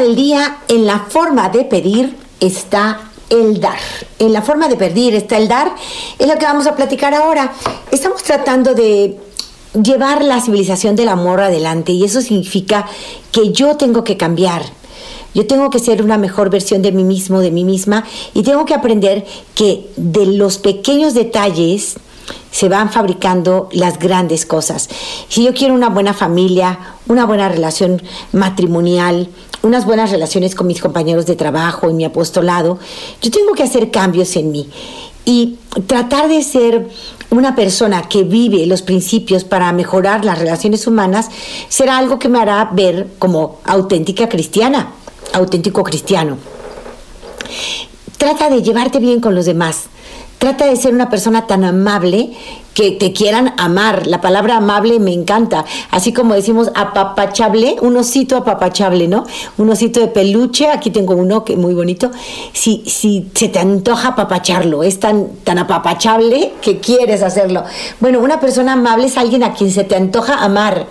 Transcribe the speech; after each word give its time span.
Del 0.00 0.16
día, 0.16 0.58
en 0.68 0.86
la 0.86 1.00
forma 1.00 1.48
de 1.48 1.64
pedir 1.64 2.16
está 2.40 3.10
el 3.30 3.60
dar. 3.60 3.78
En 4.18 4.32
la 4.32 4.42
forma 4.42 4.68
de 4.68 4.76
pedir 4.76 5.14
está 5.14 5.38
el 5.38 5.48
dar. 5.48 5.74
Es 6.18 6.26
lo 6.26 6.34
que 6.34 6.44
vamos 6.44 6.66
a 6.66 6.74
platicar 6.74 7.14
ahora. 7.14 7.52
Estamos 7.90 8.22
tratando 8.22 8.74
de 8.74 9.18
llevar 9.82 10.22
la 10.22 10.40
civilización 10.40 10.96
del 10.96 11.08
amor 11.08 11.40
adelante 11.40 11.92
y 11.92 12.04
eso 12.04 12.20
significa 12.20 12.86
que 13.30 13.52
yo 13.52 13.76
tengo 13.76 14.04
que 14.04 14.16
cambiar. 14.16 14.62
Yo 15.34 15.46
tengo 15.46 15.70
que 15.70 15.78
ser 15.78 16.02
una 16.02 16.18
mejor 16.18 16.50
versión 16.50 16.82
de 16.82 16.92
mí 16.92 17.04
mismo, 17.04 17.40
de 17.40 17.50
mí 17.50 17.64
misma 17.64 18.04
y 18.34 18.42
tengo 18.42 18.66
que 18.66 18.74
aprender 18.74 19.24
que 19.54 19.88
de 19.96 20.26
los 20.26 20.58
pequeños 20.58 21.14
detalles 21.14 21.96
se 22.52 22.68
van 22.68 22.92
fabricando 22.92 23.68
las 23.72 23.98
grandes 23.98 24.46
cosas. 24.46 24.88
Si 25.28 25.44
yo 25.44 25.52
quiero 25.54 25.74
una 25.74 25.88
buena 25.88 26.14
familia, 26.14 26.78
una 27.08 27.26
buena 27.26 27.48
relación 27.48 28.00
matrimonial, 28.32 29.28
unas 29.62 29.86
buenas 29.86 30.10
relaciones 30.10 30.54
con 30.54 30.68
mis 30.68 30.80
compañeros 30.80 31.26
de 31.26 31.34
trabajo, 31.34 31.90
en 31.90 31.96
mi 31.96 32.04
apostolado, 32.04 32.78
yo 33.20 33.30
tengo 33.30 33.54
que 33.54 33.64
hacer 33.64 33.90
cambios 33.90 34.36
en 34.36 34.52
mí 34.52 34.70
y 35.24 35.58
tratar 35.86 36.28
de 36.28 36.42
ser 36.42 36.88
una 37.30 37.54
persona 37.54 38.02
que 38.08 38.24
vive 38.24 38.66
los 38.66 38.82
principios 38.82 39.44
para 39.44 39.72
mejorar 39.72 40.24
las 40.24 40.38
relaciones 40.38 40.86
humanas 40.86 41.28
será 41.68 41.96
algo 41.96 42.18
que 42.18 42.28
me 42.28 42.40
hará 42.40 42.70
ver 42.72 43.08
como 43.18 43.60
auténtica 43.64 44.28
cristiana, 44.28 44.92
auténtico 45.32 45.82
cristiano. 45.82 46.36
Trata 48.18 48.50
de 48.50 48.62
llevarte 48.62 48.98
bien 48.98 49.20
con 49.20 49.34
los 49.34 49.46
demás. 49.46 49.84
Trata 50.42 50.66
de 50.66 50.74
ser 50.74 50.92
una 50.92 51.08
persona 51.08 51.46
tan 51.46 51.62
amable 51.62 52.32
que 52.74 52.90
te 52.90 53.12
quieran 53.12 53.54
amar. 53.58 54.08
La 54.08 54.20
palabra 54.20 54.56
amable 54.56 54.98
me 54.98 55.12
encanta. 55.12 55.64
Así 55.92 56.12
como 56.12 56.34
decimos 56.34 56.72
apapachable, 56.74 57.76
un 57.80 57.96
osito 57.96 58.36
apapachable, 58.36 59.06
¿no? 59.06 59.24
Un 59.56 59.70
osito 59.70 60.00
de 60.00 60.08
peluche, 60.08 60.66
aquí 60.66 60.90
tengo 60.90 61.14
uno 61.14 61.44
que 61.44 61.56
muy 61.56 61.74
bonito. 61.74 62.10
Si, 62.52 62.82
si 62.88 63.30
se 63.36 63.50
te 63.50 63.60
antoja 63.60 64.08
apapacharlo, 64.08 64.82
es 64.82 64.98
tan, 64.98 65.28
tan 65.44 65.58
apapachable 65.58 66.54
que 66.60 66.80
quieres 66.80 67.22
hacerlo. 67.22 67.62
Bueno, 68.00 68.18
una 68.18 68.40
persona 68.40 68.72
amable 68.72 69.06
es 69.06 69.18
alguien 69.18 69.44
a 69.44 69.54
quien 69.54 69.70
se 69.70 69.84
te 69.84 69.94
antoja 69.94 70.42
amar 70.42 70.88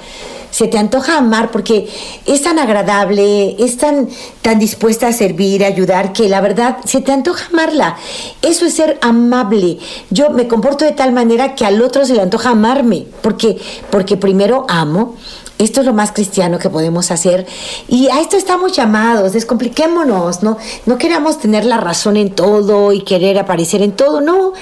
se 0.52 0.68
te 0.68 0.78
antoja 0.78 1.18
amar 1.18 1.50
porque 1.50 1.90
es 2.26 2.44
tan 2.44 2.60
agradable, 2.60 3.56
es 3.64 3.78
tan, 3.78 4.10
tan 4.42 4.60
dispuesta 4.60 5.08
a 5.08 5.14
servir, 5.14 5.64
a 5.64 5.68
ayudar, 5.68 6.14
que 6.14 6.30
la 6.30 6.42
verdad 6.42 6.78
se 6.86 7.02
te 7.02 7.12
antoja 7.12 7.48
amarla. 7.52 7.98
Eso 8.42 8.66
es 8.66 8.76
ser 8.76 9.00
amable. 9.02 9.80
Yo 10.10 10.30
me 10.30 10.48
comporto 10.48 10.86
de 10.86 10.92
tal 10.92 11.14
manera 11.14 11.56
que 11.56 11.66
al 11.66 11.82
otro 11.82 12.06
se 12.06 12.14
le 12.14 12.22
antoja 12.22 12.50
amarme, 12.50 13.06
porque, 13.22 13.58
porque 13.90 14.18
primero 14.18 14.66
amo. 14.70 15.16
Esto 15.58 15.82
es 15.82 15.86
lo 15.86 15.94
más 15.94 16.12
cristiano 16.12 16.58
que 16.58 16.72
podemos 16.72 17.12
hacer. 17.12 17.46
Y 17.88 18.10
a 18.10 18.20
esto 18.20 18.36
estamos 18.36 18.74
llamados, 18.74 19.34
descompliquémonos, 19.34 20.42
¿no? 20.42 20.58
No 20.88 20.98
queramos 20.98 21.40
tener 21.40 21.66
la 21.66 21.78
razón 21.78 22.18
en 22.18 22.32
todo 22.32 22.92
y 22.92 23.02
querer 23.04 23.38
aparecer 23.38 23.84
en 23.84 23.92
todo, 23.92 24.22
no. 24.22 24.54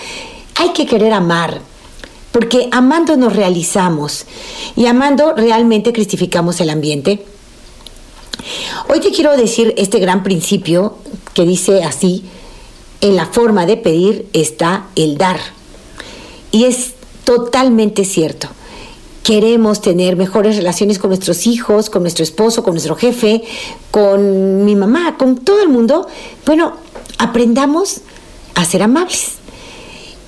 Hay 0.57 0.73
que 0.73 0.85
querer 0.85 1.13
amar 1.13 1.61
porque 2.31 2.69
amando 2.71 3.17
nos 3.17 3.35
realizamos 3.35 4.25
y 4.75 4.85
amando 4.85 5.33
realmente 5.33 5.93
cristificamos 5.93 6.61
el 6.61 6.69
ambiente. 6.69 7.25
Hoy 8.87 8.99
te 8.99 9.11
quiero 9.11 9.35
decir 9.35 9.73
este 9.77 9.99
gran 9.99 10.23
principio 10.23 10.95
que 11.33 11.43
dice 11.43 11.83
así, 11.83 12.23
en 13.01 13.15
la 13.15 13.25
forma 13.25 13.65
de 13.65 13.77
pedir 13.77 14.27
está 14.33 14.87
el 14.95 15.17
dar. 15.17 15.39
Y 16.51 16.65
es 16.65 16.93
totalmente 17.23 18.05
cierto. 18.05 18.47
Queremos 19.23 19.81
tener 19.81 20.15
mejores 20.15 20.55
relaciones 20.55 20.97
con 20.97 21.09
nuestros 21.09 21.45
hijos, 21.45 21.89
con 21.89 22.01
nuestro 22.01 22.23
esposo, 22.23 22.63
con 22.63 22.73
nuestro 22.73 22.95
jefe, 22.95 23.43
con 23.91 24.65
mi 24.65 24.75
mamá, 24.75 25.17
con 25.17 25.37
todo 25.37 25.61
el 25.61 25.69
mundo. 25.69 26.07
Bueno, 26.45 26.73
aprendamos 27.19 28.01
a 28.55 28.65
ser 28.65 28.81
amables. 28.81 29.38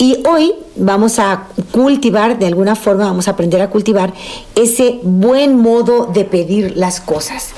Y 0.02 0.24
hoy 0.28 0.56
vamos 0.78 1.20
a 1.20 1.44
cultivar, 1.72 2.40
de 2.40 2.48
alguna 2.48 2.76
forma 2.76 3.06
vamos 3.06 3.28
a 3.28 3.32
aprender 3.32 3.62
a 3.62 3.70
cultivar 3.70 4.12
ese 4.56 5.00
buen 5.04 5.56
modo 5.56 6.08
de 6.08 6.26
pedir 6.26 6.76
las 6.76 7.00
cosas. 7.00 7.50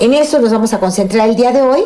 En 0.00 0.14
eso 0.14 0.38
nos 0.38 0.50
vamos 0.50 0.72
a 0.72 0.80
concentrar 0.80 1.28
el 1.28 1.36
día 1.36 1.52
de 1.52 1.60
hoy. 1.60 1.84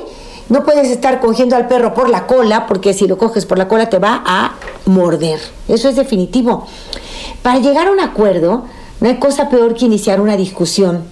No 0.49 0.63
puedes 0.63 0.89
estar 0.89 1.19
cogiendo 1.19 1.57
al 1.57 1.67
perro 1.67 1.95
por 1.95 2.09
la 2.09 2.29
cola, 2.29 2.69
porque 2.69 2.95
si 2.95 3.09
lo 3.09 3.19
coges 3.19 3.45
por 3.45 3.59
la 3.59 3.67
cola 3.67 3.91
te 3.91 3.99
va 3.99 4.23
a 4.25 4.53
morder. 4.87 5.41
Eso 5.67 5.89
es 5.89 5.97
definitivo. 5.97 6.65
Para 7.43 7.59
llegar 7.59 7.89
a 7.89 7.91
un 7.91 7.99
acuerdo, 7.99 8.63
no 9.01 9.09
hay 9.09 9.17
cosa 9.17 9.49
peor 9.49 9.75
que 9.75 9.87
iniciar 9.87 10.21
una 10.21 10.37
discusión. 10.37 11.03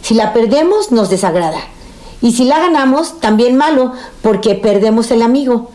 Si 0.00 0.14
la 0.14 0.32
perdemos, 0.32 0.92
nos 0.92 1.10
desagrada. 1.10 1.58
Y 2.22 2.34
si 2.34 2.44
la 2.44 2.60
ganamos, 2.60 3.18
también 3.18 3.56
malo, 3.56 3.94
porque 4.22 4.54
perdemos 4.54 5.10
el 5.10 5.22
amigo. 5.22 5.70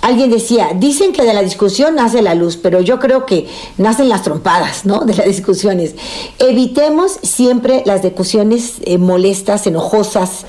Alguien 0.00 0.30
decía, 0.30 0.70
dicen 0.76 1.12
que 1.12 1.24
de 1.24 1.34
la 1.34 1.42
discusión 1.42 1.96
nace 1.96 2.22
la 2.22 2.34
luz, 2.34 2.56
pero 2.56 2.80
yo 2.80 3.00
creo 3.00 3.26
que 3.26 3.48
nacen 3.78 4.08
las 4.08 4.22
trompadas, 4.22 4.84
¿no? 4.84 5.00
De 5.04 5.14
las 5.14 5.26
discusiones. 5.26 5.94
Evitemos 6.38 7.18
siempre 7.22 7.82
las 7.84 8.02
discusiones 8.02 8.74
eh, 8.82 8.98
molestas, 8.98 9.66
enojosas, 9.66 10.46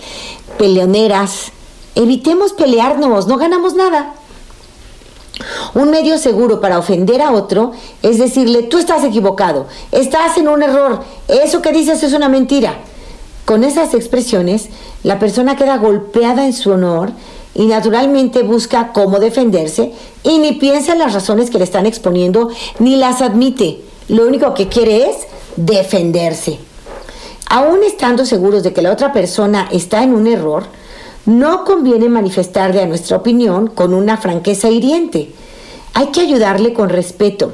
peleoneras. 0.57 1.51
Evitemos 1.95 2.53
pelearnos, 2.53 3.27
no 3.27 3.37
ganamos 3.37 3.73
nada. 3.73 4.13
Un 5.73 5.89
medio 5.89 6.17
seguro 6.17 6.59
para 6.59 6.77
ofender 6.77 7.21
a 7.21 7.31
otro 7.31 7.71
es 8.01 8.17
decirle, 8.19 8.63
tú 8.63 8.77
estás 8.77 9.03
equivocado, 9.05 9.67
estás 9.91 10.37
en 10.37 10.49
un 10.49 10.61
error, 10.61 11.01
eso 11.29 11.61
que 11.61 11.71
dices 11.71 12.03
es 12.03 12.13
una 12.13 12.27
mentira. 12.27 12.75
Con 13.45 13.63
esas 13.63 13.93
expresiones, 13.93 14.69
la 15.03 15.17
persona 15.17 15.55
queda 15.55 15.77
golpeada 15.77 16.45
en 16.45 16.53
su 16.53 16.71
honor 16.71 17.13
y 17.55 17.65
naturalmente 17.65 18.43
busca 18.43 18.91
cómo 18.93 19.19
defenderse 19.19 19.91
y 20.23 20.37
ni 20.37 20.53
piensa 20.53 20.93
en 20.93 20.99
las 20.99 21.13
razones 21.13 21.49
que 21.49 21.57
le 21.57 21.63
están 21.63 21.85
exponiendo 21.85 22.49
ni 22.79 22.95
las 22.95 23.21
admite. 23.21 23.81
Lo 24.07 24.27
único 24.27 24.53
que 24.53 24.67
quiere 24.67 25.09
es 25.09 25.17
defenderse. 25.55 26.59
Aún 27.47 27.83
estando 27.83 28.25
seguros 28.25 28.63
de 28.63 28.73
que 28.73 28.81
la 28.81 28.91
otra 28.91 29.11
persona 29.11 29.67
está 29.71 30.03
en 30.03 30.13
un 30.13 30.27
error, 30.27 30.65
no 31.25 31.65
conviene 31.65 32.07
manifestarle 32.07 32.81
a 32.81 32.85
nuestra 32.85 33.17
opinión 33.17 33.67
con 33.67 33.93
una 33.93 34.17
franqueza 34.17 34.69
hiriente. 34.69 35.31
Hay 35.93 36.07
que 36.07 36.21
ayudarle 36.21 36.73
con 36.73 36.89
respeto. 36.89 37.53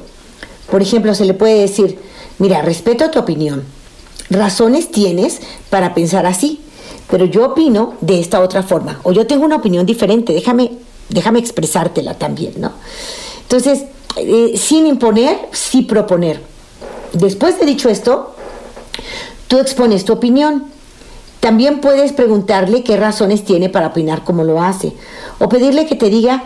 Por 0.70 0.82
ejemplo, 0.82 1.16
se 1.16 1.26
le 1.26 1.34
puede 1.34 1.62
decir, 1.62 2.00
mira, 2.38 2.62
respeto 2.62 3.10
tu 3.10 3.20
opinión. 3.20 3.64
Razones 4.30 4.92
tienes 4.92 5.40
para 5.70 5.94
pensar 5.94 6.26
así 6.26 6.62
pero 7.10 7.26
yo 7.26 7.46
opino 7.46 7.94
de 8.02 8.20
esta 8.20 8.42
otra 8.42 8.64
forma, 8.64 9.00
o 9.04 9.12
yo 9.12 9.28
tengo 9.28 9.46
una 9.46 9.58
opinión 9.58 9.86
diferente, 9.86 10.34
déjame, 10.34 10.72
déjame 11.10 11.40
expresártela 11.40 12.16
también, 12.16 12.54
¿no? 12.58 12.72
Entonces, 13.44 13.86
eh, 14.18 14.58
sin 14.58 14.88
imponer, 14.88 15.38
sí 15.52 15.84
proponer. 15.84 16.42
Después 17.14 17.60
de 17.60 17.66
dicho 17.66 17.90
esto, 17.90 18.36
tú 19.48 19.60
expones 19.60 20.06
tu 20.06 20.14
opinión. 20.14 20.66
También 21.40 21.80
puedes 21.80 22.12
preguntarle 22.12 22.84
qué 22.84 22.98
razones 22.98 23.46
tiene 23.46 23.70
para 23.70 23.88
opinar 23.88 24.24
como 24.24 24.44
lo 24.44 24.62
hace, 24.62 24.94
o 25.40 25.48
pedirle 25.48 25.86
que 25.86 25.96
te 25.96 26.10
diga 26.10 26.44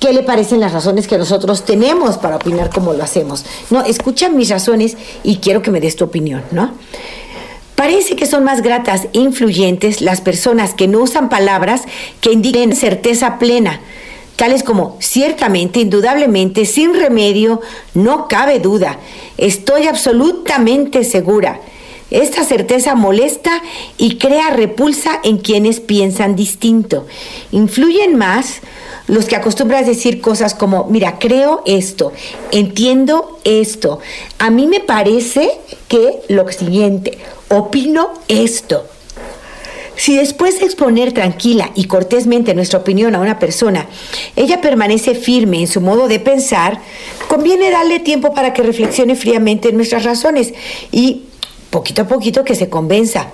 qué 0.00 0.12
le 0.12 0.22
parecen 0.22 0.60
las 0.60 0.72
razones 0.72 1.06
que 1.06 1.16
nosotros 1.16 1.64
tenemos 1.64 2.18
para 2.18 2.36
opinar 2.36 2.70
como 2.70 2.92
lo 2.92 3.04
hacemos. 3.04 3.44
No, 3.70 3.82
escucha 3.82 4.28
mis 4.28 4.50
razones 4.50 4.96
y 5.22 5.36
quiero 5.36 5.62
que 5.62 5.70
me 5.70 5.80
des 5.80 5.96
tu 5.96 6.04
opinión, 6.04 6.42
¿no? 6.50 6.72
Parece 7.74 8.14
que 8.14 8.26
son 8.26 8.44
más 8.44 8.62
gratas 8.62 9.08
e 9.12 9.18
influyentes 9.18 10.00
las 10.00 10.20
personas 10.20 10.74
que 10.74 10.86
no 10.86 11.00
usan 11.00 11.28
palabras 11.28 11.82
que 12.20 12.32
indiquen 12.32 12.76
certeza 12.76 13.38
plena, 13.38 13.80
tales 14.36 14.62
como 14.62 14.96
ciertamente, 15.00 15.80
indudablemente, 15.80 16.66
sin 16.66 16.94
remedio, 16.94 17.60
no 17.94 18.28
cabe 18.28 18.60
duda, 18.60 18.98
estoy 19.38 19.86
absolutamente 19.86 21.02
segura. 21.04 21.60
Esta 22.10 22.44
certeza 22.44 22.94
molesta 22.94 23.60
y 23.98 24.18
crea 24.18 24.50
repulsa 24.50 25.18
en 25.24 25.38
quienes 25.38 25.80
piensan 25.80 26.36
distinto. 26.36 27.06
Influyen 27.50 28.16
más 28.16 28.60
los 29.06 29.26
que 29.26 29.36
acostumbras 29.36 29.86
decir 29.86 30.20
cosas 30.20 30.54
como, 30.54 30.84
mira, 30.84 31.18
creo 31.18 31.62
esto, 31.66 32.12
entiendo 32.50 33.40
esto, 33.44 34.00
a 34.38 34.50
mí 34.50 34.66
me 34.66 34.80
parece 34.80 35.50
que 35.88 36.20
lo 36.28 36.50
siguiente, 36.50 37.18
opino 37.48 38.10
esto. 38.28 38.86
Si 39.96 40.16
después 40.16 40.58
de 40.58 40.66
exponer 40.66 41.12
tranquila 41.12 41.70
y 41.74 41.84
cortésmente 41.84 42.54
nuestra 42.54 42.80
opinión 42.80 43.14
a 43.14 43.20
una 43.20 43.38
persona, 43.38 43.86
ella 44.34 44.60
permanece 44.60 45.14
firme 45.14 45.60
en 45.60 45.68
su 45.68 45.80
modo 45.80 46.08
de 46.08 46.18
pensar, 46.18 46.80
conviene 47.28 47.70
darle 47.70 48.00
tiempo 48.00 48.34
para 48.34 48.52
que 48.52 48.62
reflexione 48.62 49.14
fríamente 49.14 49.68
en 49.68 49.76
nuestras 49.76 50.04
razones 50.04 50.52
y 50.90 51.24
poquito 51.70 52.02
a 52.02 52.08
poquito 52.08 52.44
que 52.44 52.56
se 52.56 52.68
convenza. 52.68 53.28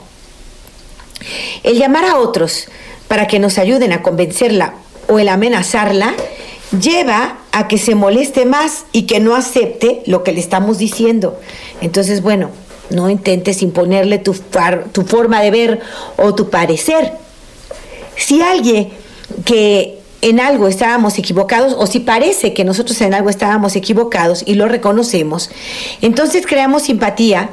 El 1.62 1.78
llamar 1.78 2.04
a 2.04 2.18
otros 2.18 2.68
para 3.08 3.26
que 3.26 3.38
nos 3.38 3.58
ayuden 3.58 3.92
a 3.92 4.02
convencerla 4.02 4.74
o 5.10 5.18
el 5.18 5.28
amenazarla 5.28 6.14
lleva 6.78 7.38
a 7.52 7.68
que 7.68 7.78
se 7.78 7.94
moleste 7.94 8.46
más 8.46 8.84
y 8.92 9.02
que 9.02 9.20
no 9.20 9.34
acepte 9.34 10.02
lo 10.06 10.22
que 10.22 10.32
le 10.32 10.40
estamos 10.40 10.78
diciendo. 10.78 11.38
Entonces, 11.80 12.22
bueno, 12.22 12.50
no 12.90 13.10
intentes 13.10 13.62
imponerle 13.62 14.18
tu, 14.18 14.34
tu 14.92 15.02
forma 15.02 15.42
de 15.42 15.50
ver 15.50 15.80
o 16.16 16.34
tu 16.34 16.48
parecer. 16.48 17.12
Si 18.16 18.40
alguien 18.40 18.90
que 19.44 19.98
en 20.22 20.38
algo 20.38 20.68
estábamos 20.68 21.18
equivocados 21.18 21.74
o 21.78 21.86
si 21.86 22.00
parece 22.00 22.52
que 22.52 22.64
nosotros 22.64 23.00
en 23.00 23.14
algo 23.14 23.30
estábamos 23.30 23.74
equivocados 23.74 24.42
y 24.46 24.54
lo 24.54 24.68
reconocemos, 24.68 25.50
entonces 26.02 26.46
creamos 26.46 26.82
simpatía 26.82 27.50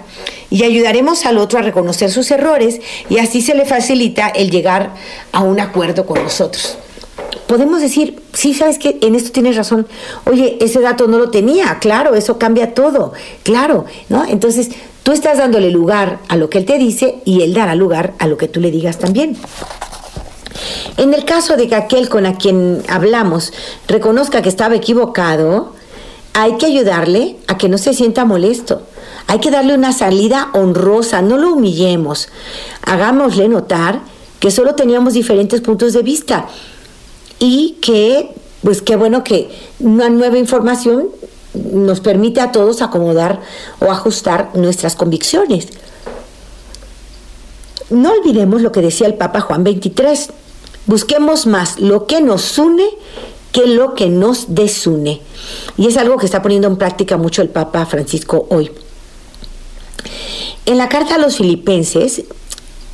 y 0.50 0.64
ayudaremos 0.64 1.26
al 1.26 1.38
otro 1.38 1.60
a 1.60 1.62
reconocer 1.62 2.12
sus 2.12 2.30
errores 2.30 2.82
y 3.10 3.20
así 3.20 3.42
se 3.42 3.56
le 3.56 3.66
facilita 3.66 4.28
el 4.28 4.52
llegar 4.52 4.92
a 5.32 5.42
un 5.42 5.60
acuerdo 5.60 6.06
con 6.06 6.22
nosotros. 6.22 6.78
Podemos 7.48 7.82
decir, 7.82 8.22
sí, 8.34 8.54
sabes 8.54 8.78
que 8.78 8.98
en 9.02 9.16
esto 9.16 9.32
tienes 9.32 9.56
razón. 9.56 9.88
Oye, 10.26 10.58
ese 10.60 10.82
dato 10.82 11.08
no 11.08 11.18
lo 11.18 11.30
tenía, 11.30 11.80
claro, 11.80 12.14
eso 12.14 12.38
cambia 12.38 12.74
todo, 12.74 13.14
claro, 13.44 13.86
¿no? 14.10 14.26
Entonces, 14.26 14.70
tú 15.04 15.14
estás 15.14 15.38
dándole 15.38 15.72
lugar 15.72 16.20
a 16.28 16.36
lo 16.36 16.50
que 16.50 16.58
él 16.58 16.66
te 16.66 16.78
dice 16.78 17.20
y 17.26 17.42
él 17.42 17.54
dará 17.54 17.74
lugar 17.76 18.14
a 18.20 18.28
lo 18.28 18.38
que 18.38 18.48
tú 18.48 18.60
le 18.60 18.70
digas 18.70 18.98
también. 18.98 19.38
En 20.98 21.14
el 21.14 21.26
caso 21.26 21.56
de 21.56 21.68
que 21.68 21.76
aquel 21.76 22.10
con 22.10 22.26
a 22.26 22.38
quien 22.38 22.84
hablamos 22.90 23.54
reconozca 23.88 24.42
que 24.42 24.50
estaba 24.50 24.76
equivocado, 24.76 25.74
hay 26.34 26.58
que 26.58 26.66
ayudarle 26.66 27.38
a 27.48 27.58
que 27.58 27.70
no 27.70 27.78
se 27.78 27.94
sienta 27.94 28.26
molesto. 28.26 28.82
Hay 29.28 29.40
que 29.40 29.52
darle 29.52 29.74
una 29.74 29.94
salida 29.94 30.50
honrosa, 30.54 31.22
no 31.22 31.38
lo 31.38 31.54
humillemos. 31.54 32.30
Hagámosle 32.82 33.48
notar 33.48 34.02
que 34.40 34.52
solo 34.52 34.76
teníamos 34.76 35.14
diferentes 35.14 35.62
puntos 35.62 35.94
de 35.94 36.04
vista 36.04 36.48
y 37.40 37.78
que, 37.82 38.32
pues 38.64 38.82
qué 38.82 38.96
bueno 38.96 39.24
que 39.24 39.50
una 39.80 40.10
nueva 40.10 40.38
información 40.38 41.10
nos 41.54 42.00
permite 42.00 42.42
a 42.42 42.52
todos 42.52 42.82
acomodar 42.82 43.42
o 43.80 43.92
ajustar 43.92 44.52
nuestras 44.54 44.96
convicciones. 44.96 45.68
No 47.90 48.12
olvidemos 48.12 48.62
lo 48.62 48.72
que 48.72 48.82
decía 48.82 49.08
el 49.08 49.16
Papa 49.16 49.42
Juan 49.42 49.64
23. 49.64 50.30
Busquemos 50.86 51.48
más 51.48 51.80
lo 51.80 52.06
que 52.06 52.22
nos 52.22 52.58
une 52.58 52.88
que 53.52 53.66
lo 53.66 53.96
que 53.96 54.10
nos 54.10 54.54
desune. 54.54 55.22
Y 55.78 55.88
es 55.88 55.98
algo 55.98 56.18
que 56.18 56.26
está 56.26 56.42
poniendo 56.42 56.68
en 56.68 56.78
práctica 56.78 57.18
mucho 57.18 57.42
el 57.42 57.50
Papa 57.50 57.86
Francisco 57.86 58.46
hoy. 58.50 58.72
En 60.66 60.78
la 60.78 60.90
carta 60.90 61.16
a 61.16 61.18
los 61.18 61.38
filipenses, 61.38 62.24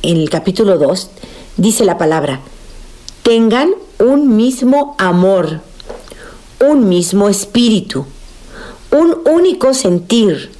en 0.02 0.16
el 0.18 0.30
capítulo 0.30 0.78
2, 0.78 1.10
dice 1.56 1.84
la 1.84 1.98
palabra, 1.98 2.40
tengan 3.24 3.70
un 3.98 4.36
mismo 4.36 4.94
amor, 4.98 5.62
un 6.60 6.90
mismo 6.90 7.30
espíritu, 7.30 8.04
un 8.90 9.16
único 9.24 9.72
sentir 9.72 10.52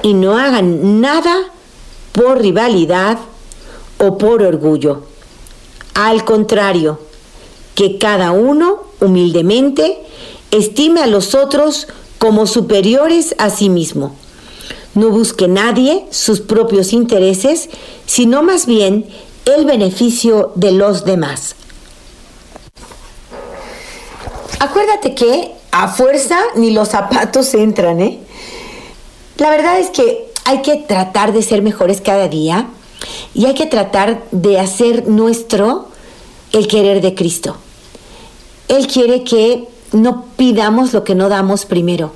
y 0.00 0.14
no 0.14 0.38
hagan 0.38 1.00
nada 1.00 1.36
por 2.12 2.40
rivalidad 2.40 3.18
o 3.98 4.16
por 4.16 4.44
orgullo. 4.44 5.02
Al 5.94 6.24
contrario, 6.24 7.00
que 7.74 7.98
cada 7.98 8.30
uno 8.30 8.84
humildemente 9.00 9.98
estime 10.52 11.02
a 11.02 11.08
los 11.08 11.34
otros 11.34 11.88
como 12.18 12.46
superiores 12.46 13.34
a 13.38 13.50
sí 13.50 13.68
mismo. 13.68 14.14
No 14.94 15.10
busque 15.10 15.48
nadie 15.48 16.06
sus 16.10 16.40
propios 16.40 16.92
intereses, 16.92 17.70
sino 18.06 18.44
más 18.44 18.66
bien 18.66 19.04
el 19.46 19.64
beneficio 19.64 20.52
de 20.54 20.70
los 20.70 21.04
demás. 21.04 21.56
Acuérdate 24.62 25.12
que 25.16 25.50
a 25.72 25.88
fuerza 25.88 26.38
ni 26.54 26.70
los 26.70 26.90
zapatos 26.90 27.52
entran, 27.52 28.00
¿eh? 28.00 28.20
La 29.36 29.50
verdad 29.50 29.80
es 29.80 29.90
que 29.90 30.30
hay 30.44 30.62
que 30.62 30.76
tratar 30.76 31.32
de 31.32 31.42
ser 31.42 31.62
mejores 31.62 32.00
cada 32.00 32.28
día 32.28 32.68
y 33.34 33.46
hay 33.46 33.54
que 33.54 33.66
tratar 33.66 34.22
de 34.30 34.60
hacer 34.60 35.08
nuestro 35.08 35.88
el 36.52 36.68
querer 36.68 37.00
de 37.00 37.16
Cristo. 37.16 37.56
Él 38.68 38.86
quiere 38.86 39.24
que 39.24 39.66
no 39.90 40.26
pidamos 40.36 40.92
lo 40.92 41.02
que 41.02 41.16
no 41.16 41.28
damos 41.28 41.64
primero. 41.64 42.12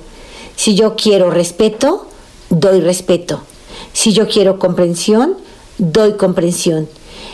Si 0.55 0.73
yo 0.73 0.95
quiero 0.95 1.29
respeto, 1.29 2.07
doy 2.49 2.79
respeto. 2.79 3.41
Si 3.91 4.13
yo 4.13 4.25
quiero 4.29 4.57
comprensión, 4.57 5.35
doy 5.79 6.13
comprensión. 6.13 6.87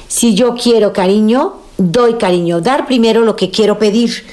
Si 0.08 0.34
yo 0.34 0.56
quiero 0.56 0.92
cariño, 0.92 1.54
doy 1.78 2.16
cariño. 2.16 2.62
Dar 2.62 2.88
primero 2.88 3.22
lo 3.22 3.36
que 3.36 3.52
quiero 3.52 3.78
pedir. 3.78 4.26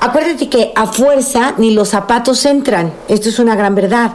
Acuérdate 0.00 0.48
que 0.48 0.72
a 0.76 0.86
fuerza 0.86 1.54
ni 1.58 1.72
los 1.72 1.88
zapatos 1.88 2.46
entran. 2.46 2.94
Esto 3.08 3.28
es 3.28 3.40
una 3.40 3.56
gran 3.56 3.74
verdad. 3.74 4.12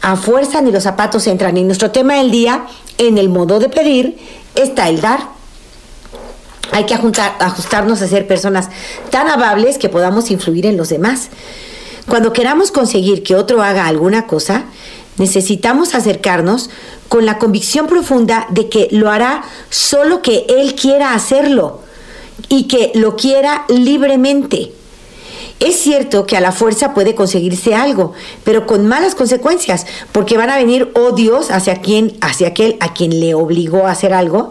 A 0.00 0.16
fuerza 0.16 0.60
ni 0.60 0.72
los 0.72 0.82
zapatos 0.82 1.28
entran. 1.28 1.56
Y 1.56 1.62
nuestro 1.62 1.92
tema 1.92 2.14
del 2.14 2.32
día, 2.32 2.66
en 2.98 3.18
el 3.18 3.28
modo 3.28 3.60
de 3.60 3.68
pedir, 3.68 4.18
está 4.56 4.88
el 4.88 5.00
dar. 5.00 5.20
Hay 6.72 6.86
que 6.86 6.94
ajustarnos 6.94 8.02
a 8.02 8.08
ser 8.08 8.26
personas 8.26 8.68
tan 9.10 9.28
amables 9.28 9.78
que 9.78 9.88
podamos 9.88 10.32
influir 10.32 10.66
en 10.66 10.76
los 10.76 10.88
demás. 10.88 11.28
Cuando 12.08 12.32
queramos 12.32 12.72
conseguir 12.72 13.22
que 13.22 13.36
otro 13.36 13.62
haga 13.62 13.86
alguna 13.86 14.26
cosa, 14.26 14.64
necesitamos 15.18 15.94
acercarnos 15.94 16.68
con 17.08 17.26
la 17.26 17.38
convicción 17.38 17.86
profunda 17.86 18.48
de 18.50 18.68
que 18.68 18.88
lo 18.90 19.08
hará 19.08 19.44
solo 19.70 20.20
que 20.20 20.46
él 20.48 20.74
quiera 20.74 21.14
hacerlo 21.14 21.80
y 22.48 22.64
que 22.64 22.90
lo 22.96 23.14
quiera 23.14 23.66
libremente. 23.68 24.72
Es 25.62 25.76
cierto 25.78 26.26
que 26.26 26.36
a 26.36 26.40
la 26.40 26.50
fuerza 26.50 26.92
puede 26.92 27.14
conseguirse 27.14 27.76
algo, 27.76 28.14
pero 28.42 28.66
con 28.66 28.88
malas 28.88 29.14
consecuencias, 29.14 29.86
porque 30.10 30.36
van 30.36 30.50
a 30.50 30.56
venir 30.56 30.90
odios 30.94 31.52
hacia 31.52 31.76
quien, 31.76 32.16
hacia 32.20 32.48
aquel 32.48 32.76
a 32.80 32.94
quien 32.94 33.20
le 33.20 33.34
obligó 33.34 33.86
a 33.86 33.92
hacer 33.92 34.12
algo 34.12 34.50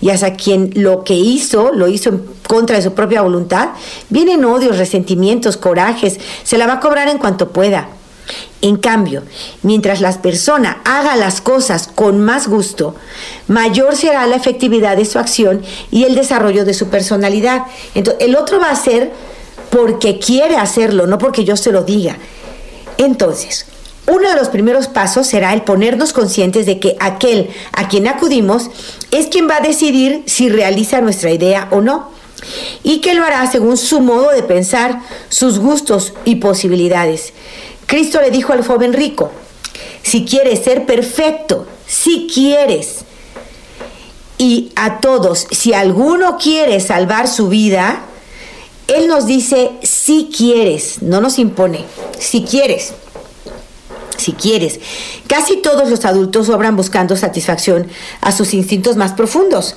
y 0.00 0.10
hacia 0.10 0.34
quien 0.34 0.70
lo 0.76 1.02
que 1.02 1.14
hizo, 1.14 1.72
lo 1.72 1.88
hizo 1.88 2.10
en 2.10 2.24
contra 2.46 2.76
de 2.76 2.82
su 2.82 2.94
propia 2.94 3.22
voluntad. 3.22 3.70
Vienen 4.08 4.44
odios, 4.44 4.78
resentimientos, 4.78 5.56
corajes, 5.56 6.20
se 6.44 6.58
la 6.58 6.68
va 6.68 6.74
a 6.74 6.80
cobrar 6.80 7.08
en 7.08 7.18
cuanto 7.18 7.48
pueda. 7.48 7.88
En 8.60 8.76
cambio, 8.76 9.24
mientras 9.62 10.00
la 10.00 10.22
persona 10.22 10.80
haga 10.84 11.16
las 11.16 11.40
cosas 11.40 11.88
con 11.92 12.20
más 12.20 12.46
gusto, 12.46 12.94
mayor 13.48 13.96
será 13.96 14.28
la 14.28 14.36
efectividad 14.36 14.96
de 14.96 15.06
su 15.06 15.18
acción 15.18 15.62
y 15.90 16.04
el 16.04 16.14
desarrollo 16.14 16.64
de 16.64 16.72
su 16.72 16.86
personalidad. 16.86 17.64
Entonces, 17.96 18.24
el 18.24 18.36
otro 18.36 18.60
va 18.60 18.70
a 18.70 18.76
ser 18.76 19.10
porque 19.72 20.18
quiere 20.18 20.56
hacerlo, 20.56 21.06
no 21.06 21.16
porque 21.16 21.44
yo 21.44 21.56
se 21.56 21.72
lo 21.72 21.82
diga. 21.82 22.18
Entonces, 22.98 23.64
uno 24.06 24.28
de 24.28 24.36
los 24.36 24.50
primeros 24.50 24.86
pasos 24.86 25.26
será 25.26 25.54
el 25.54 25.62
ponernos 25.62 26.12
conscientes 26.12 26.66
de 26.66 26.78
que 26.78 26.94
aquel 27.00 27.48
a 27.72 27.88
quien 27.88 28.06
acudimos 28.06 28.70
es 29.10 29.28
quien 29.28 29.48
va 29.48 29.56
a 29.56 29.60
decidir 29.60 30.24
si 30.26 30.50
realiza 30.50 31.00
nuestra 31.00 31.30
idea 31.30 31.68
o 31.70 31.80
no, 31.80 32.10
y 32.82 33.00
que 33.00 33.14
lo 33.14 33.24
hará 33.24 33.50
según 33.50 33.78
su 33.78 34.00
modo 34.00 34.30
de 34.30 34.42
pensar, 34.42 35.00
sus 35.30 35.58
gustos 35.58 36.12
y 36.26 36.34
posibilidades. 36.36 37.32
Cristo 37.86 38.20
le 38.20 38.30
dijo 38.30 38.52
al 38.52 38.66
joven 38.66 38.92
rico, 38.92 39.32
si 40.02 40.26
quieres 40.26 40.62
ser 40.62 40.84
perfecto, 40.84 41.66
si 41.86 42.28
quieres, 42.32 43.06
y 44.36 44.70
a 44.76 45.00
todos, 45.00 45.46
si 45.50 45.72
alguno 45.72 46.36
quiere 46.36 46.78
salvar 46.80 47.26
su 47.26 47.48
vida, 47.48 48.02
él 48.88 49.06
nos 49.08 49.26
dice, 49.26 49.72
si 49.82 50.30
quieres, 50.36 51.02
no 51.02 51.20
nos 51.20 51.38
impone, 51.38 51.84
si 52.18 52.42
quieres, 52.42 52.92
si 54.18 54.32
quieres. 54.32 54.80
Casi 55.26 55.56
todos 55.56 55.88
los 55.88 56.04
adultos 56.04 56.48
obran 56.48 56.76
buscando 56.76 57.16
satisfacción 57.16 57.88
a 58.20 58.32
sus 58.32 58.54
instintos 58.54 58.96
más 58.96 59.12
profundos. 59.12 59.76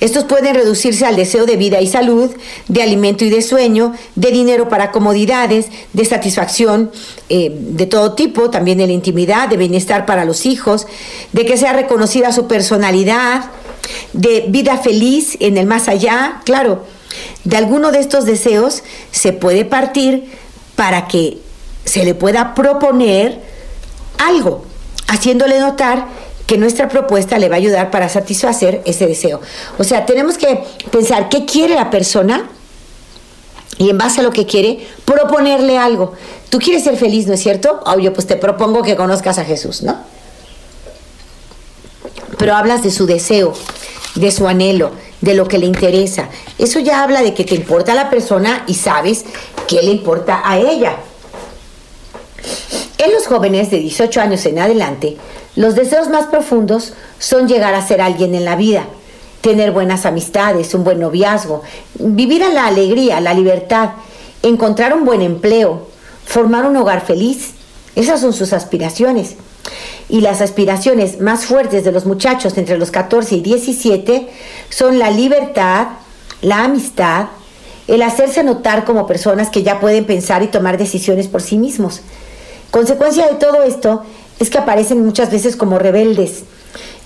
Estos 0.00 0.24
pueden 0.24 0.54
reducirse 0.54 1.06
al 1.06 1.16
deseo 1.16 1.46
de 1.46 1.56
vida 1.56 1.80
y 1.80 1.86
salud, 1.86 2.30
de 2.68 2.82
alimento 2.82 3.24
y 3.24 3.30
de 3.30 3.42
sueño, 3.42 3.94
de 4.14 4.30
dinero 4.32 4.68
para 4.68 4.90
comodidades, 4.90 5.66
de 5.92 6.04
satisfacción 6.04 6.90
eh, 7.28 7.50
de 7.52 7.86
todo 7.86 8.14
tipo, 8.14 8.50
también 8.50 8.78
de 8.78 8.86
la 8.86 8.92
intimidad, 8.92 9.48
de 9.48 9.56
bienestar 9.56 10.06
para 10.06 10.24
los 10.24 10.46
hijos, 10.46 10.86
de 11.32 11.46
que 11.46 11.56
sea 11.56 11.72
reconocida 11.72 12.32
su 12.32 12.46
personalidad, 12.46 13.50
de 14.12 14.46
vida 14.48 14.78
feliz 14.78 15.36
en 15.40 15.56
el 15.56 15.66
más 15.66 15.88
allá, 15.88 16.40
claro 16.44 16.95
De 17.44 17.56
alguno 17.56 17.92
de 17.92 18.00
estos 18.00 18.24
deseos 18.24 18.82
se 19.10 19.32
puede 19.32 19.64
partir 19.64 20.30
para 20.74 21.08
que 21.08 21.38
se 21.84 22.04
le 22.04 22.14
pueda 22.14 22.54
proponer 22.54 23.40
algo, 24.18 24.64
haciéndole 25.08 25.60
notar 25.60 26.06
que 26.46 26.58
nuestra 26.58 26.88
propuesta 26.88 27.38
le 27.38 27.48
va 27.48 27.56
a 27.56 27.58
ayudar 27.58 27.90
para 27.90 28.08
satisfacer 28.08 28.82
ese 28.84 29.06
deseo. 29.06 29.40
O 29.78 29.84
sea, 29.84 30.06
tenemos 30.06 30.38
que 30.38 30.62
pensar 30.90 31.28
qué 31.28 31.44
quiere 31.44 31.74
la 31.74 31.90
persona 31.90 32.48
y 33.78 33.90
en 33.90 33.98
base 33.98 34.20
a 34.20 34.22
lo 34.22 34.30
que 34.30 34.46
quiere, 34.46 34.86
proponerle 35.04 35.78
algo. 35.78 36.12
Tú 36.48 36.58
quieres 36.58 36.84
ser 36.84 36.96
feliz, 36.96 37.26
¿no 37.26 37.34
es 37.34 37.40
cierto? 37.40 37.80
Obvio, 37.84 38.12
pues 38.12 38.26
te 38.26 38.36
propongo 38.36 38.82
que 38.82 38.96
conozcas 38.96 39.38
a 39.38 39.44
Jesús, 39.44 39.82
¿no? 39.82 39.98
Pero 42.38 42.54
hablas 42.54 42.82
de 42.82 42.90
su 42.90 43.06
deseo, 43.06 43.52
de 44.14 44.30
su 44.30 44.48
anhelo, 44.48 44.92
de 45.20 45.34
lo 45.34 45.48
que 45.48 45.58
le 45.58 45.66
interesa. 45.66 46.28
Eso 46.58 46.78
ya 46.78 47.02
habla 47.02 47.22
de 47.22 47.34
que 47.34 47.44
te 47.44 47.54
importa 47.54 47.94
la 47.94 48.10
persona 48.10 48.64
y 48.66 48.74
sabes 48.74 49.24
qué 49.66 49.82
le 49.82 49.90
importa 49.90 50.42
a 50.44 50.58
ella. 50.58 50.96
En 52.98 53.12
los 53.12 53.26
jóvenes 53.26 53.70
de 53.70 53.78
18 53.78 54.20
años 54.20 54.46
en 54.46 54.58
adelante, 54.58 55.16
los 55.54 55.74
deseos 55.74 56.08
más 56.08 56.26
profundos 56.26 56.92
son 57.18 57.48
llegar 57.48 57.74
a 57.74 57.86
ser 57.86 58.00
alguien 58.00 58.34
en 58.34 58.44
la 58.44 58.56
vida, 58.56 58.84
tener 59.40 59.72
buenas 59.72 60.06
amistades, 60.06 60.74
un 60.74 60.84
buen 60.84 61.00
noviazgo, 61.00 61.62
vivir 61.94 62.42
en 62.42 62.54
la 62.54 62.66
alegría, 62.66 63.20
la 63.20 63.34
libertad, 63.34 63.90
encontrar 64.42 64.94
un 64.94 65.04
buen 65.04 65.22
empleo, 65.22 65.86
formar 66.24 66.66
un 66.66 66.76
hogar 66.76 67.04
feliz. 67.04 67.52
Esas 67.94 68.20
son 68.20 68.32
sus 68.32 68.52
aspiraciones. 68.52 69.36
Y 70.08 70.20
las 70.20 70.40
aspiraciones 70.40 71.20
más 71.20 71.46
fuertes 71.46 71.84
de 71.84 71.92
los 71.92 72.06
muchachos 72.06 72.56
entre 72.58 72.78
los 72.78 72.90
14 72.90 73.36
y 73.36 73.40
17 73.40 74.28
son 74.68 74.98
la 74.98 75.10
libertad, 75.10 75.88
la 76.42 76.64
amistad, 76.64 77.26
el 77.88 78.02
hacerse 78.02 78.42
notar 78.42 78.84
como 78.84 79.06
personas 79.06 79.50
que 79.50 79.62
ya 79.62 79.80
pueden 79.80 80.04
pensar 80.04 80.42
y 80.42 80.48
tomar 80.48 80.78
decisiones 80.78 81.28
por 81.28 81.42
sí 81.42 81.58
mismos. 81.58 82.00
Consecuencia 82.70 83.26
de 83.26 83.34
todo 83.34 83.62
esto 83.62 84.02
es 84.38 84.50
que 84.50 84.58
aparecen 84.58 85.04
muchas 85.04 85.30
veces 85.30 85.56
como 85.56 85.78
rebeldes 85.78 86.44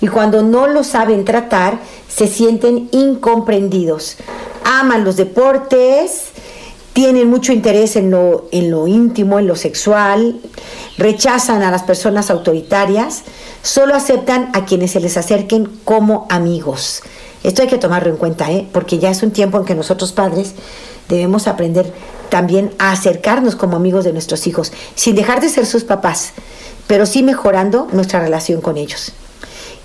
y 0.00 0.08
cuando 0.08 0.42
no 0.42 0.66
lo 0.66 0.84
saben 0.84 1.24
tratar 1.24 1.78
se 2.08 2.26
sienten 2.26 2.88
incomprendidos. 2.92 4.16
Aman 4.64 5.04
los 5.04 5.16
deportes, 5.16 6.30
tienen 6.92 7.30
mucho 7.30 7.52
interés 7.52 7.96
en 7.96 8.10
lo, 8.10 8.48
en 8.52 8.70
lo 8.70 8.86
íntimo, 8.86 9.38
en 9.38 9.46
lo 9.46 9.56
sexual, 9.56 10.40
rechazan 10.98 11.62
a 11.62 11.70
las 11.70 11.82
personas 11.82 12.30
autoritarias, 12.30 13.22
solo 13.62 13.94
aceptan 13.94 14.50
a 14.54 14.64
quienes 14.64 14.92
se 14.92 15.00
les 15.00 15.16
acerquen 15.16 15.66
como 15.84 16.26
amigos. 16.30 17.02
Esto 17.42 17.62
hay 17.62 17.68
que 17.68 17.78
tomarlo 17.78 18.10
en 18.10 18.16
cuenta, 18.16 18.50
¿eh? 18.50 18.66
porque 18.72 18.98
ya 18.98 19.10
es 19.10 19.22
un 19.22 19.30
tiempo 19.30 19.58
en 19.58 19.64
que 19.64 19.74
nosotros 19.74 20.12
padres 20.12 20.54
debemos 21.08 21.48
aprender 21.48 21.92
también 22.28 22.72
a 22.78 22.92
acercarnos 22.92 23.56
como 23.56 23.76
amigos 23.76 24.04
de 24.04 24.12
nuestros 24.12 24.46
hijos, 24.46 24.72
sin 24.94 25.16
dejar 25.16 25.40
de 25.40 25.48
ser 25.48 25.66
sus 25.66 25.84
papás, 25.84 26.32
pero 26.86 27.06
sí 27.06 27.22
mejorando 27.22 27.88
nuestra 27.92 28.20
relación 28.20 28.60
con 28.60 28.76
ellos. 28.76 29.12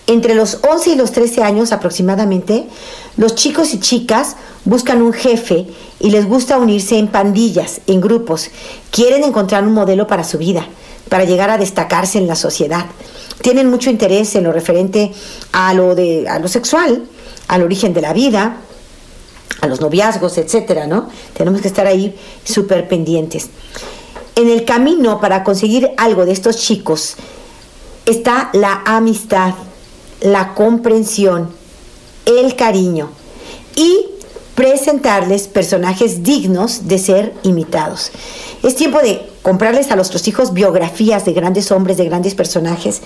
Entre 0.07 0.35
los 0.35 0.59
11 0.61 0.91
y 0.91 0.95
los 0.95 1.11
13 1.11 1.41
años 1.41 1.71
aproximadamente, 1.71 2.67
los 3.17 3.33
chicos 3.33 3.73
y 3.73 3.79
chicas 3.79 4.35
buscan 4.63 5.01
un 5.01 5.13
jefe 5.13 5.65
y 5.99 6.11
les 6.11 6.27
gusta 6.27 6.59
unirse 6.59 6.99
en 6.99 7.07
pandillas, 7.07 7.81
en 7.87 8.01
grupos. 8.01 8.49
Quieren 8.91 9.23
encontrar 9.23 9.63
un 9.63 9.73
modelo 9.73 10.05
para 10.05 10.23
su 10.23 10.37
vida, 10.37 10.67
para 11.09 11.23
llegar 11.25 11.49
a 11.49 11.57
destacarse 11.57 12.19
en 12.19 12.27
la 12.27 12.35
sociedad. 12.35 12.85
Tienen 13.41 13.69
mucho 13.69 13.89
interés 13.89 14.35
en 14.35 14.43
lo 14.43 14.51
referente 14.51 15.11
a 15.51 15.73
lo, 15.73 15.95
de, 15.95 16.27
a 16.29 16.37
lo 16.37 16.47
sexual, 16.47 17.03
al 17.47 17.63
origen 17.63 17.93
de 17.93 18.01
la 18.01 18.13
vida, 18.13 18.57
a 19.61 19.67
los 19.67 19.81
noviazgos, 19.81 20.37
etcétera, 20.37 20.85
¿no? 20.85 21.09
Tenemos 21.35 21.61
que 21.61 21.67
estar 21.67 21.87
ahí 21.87 22.15
súper 22.43 22.87
pendientes. 22.87 23.49
En 24.35 24.49
el 24.49 24.65
camino 24.65 25.19
para 25.19 25.43
conseguir 25.43 25.91
algo 25.97 26.25
de 26.25 26.33
estos 26.33 26.57
chicos 26.57 27.15
está 28.05 28.49
la 28.53 28.83
amistad, 28.85 29.53
la 30.25 30.55
comprensión, 30.55 31.49
el 32.25 32.55
cariño 32.55 33.09
y 33.75 34.07
presentarles 34.55 35.47
personajes 35.47 36.23
dignos 36.23 36.87
de 36.87 36.97
ser 36.97 37.33
imitados. 37.43 38.11
Es 38.63 38.75
tiempo 38.75 38.99
de 38.99 39.29
comprarles 39.43 39.91
a 39.91 39.95
nuestros 39.95 40.27
hijos 40.27 40.53
biografías 40.53 41.25
de 41.25 41.33
grandes 41.33 41.71
hombres, 41.71 41.97
de 41.97 42.05
grandes 42.05 42.33
personajes, 42.33 43.01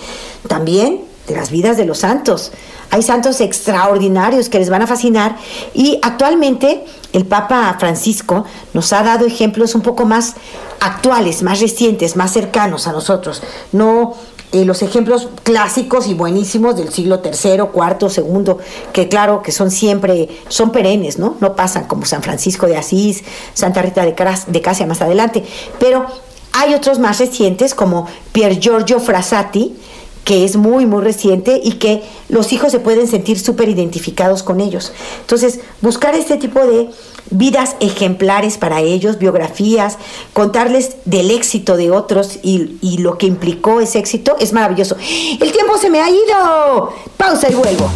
también 0.47 1.01
de 1.27 1.35
las 1.35 1.51
vidas 1.51 1.75
de 1.75 1.85
los 1.85 1.99
santos. 1.99 2.53
Hay 2.89 3.03
santos 3.03 3.41
extraordinarios 3.41 4.47
que 4.47 4.59
les 4.59 4.69
van 4.69 4.83
a 4.83 4.87
fascinar 4.87 5.35
y 5.73 5.99
actualmente 6.01 6.85
el 7.11 7.25
Papa 7.25 7.75
Francisco 7.79 8.45
nos 8.73 8.93
ha 8.93 9.03
dado 9.03 9.25
ejemplos 9.25 9.75
un 9.75 9.81
poco 9.81 10.05
más 10.05 10.35
actuales, 10.79 11.43
más 11.43 11.59
recientes, 11.59 12.15
más 12.15 12.31
cercanos 12.31 12.87
a 12.87 12.93
nosotros. 12.93 13.41
No 13.73 14.15
eh, 14.51 14.65
los 14.65 14.81
ejemplos 14.81 15.29
clásicos 15.43 16.07
y 16.07 16.15
buenísimos 16.15 16.75
del 16.75 16.91
siglo 16.91 17.21
III, 17.23 17.65
IV, 17.73 18.11
II, 18.17 18.53
que 18.93 19.07
claro 19.07 19.43
que 19.43 19.51
son 19.51 19.69
siempre, 19.69 20.27
son 20.47 20.71
perennes, 20.71 21.19
¿no? 21.19 21.35
No 21.39 21.55
pasan 21.55 21.85
como 21.85 22.05
San 22.05 22.23
Francisco 22.23 22.65
de 22.65 22.75
Asís, 22.75 23.23
Santa 23.53 23.81
Rita 23.81 24.03
de, 24.03 24.15
de 24.47 24.61
Casia 24.61 24.87
más 24.87 25.01
adelante, 25.01 25.43
pero 25.79 26.07
hay 26.53 26.73
otros 26.73 26.97
más 26.97 27.19
recientes 27.19 27.75
como 27.75 28.07
Pier 28.31 28.59
Giorgio 28.59 28.99
Frassati, 28.99 29.75
que 30.23 30.45
es 30.45 30.55
muy, 30.55 30.85
muy 30.85 31.03
reciente 31.03 31.59
y 31.63 31.73
que 31.73 32.03
los 32.27 32.53
hijos 32.53 32.71
se 32.71 32.79
pueden 32.79 33.07
sentir 33.07 33.39
súper 33.39 33.69
identificados 33.69 34.43
con 34.43 34.61
ellos. 34.61 34.91
Entonces, 35.21 35.59
buscar 35.81 36.15
este 36.15 36.37
tipo 36.37 36.65
de 36.65 36.89
vidas 37.31 37.75
ejemplares 37.79 38.57
para 38.57 38.81
ellos, 38.81 39.17
biografías, 39.17 39.97
contarles 40.33 40.97
del 41.05 41.31
éxito 41.31 41.77
de 41.77 41.91
otros 41.91 42.39
y, 42.43 42.77
lo 42.99 43.17
que 43.17 43.27
implicó 43.27 43.79
ese 43.79 43.99
éxito 43.99 44.35
es 44.39 44.51
maravilloso. 44.51 44.97
El 45.39 45.51
tiempo 45.51 45.77
se 45.77 45.89
me 45.89 46.01
ha 46.01 46.09
ido. 46.09 46.93
Pausa 47.17 47.49
y 47.49 47.55
vuelvo. 47.55 47.89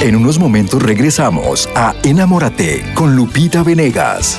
En 0.00 0.16
unos 0.16 0.38
momentos 0.38 0.82
regresamos 0.82 1.68
a 1.74 1.94
Enamórate 2.02 2.84
con 2.94 3.16
Lupita 3.16 3.62
Venegas. 3.62 4.38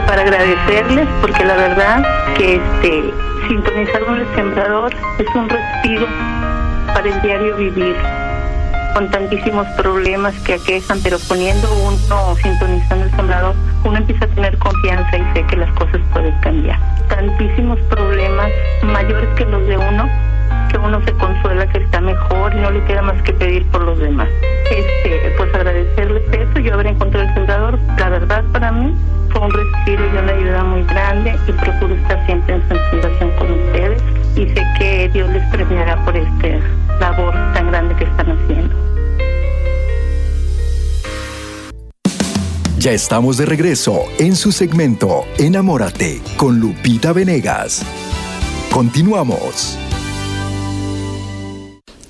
Para 0.00 0.22
agradecerles 0.22 1.06
porque 1.20 1.44
la 1.44 1.54
verdad 1.54 2.34
que 2.36 2.56
este 2.56 3.14
sintonizar 3.48 4.04
con 4.04 4.16
el 4.16 4.34
sembrador 4.34 4.92
es 5.18 5.34
un 5.34 5.48
respiro 5.48 6.06
para 6.92 7.08
el 7.08 7.22
diario 7.22 7.56
vivir 7.56 7.96
con 8.94 9.10
tantísimos 9.10 9.66
problemas 9.76 10.34
que 10.40 10.54
aquejan, 10.54 11.00
pero 11.02 11.18
poniendo 11.28 11.68
uno, 11.74 12.36
sintonizando 12.36 13.04
el 13.04 13.10
sembrador, 13.16 13.54
uno 13.84 13.98
empieza 13.98 14.24
a 14.24 14.28
tener 14.28 14.56
confianza 14.58 15.16
y 15.16 15.34
sé 15.34 15.46
que 15.46 15.56
las 15.56 15.72
cosas 15.74 16.00
pueden 16.12 16.32
cambiar. 16.40 16.78
Tantísimos 17.08 17.78
problemas 17.90 18.50
mayores 18.82 19.28
que 19.36 19.44
los 19.46 19.66
de 19.66 19.76
uno, 19.76 20.08
que 20.70 20.78
uno 20.78 21.02
se 21.04 21.12
consuela 21.12 21.66
que 21.68 21.78
está 21.78 22.00
mejor 22.00 22.54
y 22.54 22.60
no 22.60 22.70
le 22.70 22.84
queda 22.84 23.02
más 23.02 23.20
que 23.22 23.32
pedir 23.32 23.66
por 23.70 23.82
los 23.82 23.98
demás. 23.98 24.28
Este, 24.70 25.32
pues 25.36 25.54
agradecerles 25.54 26.22
eso, 26.32 26.58
yo 26.58 26.74
haber 26.74 26.88
encontrado 26.88 27.28
el 27.28 27.34
sembrador, 27.34 27.78
la 27.98 28.08
verdad 28.08 28.44
para 28.52 28.72
mí 28.72 28.94
fue 29.30 29.40
un 29.40 29.50
respiro 29.52 30.04
y 30.06 30.16
una 30.16 30.32
ayuda 30.32 30.64
muy 30.64 30.84
grande 30.84 31.36
y 31.46 31.52
procuro 31.52 31.94
estar 31.94 32.24
siempre 32.26 32.54
en 32.54 32.62
fundación 32.90 33.30
con 33.38 33.50
ustedes 33.50 34.02
y 34.36 34.46
sé 34.46 34.62
que 34.78 35.10
Dios 35.12 35.30
les 35.30 35.44
premiará 35.50 36.02
por 36.04 36.16
esta 36.16 36.48
labor 37.00 37.34
tan 37.54 37.70
grande 37.70 37.94
que 37.96 38.04
están 38.04 38.30
haciendo. 38.30 38.84
Ya 42.78 42.92
estamos 42.92 43.38
de 43.38 43.46
regreso 43.46 44.04
en 44.18 44.36
su 44.36 44.52
segmento 44.52 45.24
Enamórate 45.38 46.20
con 46.36 46.60
Lupita 46.60 47.14
Venegas. 47.14 47.82
Continuamos. 48.70 49.78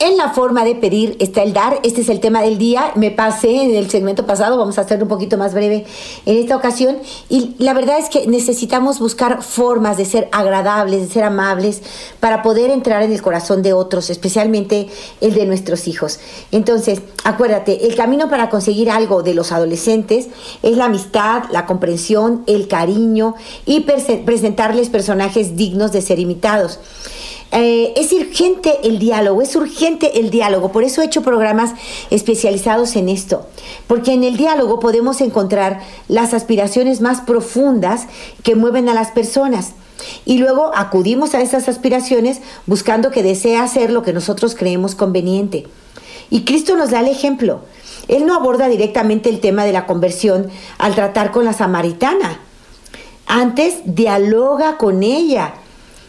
En 0.04 0.18
la 0.18 0.34
forma 0.34 0.66
de 0.66 0.74
pedir 0.74 1.16
está 1.18 1.42
el 1.42 1.54
dar. 1.54 1.80
Este 1.82 2.02
es 2.02 2.10
el 2.10 2.20
tema 2.20 2.42
del 2.42 2.58
día. 2.58 2.92
Me 2.94 3.10
pasé 3.10 3.62
en 3.62 3.74
el 3.74 3.88
segmento 3.88 4.26
pasado, 4.26 4.58
vamos 4.58 4.76
a 4.76 4.82
hacerlo 4.82 5.06
un 5.06 5.08
poquito 5.08 5.38
más 5.38 5.54
breve 5.54 5.86
en 6.26 6.36
esta 6.36 6.56
ocasión. 6.56 6.98
Y 7.30 7.54
la 7.58 7.72
verdad 7.72 7.98
es 7.98 8.10
que 8.10 8.26
necesitamos 8.26 8.98
buscar 8.98 9.42
formas 9.42 9.96
de 9.96 10.04
ser 10.04 10.28
agradables, 10.30 11.00
de 11.00 11.08
ser 11.08 11.24
amables, 11.24 11.80
para 12.20 12.42
poder 12.42 12.68
entrar 12.68 13.02
en 13.02 13.12
el 13.12 13.22
corazón 13.22 13.62
de 13.62 13.72
otros, 13.72 14.10
especialmente 14.10 14.88
el 15.22 15.32
de 15.32 15.46
nuestros 15.46 15.88
hijos. 15.88 16.20
Entonces, 16.52 17.00
acuérdate, 17.24 17.86
el 17.86 17.96
camino 17.96 18.28
para 18.28 18.50
conseguir 18.50 18.90
algo 18.90 19.22
de 19.22 19.32
los 19.32 19.52
adolescentes 19.52 20.28
es 20.62 20.76
la 20.76 20.84
amistad, 20.84 21.44
la 21.50 21.64
comprensión, 21.64 22.44
el 22.46 22.68
cariño 22.68 23.36
y 23.64 23.80
presentarles 23.80 24.90
personajes 24.90 25.56
dignos 25.56 25.92
de 25.92 26.02
ser 26.02 26.18
imitados. 26.18 26.78
Eh, 27.56 27.92
es 27.96 28.12
urgente 28.12 28.80
el 28.82 28.98
diálogo, 28.98 29.40
es 29.40 29.54
urgente 29.54 30.18
el 30.18 30.30
diálogo. 30.30 30.72
Por 30.72 30.82
eso 30.82 31.00
he 31.00 31.04
hecho 31.04 31.22
programas 31.22 31.70
especializados 32.10 32.96
en 32.96 33.08
esto. 33.08 33.46
Porque 33.86 34.12
en 34.12 34.24
el 34.24 34.36
diálogo 34.36 34.80
podemos 34.80 35.20
encontrar 35.20 35.80
las 36.08 36.34
aspiraciones 36.34 37.00
más 37.00 37.20
profundas 37.20 38.08
que 38.42 38.56
mueven 38.56 38.88
a 38.88 38.94
las 38.94 39.12
personas. 39.12 39.72
Y 40.24 40.38
luego 40.38 40.72
acudimos 40.74 41.34
a 41.34 41.42
esas 41.42 41.68
aspiraciones 41.68 42.40
buscando 42.66 43.12
que 43.12 43.22
desea 43.22 43.62
hacer 43.62 43.92
lo 43.92 44.02
que 44.02 44.12
nosotros 44.12 44.56
creemos 44.56 44.96
conveniente. 44.96 45.68
Y 46.30 46.44
Cristo 46.44 46.76
nos 46.76 46.90
da 46.90 47.00
el 47.00 47.08
ejemplo. 47.08 47.60
Él 48.08 48.26
no 48.26 48.34
aborda 48.34 48.66
directamente 48.68 49.30
el 49.30 49.38
tema 49.38 49.64
de 49.64 49.72
la 49.72 49.86
conversión 49.86 50.50
al 50.78 50.96
tratar 50.96 51.30
con 51.30 51.44
la 51.44 51.52
samaritana. 51.52 52.40
Antes 53.26 53.76
dialoga 53.84 54.76
con 54.76 55.04
ella 55.04 55.54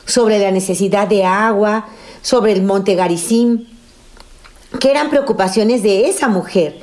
sobre 0.05 0.39
la 0.39 0.51
necesidad 0.51 1.07
de 1.07 1.23
agua, 1.23 1.87
sobre 2.21 2.51
el 2.51 2.63
monte 2.63 2.95
Garizim, 2.95 3.65
que 4.79 4.91
eran 4.91 5.09
preocupaciones 5.09 5.83
de 5.83 6.07
esa 6.07 6.27
mujer. 6.27 6.79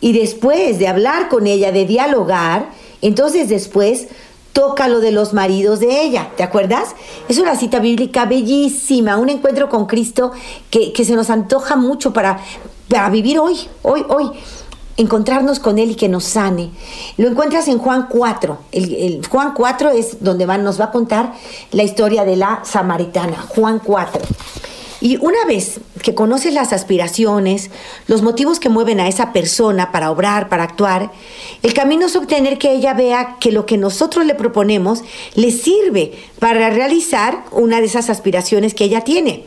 Y 0.00 0.12
después 0.12 0.78
de 0.78 0.88
hablar 0.88 1.28
con 1.28 1.46
ella, 1.46 1.72
de 1.72 1.86
dialogar, 1.86 2.68
entonces 3.00 3.48
después 3.48 4.08
toca 4.52 4.86
lo 4.86 5.00
de 5.00 5.10
los 5.10 5.32
maridos 5.32 5.80
de 5.80 6.02
ella, 6.02 6.30
¿te 6.36 6.42
acuerdas? 6.42 6.94
Es 7.28 7.38
una 7.38 7.56
cita 7.56 7.80
bíblica 7.80 8.24
bellísima, 8.24 9.16
un 9.16 9.28
encuentro 9.28 9.68
con 9.68 9.86
Cristo 9.86 10.30
que, 10.70 10.92
se 11.04 11.16
nos 11.16 11.28
antoja 11.28 11.74
mucho 11.74 12.12
para, 12.12 12.38
para 12.88 13.10
vivir 13.10 13.38
hoy, 13.38 13.58
hoy, 13.82 14.04
hoy 14.08 14.30
encontrarnos 14.96 15.58
con 15.58 15.78
Él 15.78 15.92
y 15.92 15.94
que 15.94 16.08
nos 16.08 16.24
sane. 16.24 16.70
Lo 17.16 17.28
encuentras 17.28 17.68
en 17.68 17.78
Juan 17.78 18.06
4. 18.08 18.58
El, 18.72 19.26
Juan 19.28 19.54
4 19.54 19.90
es 19.90 20.22
donde 20.22 20.46
nos 20.46 20.80
va 20.80 20.86
a 20.86 20.90
contar 20.90 21.34
la 21.72 21.82
historia 21.82 22.24
de 22.24 22.36
la 22.36 22.60
samaritana. 22.64 23.36
Juan 23.48 23.80
4. 23.82 24.22
Y 25.00 25.18
una 25.18 25.44
vez 25.46 25.80
que 26.02 26.14
conoces 26.14 26.54
las 26.54 26.72
aspiraciones, 26.72 27.70
los 28.06 28.22
motivos 28.22 28.58
que 28.58 28.70
mueven 28.70 29.00
a 29.00 29.08
esa 29.08 29.34
persona 29.34 29.92
para 29.92 30.10
obrar, 30.10 30.48
para 30.48 30.62
actuar, 30.62 31.12
el 31.62 31.74
camino 31.74 32.06
es 32.06 32.16
obtener 32.16 32.56
que 32.56 32.72
ella 32.72 32.94
vea 32.94 33.36
que 33.38 33.52
lo 33.52 33.66
que 33.66 33.76
nosotros 33.76 34.24
le 34.24 34.34
proponemos 34.34 35.02
le 35.34 35.50
sirve 35.50 36.12
para 36.38 36.70
realizar 36.70 37.44
una 37.50 37.80
de 37.80 37.86
esas 37.86 38.08
aspiraciones 38.08 38.72
que 38.72 38.84
ella 38.84 39.02
tiene. 39.02 39.44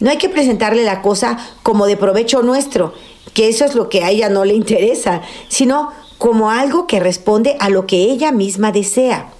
No 0.00 0.10
hay 0.10 0.18
que 0.18 0.28
presentarle 0.28 0.84
la 0.84 1.00
cosa 1.00 1.38
como 1.62 1.86
de 1.86 1.96
provecho 1.96 2.42
nuestro, 2.42 2.92
que 3.34 3.48
eso 3.48 3.64
es 3.64 3.74
lo 3.74 3.88
que 3.88 4.02
a 4.02 4.10
ella 4.10 4.28
no 4.28 4.44
le 4.44 4.54
interesa, 4.54 5.22
sino 5.48 5.90
como 6.18 6.50
algo 6.50 6.86
que 6.86 7.00
responde 7.00 7.56
a 7.60 7.68
lo 7.68 7.86
que 7.86 8.04
ella 8.04 8.32
misma 8.32 8.72
desea. 8.72 9.30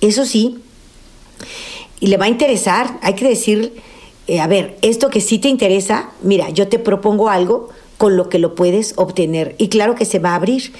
Eso 0.00 0.24
sí, 0.24 0.58
y 2.00 2.06
le 2.06 2.16
va 2.16 2.24
a 2.24 2.28
interesar, 2.28 2.98
hay 3.02 3.14
que 3.14 3.28
decir, 3.28 3.82
eh, 4.26 4.40
a 4.40 4.46
ver, 4.46 4.78
esto 4.80 5.10
que 5.10 5.20
sí 5.20 5.38
te 5.38 5.48
interesa, 5.48 6.10
mira, 6.22 6.48
yo 6.50 6.68
te 6.68 6.78
propongo 6.78 7.28
algo 7.28 7.68
con 7.98 8.16
lo 8.16 8.30
que 8.30 8.38
lo 8.38 8.54
puedes 8.54 8.94
obtener. 8.96 9.54
Y 9.58 9.68
claro 9.68 9.94
que 9.94 10.06
se 10.06 10.18
va 10.18 10.30
a 10.30 10.36
abrir. 10.36 10.72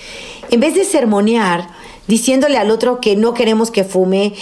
En 0.50 0.60
vez 0.60 0.75
de 0.75 0.84
sermonear, 0.84 1.68
diciéndole 2.06 2.56
al 2.56 2.70
otro 2.70 3.00
que 3.00 3.16
no 3.16 3.34
queremos 3.34 3.70
que 3.70 3.84
fume 3.84 4.32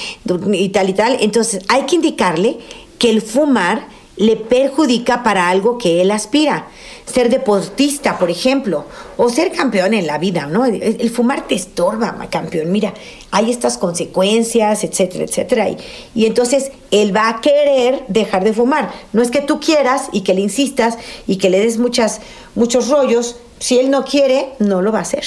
y 0.53 0.69
tal 0.69 0.89
y 0.89 0.93
tal, 0.93 1.17
entonces 1.21 1.65
hay 1.69 1.83
que 1.83 1.97
indicarle 1.97 2.59
que 3.01 3.11
el 3.11 3.21
fumar 3.21 3.89
le 4.19 4.35
perjudica 4.37 5.23
para 5.23 5.49
algo 5.49 5.79
que 5.79 6.03
él 6.03 6.11
aspira. 6.11 6.67
Ser 7.07 7.31
deportista, 7.31 8.19
por 8.19 8.31
ejemplo, 8.31 8.85
o 9.17 9.31
ser 9.31 9.53
campeón 9.53 9.95
en 9.95 10.07
la 10.07 10.19
vida, 10.19 10.47
¿no? 10.47 10.67
El, 10.67 11.09
fumar 11.11 11.47
te 11.47 11.55
estorba, 11.55 12.15
campeón. 12.29 12.71
Mira, 12.71 12.93
hay 13.31 13.51
estas 13.51 13.79
consecuencias, 13.79 14.85
etcétera, 14.85 15.25
etcétera. 15.25 15.69
Y, 16.15 16.27
entonces 16.27 16.73
él 16.91 17.17
va 17.17 17.29
a 17.29 17.41
querer 17.41 18.05
dejar 18.09 18.45
de 18.45 18.53
fumar. 18.53 18.93
No 19.13 19.23
es 19.23 19.31
que 19.31 19.41
tú 19.41 19.61
quieras 19.61 20.09
y 20.13 20.23
que 20.23 20.35
le 20.35 20.43
insistas 20.43 20.99
y 21.27 21.37
que 21.37 21.49
le 21.49 21.61
des 21.61 21.79
muchas, 21.79 22.21
muchos 22.57 22.89
rollos. 22.89 23.37
Si 23.61 23.79
él 23.79 23.91
no 23.91 24.05
quiere, 24.05 24.51
no 24.59 24.83
lo 24.83 24.93
va 24.93 24.99
a 24.99 25.03
hacer. 25.03 25.25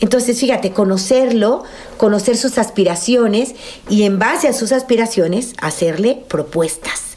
Entonces, 0.00 0.38
fíjate, 0.38 0.72
conocerlo, 0.72 1.64
conocer 1.96 2.36
sus 2.36 2.58
aspiraciones 2.58 3.54
y 3.88 4.04
en 4.04 4.18
base 4.18 4.48
a 4.48 4.52
sus 4.52 4.72
aspiraciones 4.72 5.54
hacerle 5.60 6.22
propuestas. 6.28 7.10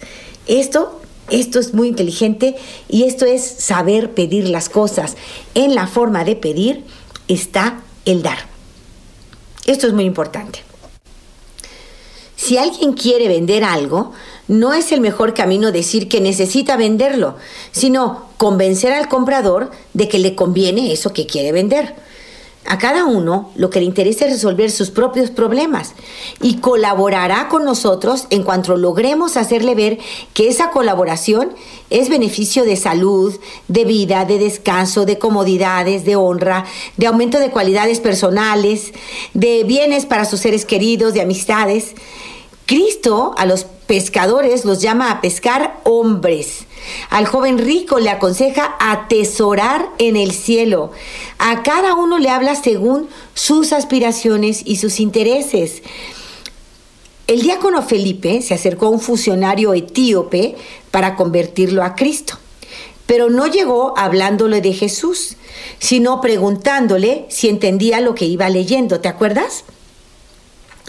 Esto, 0.48 1.00
esto 1.30 1.60
es 1.60 1.74
muy 1.74 1.88
inteligente 1.88 2.56
y 2.90 3.04
esto 3.04 3.26
es 3.26 3.44
saber 3.44 4.14
pedir 4.14 4.50
las 4.50 4.70
cosas. 4.70 5.16
En 5.56 5.76
la 5.76 5.88
forma 5.88 6.24
de 6.24 6.36
pedir 6.36 6.84
está 7.28 7.82
el 8.06 8.22
dar. 8.22 8.40
Esto 9.66 9.88
es 9.88 9.94
muy 9.94 10.04
importante. 10.04 10.60
Si 12.36 12.58
alguien 12.58 12.94
quiere 12.94 13.30
vender 13.30 13.64
algo, 13.64 14.12
no 14.50 14.74
es 14.74 14.92
el 14.92 15.00
mejor 15.00 15.34
camino 15.34 15.72
decir 15.72 16.10
que 16.10 16.20
necesita 16.20 16.76
venderlo, 16.76 17.38
sino 17.72 18.28
convencer 18.36 18.92
al 18.92 19.08
comprador 19.08 19.72
de 19.94 20.10
que 20.10 20.20
le 20.20 20.36
conviene 20.36 20.92
eso 20.92 21.14
que 21.14 21.26
quiere 21.26 21.54
vender. 21.54 21.96
A 22.66 22.78
cada 22.78 23.06
uno 23.06 23.52
lo 23.56 23.70
que 23.70 23.80
le 23.80 23.86
interesa 23.86 24.26
es 24.26 24.32
resolver 24.32 24.72
sus 24.72 24.90
propios 24.90 25.32
problemas 25.32 25.94
y 26.42 26.58
colaborará 26.58 27.50
con 27.50 27.66
nosotros 27.66 28.26
en 28.30 28.44
cuanto 28.44 28.78
logremos 28.78 29.36
hacerle 29.36 29.76
ver 29.76 30.00
que 30.34 30.48
esa 30.48 30.72
colaboración 30.72 31.52
es 31.90 32.08
beneficio 32.08 32.64
de 32.64 32.78
salud, 32.78 33.38
de 33.68 33.84
vida, 33.84 34.24
de 34.24 34.40
descanso, 34.40 35.06
de 35.06 35.20
comodidades, 35.20 36.06
de 36.06 36.16
honra, 36.16 36.66
de 36.96 37.08
aumento 37.08 37.38
de 37.40 37.52
cualidades 37.52 38.00
personales, 38.00 38.94
de 39.34 39.66
bienes 39.66 40.06
para 40.06 40.24
sus 40.24 40.40
seres 40.40 40.64
queridos, 40.64 41.14
de 41.14 41.22
amistades. 41.22 41.96
Cristo 42.66 43.36
a 43.38 43.46
los 43.46 43.66
pescadores 43.88 44.64
los 44.64 44.82
llama 44.82 45.12
a 45.12 45.20
pescar 45.20 45.82
hombres. 45.84 46.66
Al 47.10 47.26
joven 47.26 47.58
rico 47.58 48.00
le 48.00 48.10
aconseja 48.10 48.76
atesorar 48.80 49.90
en 49.98 50.16
el 50.16 50.32
cielo. 50.32 50.92
A 51.40 51.64
cada 51.64 51.96
uno 51.96 52.20
le 52.20 52.30
habla 52.30 52.56
según 52.56 53.10
sus 53.34 53.74
aspiraciones 53.74 54.62
y 54.66 54.78
sus 54.78 55.00
intereses. 55.00 55.82
El 57.28 57.42
diácono 57.42 57.82
Felipe 57.82 58.42
se 58.42 58.54
acercó 58.54 58.88
a 58.88 58.90
un 58.90 59.00
funcionario 59.00 59.74
etíope 59.74 60.56
para 60.92 61.16
convertirlo 61.16 61.84
a 61.84 61.96
Cristo, 61.96 62.38
pero 63.06 63.30
no 63.30 63.48
llegó 63.48 63.98
hablándole 63.98 64.60
de 64.60 64.74
Jesús, 64.74 65.38
sino 65.80 66.20
preguntándole 66.20 67.26
si 67.30 67.48
entendía 67.48 68.02
lo 68.02 68.14
que 68.14 68.26
iba 68.26 68.50
leyendo. 68.50 69.00
¿Te 69.00 69.08
acuerdas? 69.08 69.64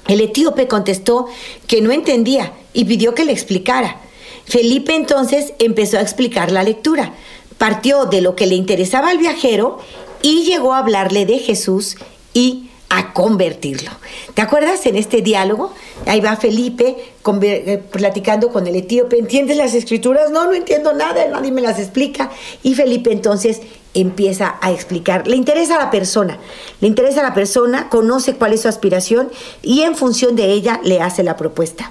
El 0.06 0.20
etíope 0.20 0.68
contestó 0.68 1.26
que 1.66 1.80
no 1.80 1.92
entendía 1.92 2.52
y 2.72 2.84
pidió 2.84 3.14
que 3.14 3.24
le 3.24 3.32
explicara. 3.32 4.00
Felipe 4.46 4.94
entonces 4.94 5.54
empezó 5.58 5.98
a 5.98 6.02
explicar 6.02 6.52
la 6.52 6.62
lectura. 6.62 7.12
Partió 7.58 8.06
de 8.06 8.20
lo 8.20 8.36
que 8.36 8.46
le 8.46 8.54
interesaba 8.54 9.10
al 9.10 9.18
viajero 9.18 9.78
y 10.22 10.44
llegó 10.44 10.72
a 10.72 10.78
hablarle 10.78 11.26
de 11.26 11.38
Jesús 11.38 11.96
y 12.32 12.70
a 12.90 13.12
convertirlo. 13.12 13.90
¿Te 14.34 14.42
acuerdas 14.42 14.86
en 14.86 14.96
este 14.96 15.20
diálogo? 15.20 15.72
Ahí 16.06 16.20
va 16.20 16.36
Felipe 16.36 16.96
eh, 17.42 17.82
platicando 17.90 18.50
con 18.50 18.66
el 18.66 18.76
etíope. 18.76 19.18
¿Entiendes 19.18 19.56
las 19.56 19.74
escrituras? 19.74 20.30
No, 20.30 20.44
no 20.44 20.52
entiendo 20.52 20.92
nada, 20.92 21.26
nadie 21.28 21.50
me 21.50 21.60
las 21.60 21.78
explica. 21.78 22.30
Y 22.62 22.74
Felipe 22.74 23.10
entonces 23.10 23.62
empieza 23.94 24.58
a 24.60 24.70
explicar. 24.70 25.26
Le 25.26 25.36
interesa 25.36 25.76
a 25.76 25.84
la 25.84 25.90
persona, 25.90 26.38
le 26.80 26.88
interesa 26.88 27.20
a 27.20 27.24
la 27.24 27.34
persona, 27.34 27.88
conoce 27.88 28.34
cuál 28.34 28.52
es 28.52 28.62
su 28.62 28.68
aspiración 28.68 29.30
y 29.62 29.82
en 29.82 29.96
función 29.96 30.36
de 30.36 30.52
ella 30.52 30.80
le 30.84 31.00
hace 31.00 31.22
la 31.22 31.36
propuesta. 31.36 31.90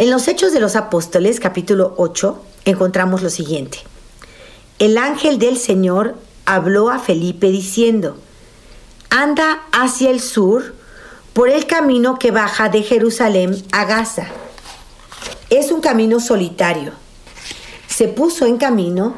En 0.00 0.10
los 0.10 0.28
Hechos 0.28 0.54
de 0.54 0.60
los 0.60 0.76
Apóstoles, 0.76 1.40
capítulo 1.40 1.92
8, 1.98 2.40
encontramos 2.64 3.20
lo 3.20 3.28
siguiente. 3.28 3.80
El 4.78 4.96
ángel 4.96 5.38
del 5.38 5.58
Señor 5.58 6.14
habló 6.46 6.88
a 6.88 6.98
Felipe 6.98 7.50
diciendo, 7.50 8.16
anda 9.10 9.60
hacia 9.72 10.08
el 10.08 10.20
sur 10.20 10.74
por 11.34 11.50
el 11.50 11.66
camino 11.66 12.18
que 12.18 12.30
baja 12.30 12.70
de 12.70 12.82
Jerusalén 12.82 13.62
a 13.72 13.84
Gaza. 13.84 14.28
Es 15.50 15.70
un 15.70 15.82
camino 15.82 16.18
solitario. 16.18 16.92
Se 17.86 18.08
puso 18.08 18.46
en 18.46 18.56
camino 18.56 19.16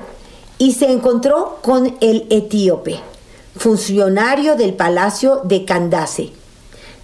y 0.58 0.72
se 0.72 0.90
encontró 0.90 1.60
con 1.62 1.96
el 2.00 2.26
etíope, 2.28 2.98
funcionario 3.56 4.56
del 4.56 4.74
palacio 4.74 5.42
de 5.44 5.64
Candace, 5.64 6.32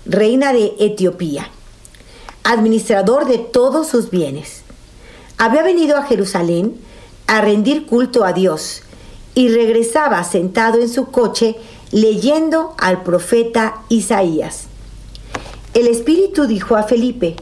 reina 0.04 0.52
de 0.52 0.74
Etiopía, 0.80 1.52
administrador 2.44 3.26
de 3.26 3.38
todos 3.38 3.88
sus 3.88 4.10
bienes. 4.10 4.62
Había 5.36 5.62
venido 5.62 5.96
a 5.96 6.02
Jerusalén 6.02 6.74
a 7.26 7.40
rendir 7.40 7.86
culto 7.86 8.24
a 8.24 8.32
Dios 8.32 8.82
y 9.34 9.48
regresaba 9.48 10.24
sentado 10.24 10.80
en 10.80 10.88
su 10.88 11.06
coche 11.06 11.56
leyendo 11.92 12.74
al 12.78 13.02
profeta 13.02 13.82
Isaías. 13.88 14.66
El 15.74 15.86
Espíritu 15.86 16.46
dijo 16.46 16.76
a 16.76 16.82
Felipe, 16.82 17.36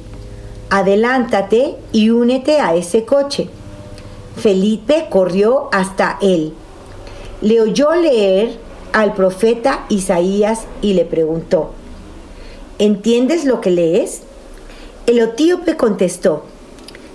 adelántate 0.68 1.76
y 1.92 2.10
únete 2.10 2.60
a 2.60 2.74
ese 2.74 3.04
coche. 3.04 3.48
Felipe 4.36 5.06
corrió 5.08 5.68
hasta 5.72 6.18
él. 6.20 6.52
Le 7.40 7.60
oyó 7.60 7.94
leer 7.94 8.58
al 8.92 9.14
profeta 9.14 9.86
Isaías 9.88 10.64
y 10.82 10.94
le 10.94 11.04
preguntó, 11.04 11.70
¿entiendes 12.78 13.44
lo 13.44 13.60
que 13.60 13.70
lees? 13.70 14.22
El 15.06 15.20
etíope 15.20 15.76
contestó, 15.76 16.42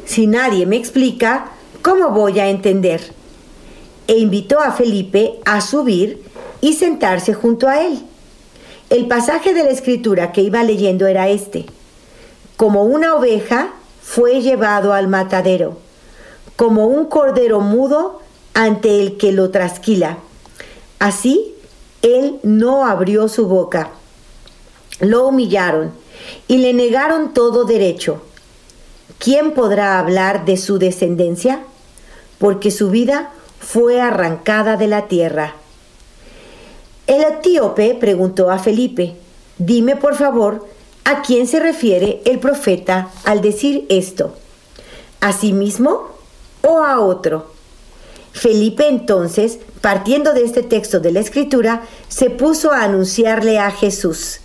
si 0.05 0.25
nadie 0.25 0.65
me 0.65 0.77
explica, 0.77 1.51
¿cómo 1.81 2.11
voy 2.11 2.39
a 2.39 2.47
entender? 2.47 3.01
E 4.07 4.17
invitó 4.17 4.61
a 4.61 4.71
Felipe 4.71 5.41
a 5.43 5.59
subir 5.59 6.23
y 6.61 6.73
sentarse 6.73 7.33
junto 7.33 7.67
a 7.67 7.81
él. 7.81 8.01
El 8.89 9.07
pasaje 9.07 9.53
de 9.53 9.65
la 9.65 9.71
escritura 9.71 10.31
que 10.31 10.39
iba 10.41 10.63
leyendo 10.63 11.05
era 11.05 11.27
este. 11.27 11.65
como 12.55 12.83
una 12.83 13.15
oveja 13.15 13.73
fue 14.01 14.41
llevado 14.41 14.93
al 14.93 15.07
matadero, 15.07 15.77
como 16.55 16.87
un 16.87 17.05
cordero 17.05 17.59
mudo 17.59 18.21
ante 18.53 19.01
el 19.01 19.17
que 19.17 19.33
lo 19.33 19.49
trasquila. 19.49 20.19
Así 20.99 21.55
él 22.01 22.39
no 22.43 22.85
abrió 22.85 23.27
su 23.27 23.47
boca. 23.47 23.89
Lo 24.99 25.27
humillaron 25.27 26.00
y 26.47 26.57
le 26.57 26.73
negaron 26.73 27.33
todo 27.33 27.65
derecho. 27.65 28.21
¿Quién 29.17 29.53
podrá 29.53 29.99
hablar 29.99 30.45
de 30.45 30.57
su 30.57 30.79
descendencia? 30.79 31.63
Porque 32.39 32.71
su 32.71 32.89
vida 32.89 33.31
fue 33.59 34.01
arrancada 34.01 34.77
de 34.77 34.87
la 34.87 35.07
tierra. 35.07 35.55
El 37.07 37.23
etíope 37.23 37.95
preguntó 37.95 38.49
a 38.49 38.57
Felipe, 38.57 39.15
dime 39.57 39.95
por 39.95 40.15
favor, 40.15 40.67
¿a 41.03 41.21
quién 41.21 41.47
se 41.47 41.59
refiere 41.59 42.21
el 42.25 42.39
profeta 42.39 43.09
al 43.23 43.41
decir 43.41 43.85
esto? 43.89 44.35
¿A 45.19 45.33
sí 45.33 45.53
mismo 45.53 46.07
o 46.61 46.79
a 46.79 46.99
otro? 46.99 47.51
Felipe 48.31 48.87
entonces, 48.87 49.59
partiendo 49.81 50.33
de 50.33 50.45
este 50.45 50.63
texto 50.63 50.99
de 50.99 51.11
la 51.11 51.19
Escritura, 51.19 51.83
se 52.07 52.29
puso 52.29 52.71
a 52.71 52.83
anunciarle 52.83 53.59
a 53.59 53.71
Jesús. 53.71 54.39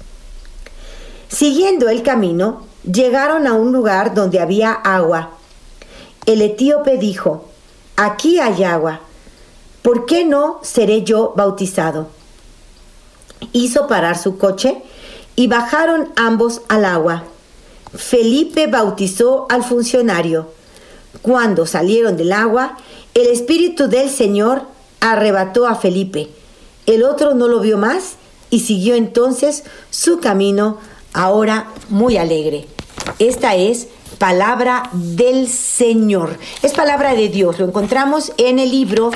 Siguiendo 1.28 1.88
el 1.88 2.02
camino, 2.02 2.62
llegaron 2.84 3.46
a 3.46 3.54
un 3.54 3.72
lugar 3.72 4.14
donde 4.14 4.40
había 4.40 4.72
agua. 4.72 5.30
El 6.24 6.42
etíope 6.42 6.98
dijo, 6.98 7.46
aquí 7.96 8.38
hay 8.38 8.64
agua, 8.64 9.00
¿por 9.82 10.06
qué 10.06 10.24
no 10.24 10.60
seré 10.62 11.02
yo 11.02 11.32
bautizado? 11.36 12.08
Hizo 13.52 13.86
parar 13.86 14.18
su 14.18 14.38
coche 14.38 14.82
y 15.36 15.46
bajaron 15.46 16.12
ambos 16.16 16.62
al 16.68 16.84
agua. 16.84 17.24
Felipe 17.94 18.66
bautizó 18.66 19.46
al 19.48 19.62
funcionario. 19.62 20.50
Cuando 21.22 21.66
salieron 21.66 22.16
del 22.16 22.32
agua, 22.32 22.76
el 23.14 23.28
Espíritu 23.28 23.88
del 23.88 24.10
Señor 24.10 24.62
arrebató 25.00 25.66
a 25.66 25.74
Felipe. 25.74 26.30
El 26.86 27.04
otro 27.04 27.34
no 27.34 27.48
lo 27.48 27.60
vio 27.60 27.78
más 27.78 28.14
y 28.50 28.60
siguió 28.60 28.94
entonces 28.94 29.64
su 29.90 30.20
camino, 30.20 30.78
ahora 31.16 31.72
muy 31.88 32.18
alegre. 32.18 32.66
Esta 33.18 33.56
es 33.56 33.88
palabra 34.18 34.90
del 34.92 35.48
Señor. 35.48 36.38
Es 36.62 36.74
palabra 36.74 37.14
de 37.14 37.28
Dios. 37.28 37.58
Lo 37.58 37.66
encontramos 37.66 38.32
en 38.36 38.58
el 38.58 38.70
libro 38.70 39.10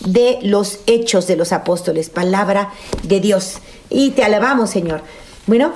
de 0.00 0.38
los 0.42 0.80
Hechos 0.86 1.26
de 1.26 1.36
los 1.36 1.52
Apóstoles. 1.52 2.10
Palabra 2.10 2.72
de 3.02 3.20
Dios. 3.20 3.58
Y 3.88 4.10
te 4.10 4.22
alabamos, 4.22 4.70
Señor. 4.70 5.00
Bueno, 5.46 5.72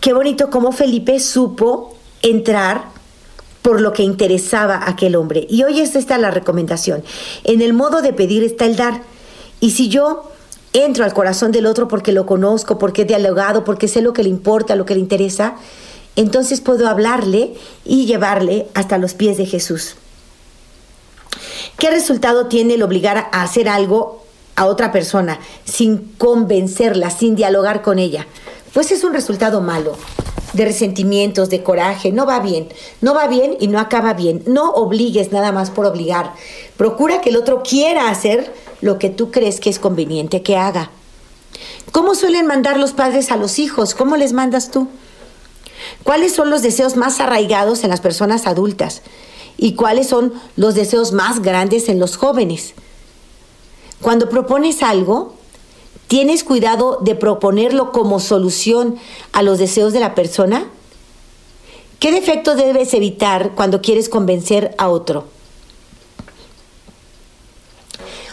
qué 0.00 0.12
bonito 0.12 0.48
cómo 0.48 0.72
Felipe 0.72 1.18
supo 1.18 1.96
entrar 2.22 2.84
por 3.62 3.80
lo 3.80 3.92
que 3.92 4.04
interesaba 4.04 4.76
a 4.76 4.90
aquel 4.90 5.16
hombre. 5.16 5.46
Y 5.50 5.64
hoy 5.64 5.80
esta 5.80 5.98
está 5.98 6.18
la 6.18 6.30
recomendación. 6.30 7.02
En 7.44 7.62
el 7.62 7.72
modo 7.72 8.00
de 8.00 8.12
pedir 8.12 8.44
está 8.44 8.64
el 8.66 8.76
dar. 8.76 9.02
Y 9.58 9.72
si 9.72 9.88
yo 9.88 10.30
entro 10.72 11.04
al 11.04 11.14
corazón 11.14 11.52
del 11.52 11.66
otro 11.66 11.88
porque 11.88 12.12
lo 12.12 12.26
conozco, 12.26 12.78
porque 12.78 13.02
he 13.02 13.04
dialogado, 13.04 13.64
porque 13.64 13.88
sé 13.88 14.02
lo 14.02 14.12
que 14.12 14.22
le 14.22 14.28
importa, 14.28 14.76
lo 14.76 14.86
que 14.86 14.94
le 14.94 15.00
interesa, 15.00 15.56
entonces 16.16 16.60
puedo 16.60 16.88
hablarle 16.88 17.54
y 17.84 18.06
llevarle 18.06 18.68
hasta 18.74 18.98
los 18.98 19.14
pies 19.14 19.36
de 19.36 19.46
Jesús. 19.46 19.96
¿Qué 21.78 21.90
resultado 21.90 22.46
tiene 22.46 22.74
el 22.74 22.82
obligar 22.82 23.28
a 23.32 23.42
hacer 23.42 23.68
algo 23.68 24.24
a 24.56 24.66
otra 24.66 24.92
persona 24.92 25.40
sin 25.64 26.12
convencerla, 26.18 27.10
sin 27.10 27.36
dialogar 27.36 27.82
con 27.82 27.98
ella? 27.98 28.26
Pues 28.74 28.90
es 28.92 29.02
un 29.02 29.12
resultado 29.12 29.60
malo 29.60 29.96
de 30.52 30.64
resentimientos, 30.64 31.48
de 31.48 31.62
coraje, 31.62 32.12
no 32.12 32.26
va 32.26 32.40
bien, 32.40 32.68
no 33.00 33.14
va 33.14 33.26
bien 33.28 33.56
y 33.60 33.68
no 33.68 33.78
acaba 33.78 34.14
bien. 34.14 34.42
No 34.46 34.70
obligues 34.72 35.32
nada 35.32 35.52
más 35.52 35.70
por 35.70 35.86
obligar. 35.86 36.34
Procura 36.76 37.20
que 37.20 37.30
el 37.30 37.36
otro 37.36 37.62
quiera 37.62 38.10
hacer 38.10 38.52
lo 38.80 38.98
que 38.98 39.10
tú 39.10 39.30
crees 39.30 39.60
que 39.60 39.70
es 39.70 39.78
conveniente 39.78 40.42
que 40.42 40.56
haga. 40.56 40.90
¿Cómo 41.92 42.14
suelen 42.14 42.46
mandar 42.46 42.78
los 42.78 42.92
padres 42.92 43.30
a 43.30 43.36
los 43.36 43.58
hijos? 43.58 43.94
¿Cómo 43.94 44.16
les 44.16 44.32
mandas 44.32 44.70
tú? 44.70 44.88
¿Cuáles 46.02 46.34
son 46.34 46.50
los 46.50 46.62
deseos 46.62 46.96
más 46.96 47.20
arraigados 47.20 47.84
en 47.84 47.90
las 47.90 48.00
personas 48.00 48.46
adultas? 48.46 49.02
¿Y 49.56 49.74
cuáles 49.74 50.08
son 50.08 50.32
los 50.56 50.74
deseos 50.74 51.12
más 51.12 51.42
grandes 51.42 51.88
en 51.88 51.98
los 51.98 52.16
jóvenes? 52.16 52.74
Cuando 54.00 54.28
propones 54.28 54.82
algo, 54.82 55.34
¿Tienes 56.10 56.42
cuidado 56.42 56.98
de 57.00 57.14
proponerlo 57.14 57.92
como 57.92 58.18
solución 58.18 58.96
a 59.30 59.44
los 59.44 59.60
deseos 59.60 59.92
de 59.92 60.00
la 60.00 60.16
persona? 60.16 60.66
¿Qué 62.00 62.10
defecto 62.10 62.56
debes 62.56 62.94
evitar 62.94 63.52
cuando 63.54 63.80
quieres 63.80 64.08
convencer 64.08 64.74
a 64.76 64.88
otro? 64.88 65.28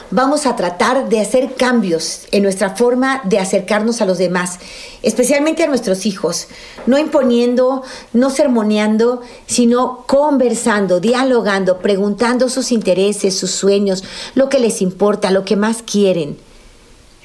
Vamos 0.10 0.46
a 0.46 0.56
tratar 0.56 1.10
de 1.10 1.20
hacer 1.20 1.56
cambios 1.56 2.28
en 2.32 2.43
nuestra 2.43 2.70
forma 2.78 3.20
de 3.26 3.39
acercarnos 3.39 4.00
a 4.00 4.06
los 4.06 4.17
demás, 4.17 4.58
especialmente 5.04 5.63
a 5.63 5.67
nuestros 5.67 6.06
hijos, 6.06 6.48
no 6.86 6.98
imponiendo, 6.98 7.84
no 8.13 8.30
sermoneando, 8.30 9.22
sino 9.48 10.06
conversando, 10.08 11.02
dialogando, 11.02 11.80
preguntando 11.80 12.48
sus 12.48 12.72
intereses, 12.72 13.38
sus 13.38 13.52
sueños, 13.52 14.06
lo 14.34 14.48
que 14.48 14.60
les 14.60 14.82
importa, 14.82 15.30
lo 15.30 15.43
que 15.43 15.58
más 15.58 15.84
quieren. 15.84 16.38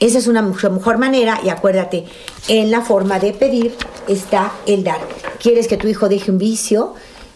Esa 0.00 0.18
es 0.18 0.26
una 0.26 0.42
mejor 0.42 0.98
manera 0.98 1.38
y 1.44 1.50
acuérdate, 1.50 2.06
en 2.48 2.72
la 2.72 2.80
forma 2.80 3.20
de 3.20 3.32
pedir 3.32 3.76
está 4.08 4.54
el 4.66 4.82
dar. 4.82 4.98
¿Quieres 5.40 5.68
que 5.68 5.76
tu 5.76 5.86
hijo 5.86 6.08
deje 6.08 6.32
un 6.32 6.38
vicio? 6.38 6.94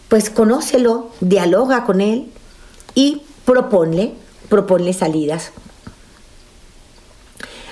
Pues 0.09 0.29
conócelo, 0.29 1.09
dialoga 1.21 1.85
con 1.85 2.01
él 2.01 2.33
y 2.95 3.21
proponle, 3.45 4.26
proponle 4.49 4.93
salidas. 4.93 5.51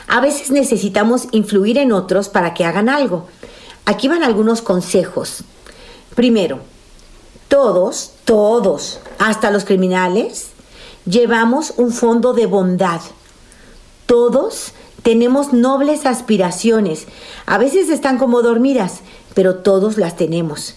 A 0.07 0.21
veces 0.21 0.51
necesitamos 0.51 1.27
influir 1.31 1.77
en 1.77 1.91
otros 1.91 2.29
para 2.29 2.53
que 2.53 2.65
hagan 2.65 2.89
algo. 2.89 3.27
Aquí 3.85 4.07
van 4.07 4.23
algunos 4.23 4.61
consejos. 4.61 5.43
Primero, 6.15 6.59
todos, 7.47 8.11
todos, 8.23 8.99
hasta 9.19 9.51
los 9.51 9.65
criminales, 9.65 10.47
llevamos 11.05 11.73
un 11.77 11.91
fondo 11.91 12.33
de 12.33 12.45
bondad. 12.45 13.01
Todos 14.05 14.73
tenemos 15.03 15.53
nobles 15.53 16.05
aspiraciones. 16.05 17.05
A 17.45 17.57
veces 17.57 17.89
están 17.89 18.17
como 18.17 18.41
dormidas, 18.41 19.01
pero 19.33 19.57
todos 19.57 19.97
las 19.97 20.15
tenemos. 20.15 20.75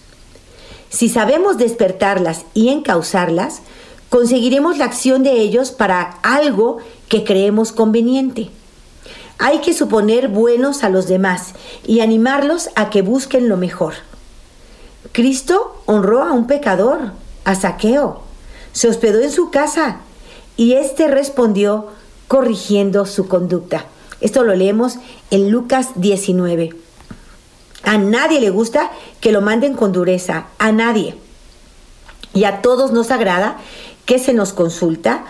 Si 0.89 1.09
sabemos 1.09 1.57
despertarlas 1.57 2.45
y 2.53 2.69
encauzarlas, 2.69 3.61
conseguiremos 4.09 4.77
la 4.77 4.85
acción 4.85 5.23
de 5.23 5.33
ellos 5.33 5.71
para 5.71 6.19
algo 6.23 6.77
que 7.07 7.23
creemos 7.23 7.71
conveniente. 7.71 8.49
Hay 9.37 9.59
que 9.59 9.73
suponer 9.73 10.27
buenos 10.27 10.83
a 10.83 10.89
los 10.89 11.07
demás 11.07 11.53
y 11.85 12.01
animarlos 12.01 12.69
a 12.75 12.89
que 12.89 13.01
busquen 13.01 13.47
lo 13.47 13.55
mejor. 13.55 13.93
Cristo 15.11 15.81
honró 15.85 16.23
a 16.23 16.33
un 16.33 16.45
pecador, 16.45 17.13
a 17.45 17.55
Saqueo. 17.55 18.21
Se 18.73 18.89
hospedó 18.89 19.21
en 19.21 19.31
su 19.31 19.49
casa 19.49 20.01
y 20.57 20.73
éste 20.73 21.07
respondió 21.07 21.87
corrigiendo 22.27 23.05
su 23.05 23.27
conducta. 23.27 23.85
Esto 24.21 24.43
lo 24.43 24.53
leemos 24.55 24.95
en 25.31 25.49
Lucas 25.49 25.91
19. 25.95 26.75
A 27.83 27.97
nadie 27.97 28.41
le 28.41 28.49
gusta 28.49 28.91
que 29.21 29.31
lo 29.31 29.41
manden 29.41 29.73
con 29.73 29.93
dureza, 29.93 30.47
a 30.57 30.71
nadie. 30.71 31.15
Y 32.33 32.43
a 32.43 32.61
todos 32.61 32.91
nos 32.91 33.09
agrada 33.09 33.57
que 34.09 34.17
se 34.17 34.33
nos 34.33 34.53
consulta, 34.53 35.23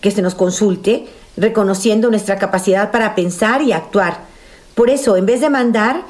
que 0.00 0.10
se 0.10 0.20
nos 0.20 0.34
consulte, 0.34 1.06
reconociendo 1.36 2.10
nuestra 2.10 2.36
capacidad 2.36 2.90
para 2.90 3.14
pensar 3.14 3.62
y 3.62 3.70
actuar. 3.70 4.24
Por 4.74 4.90
eso, 4.90 5.16
en 5.16 5.24
vez 5.24 5.40
de 5.40 5.50
mandar, 5.50 6.02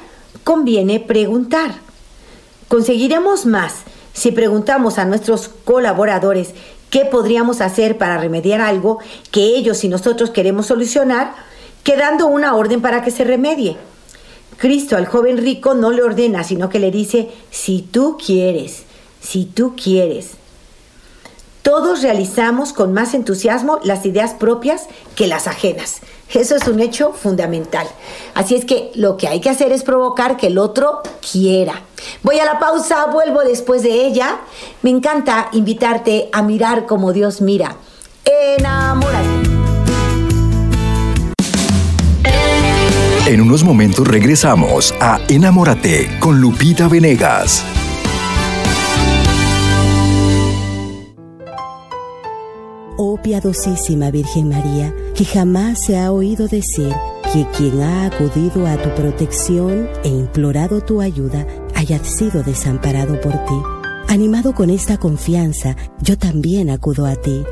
conviene 0.43 0.99
preguntar. 0.99 1.75
Conseguiremos 2.67 3.45
más 3.45 3.75
si 4.13 4.31
preguntamos 4.31 4.97
a 4.97 5.05
nuestros 5.05 5.49
colaboradores 5.49 6.55
qué 6.89 7.05
podríamos 7.05 7.61
hacer 7.61 7.99
para 7.99 8.17
remediar 8.17 8.59
algo 8.59 8.97
que 9.29 9.41
ellos 9.55 9.83
y 9.83 9.87
nosotros 9.87 10.31
queremos 10.31 10.65
solucionar 10.65 11.35
quedando 11.83 12.25
una 12.25 12.55
orden 12.55 12.81
para 12.81 13.03
que 13.03 13.11
se 13.11 13.23
remedie. 13.23 13.77
Cristo 14.57 14.97
al 14.97 15.05
joven 15.05 15.37
rico 15.37 15.75
no 15.75 15.91
le 15.91 16.01
ordena, 16.01 16.43
sino 16.43 16.69
que 16.69 16.79
le 16.79 16.89
dice, 16.89 17.29
si 17.51 17.83
tú 17.83 18.17
quieres, 18.17 18.81
si 19.21 19.45
tú 19.45 19.75
quieres. 19.75 20.31
Todos 21.65 22.03
realizamos 22.03 22.73
con 22.73 22.93
más 22.93 23.15
entusiasmo 23.15 23.79
las 23.81 24.05
ideas 24.05 24.35
propias 24.35 24.83
que 25.15 25.25
las 25.25 25.47
ajenas. 25.47 26.01
Eso 26.31 26.55
es 26.55 26.67
un 26.67 26.79
hecho 26.79 27.11
fundamental. 27.11 27.87
Así 28.35 28.53
es 28.53 28.65
que 28.65 28.91
lo 28.93 29.17
que 29.17 29.27
hay 29.27 29.39
que 29.39 29.49
hacer 29.49 29.71
es 29.71 29.81
provocar 29.81 30.37
que 30.37 30.45
el 30.45 30.59
otro 30.59 31.01
quiera. 31.31 31.81
Voy 32.21 32.37
a 32.37 32.45
la 32.45 32.59
pausa, 32.59 33.07
vuelvo 33.07 33.41
después 33.41 33.81
de 33.81 34.05
ella. 34.05 34.41
Me 34.83 34.91
encanta 34.91 35.49
invitarte 35.53 36.29
a 36.31 36.43
mirar 36.43 36.85
como 36.85 37.13
Dios 37.13 37.41
mira. 37.41 37.77
Enamórate. 38.25 39.27
En 43.25 43.41
unos 43.41 43.63
momentos 43.63 44.07
regresamos 44.07 44.93
a 45.01 45.19
Enamórate 45.29 46.19
con 46.19 46.39
Lupita 46.39 46.87
Venegas. 46.87 47.65
Piadosísima 53.25 54.11
Virgen 54.11 54.49
María, 54.49 54.93
que 55.15 55.25
jamás 55.25 55.83
se 55.83 55.97
ha 55.97 56.11
oído 56.11 56.47
decir 56.47 56.93
que 57.33 57.47
quien 57.57 57.81
ha 57.81 58.05
acudido 58.05 58.67
a 58.67 58.77
tu 58.77 58.93
protección 58.93 59.89
e 60.03 60.09
implorado 60.09 60.79
tu 60.81 61.01
ayuda 61.01 61.47
haya 61.73 61.97
sido 62.03 62.43
desamparado 62.43 63.19
por 63.19 63.31
ti. 63.31 63.55
Animado 64.09 64.53
con 64.53 64.69
esta 64.69 64.99
confianza, 64.99 65.75
yo 65.99 66.19
también 66.19 66.69
acudo 66.69 67.07
a 67.07 67.15
ti. 67.15 67.43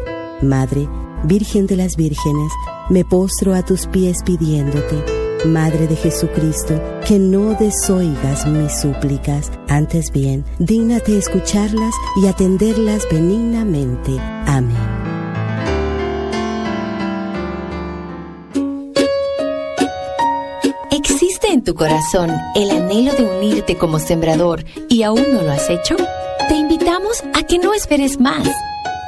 Madre, 0.43 0.88
Virgen 1.23 1.65
de 1.65 1.77
las 1.77 1.95
Vírgenes, 1.95 2.51
me 2.91 3.03
postro 3.03 3.55
a 3.55 3.65
tus 3.65 3.88
pies 3.88 4.21
pidiéndote, 4.23 5.03
Madre 5.47 5.88
de 5.88 5.95
Jesucristo, 5.95 6.79
que 7.07 7.17
no 7.17 7.55
desoigas 7.55 8.45
mis 8.45 8.79
súplicas, 8.79 9.51
antes 9.67 10.12
bien, 10.12 10.45
dígnate 10.59 11.17
escucharlas 11.17 11.95
y 12.21 12.27
atenderlas 12.27 13.07
benignamente. 13.09 14.19
Amén. 14.45 15.03
Tu 21.63 21.76
corazón 21.76 22.32
el 22.56 22.71
anhelo 22.71 23.13
de 23.13 23.23
unirte 23.23 23.78
como 23.78 23.99
sembrador 23.99 24.65
y 24.89 25.04
aún 25.04 25.23
no 25.32 25.41
lo 25.41 25.52
has 25.52 25.69
hecho? 25.69 25.95
Te 26.47 26.56
invitamos 26.56 27.23
a 27.34 27.43
que 27.43 27.58
no 27.58 27.73
esperes 27.73 28.19
más. 28.19 28.47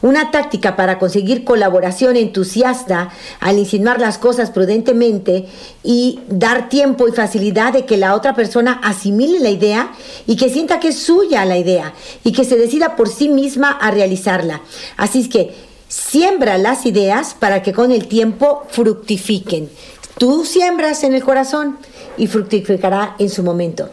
Una 0.00 0.30
táctica 0.30 0.76
para 0.76 0.98
conseguir 0.98 1.44
colaboración 1.44 2.16
entusiasta 2.16 3.10
al 3.40 3.58
insinuar 3.58 4.00
las 4.00 4.18
cosas 4.18 4.50
prudentemente 4.50 5.46
y 5.82 6.20
dar 6.28 6.68
tiempo 6.68 7.08
y 7.08 7.12
facilidad 7.12 7.72
de 7.72 7.84
que 7.84 7.96
la 7.96 8.14
otra 8.14 8.34
persona 8.34 8.80
asimile 8.84 9.40
la 9.40 9.50
idea 9.50 9.92
y 10.26 10.36
que 10.36 10.50
sienta 10.50 10.78
que 10.78 10.88
es 10.88 10.98
suya 10.98 11.44
la 11.44 11.58
idea 11.58 11.94
y 12.22 12.32
que 12.32 12.44
se 12.44 12.56
decida 12.56 12.94
por 12.94 13.08
sí 13.08 13.28
misma 13.28 13.72
a 13.72 13.90
realizarla. 13.90 14.60
Así 14.96 15.20
es 15.22 15.28
que 15.28 15.52
siembra 15.88 16.58
las 16.58 16.86
ideas 16.86 17.34
para 17.34 17.62
que 17.62 17.72
con 17.72 17.90
el 17.90 18.06
tiempo 18.06 18.64
fructifiquen. 18.68 19.68
Tú 20.16 20.44
siembras 20.44 21.02
en 21.02 21.14
el 21.14 21.24
corazón 21.24 21.78
y 22.16 22.26
fructificará 22.28 23.16
en 23.18 23.30
su 23.30 23.42
momento. 23.42 23.88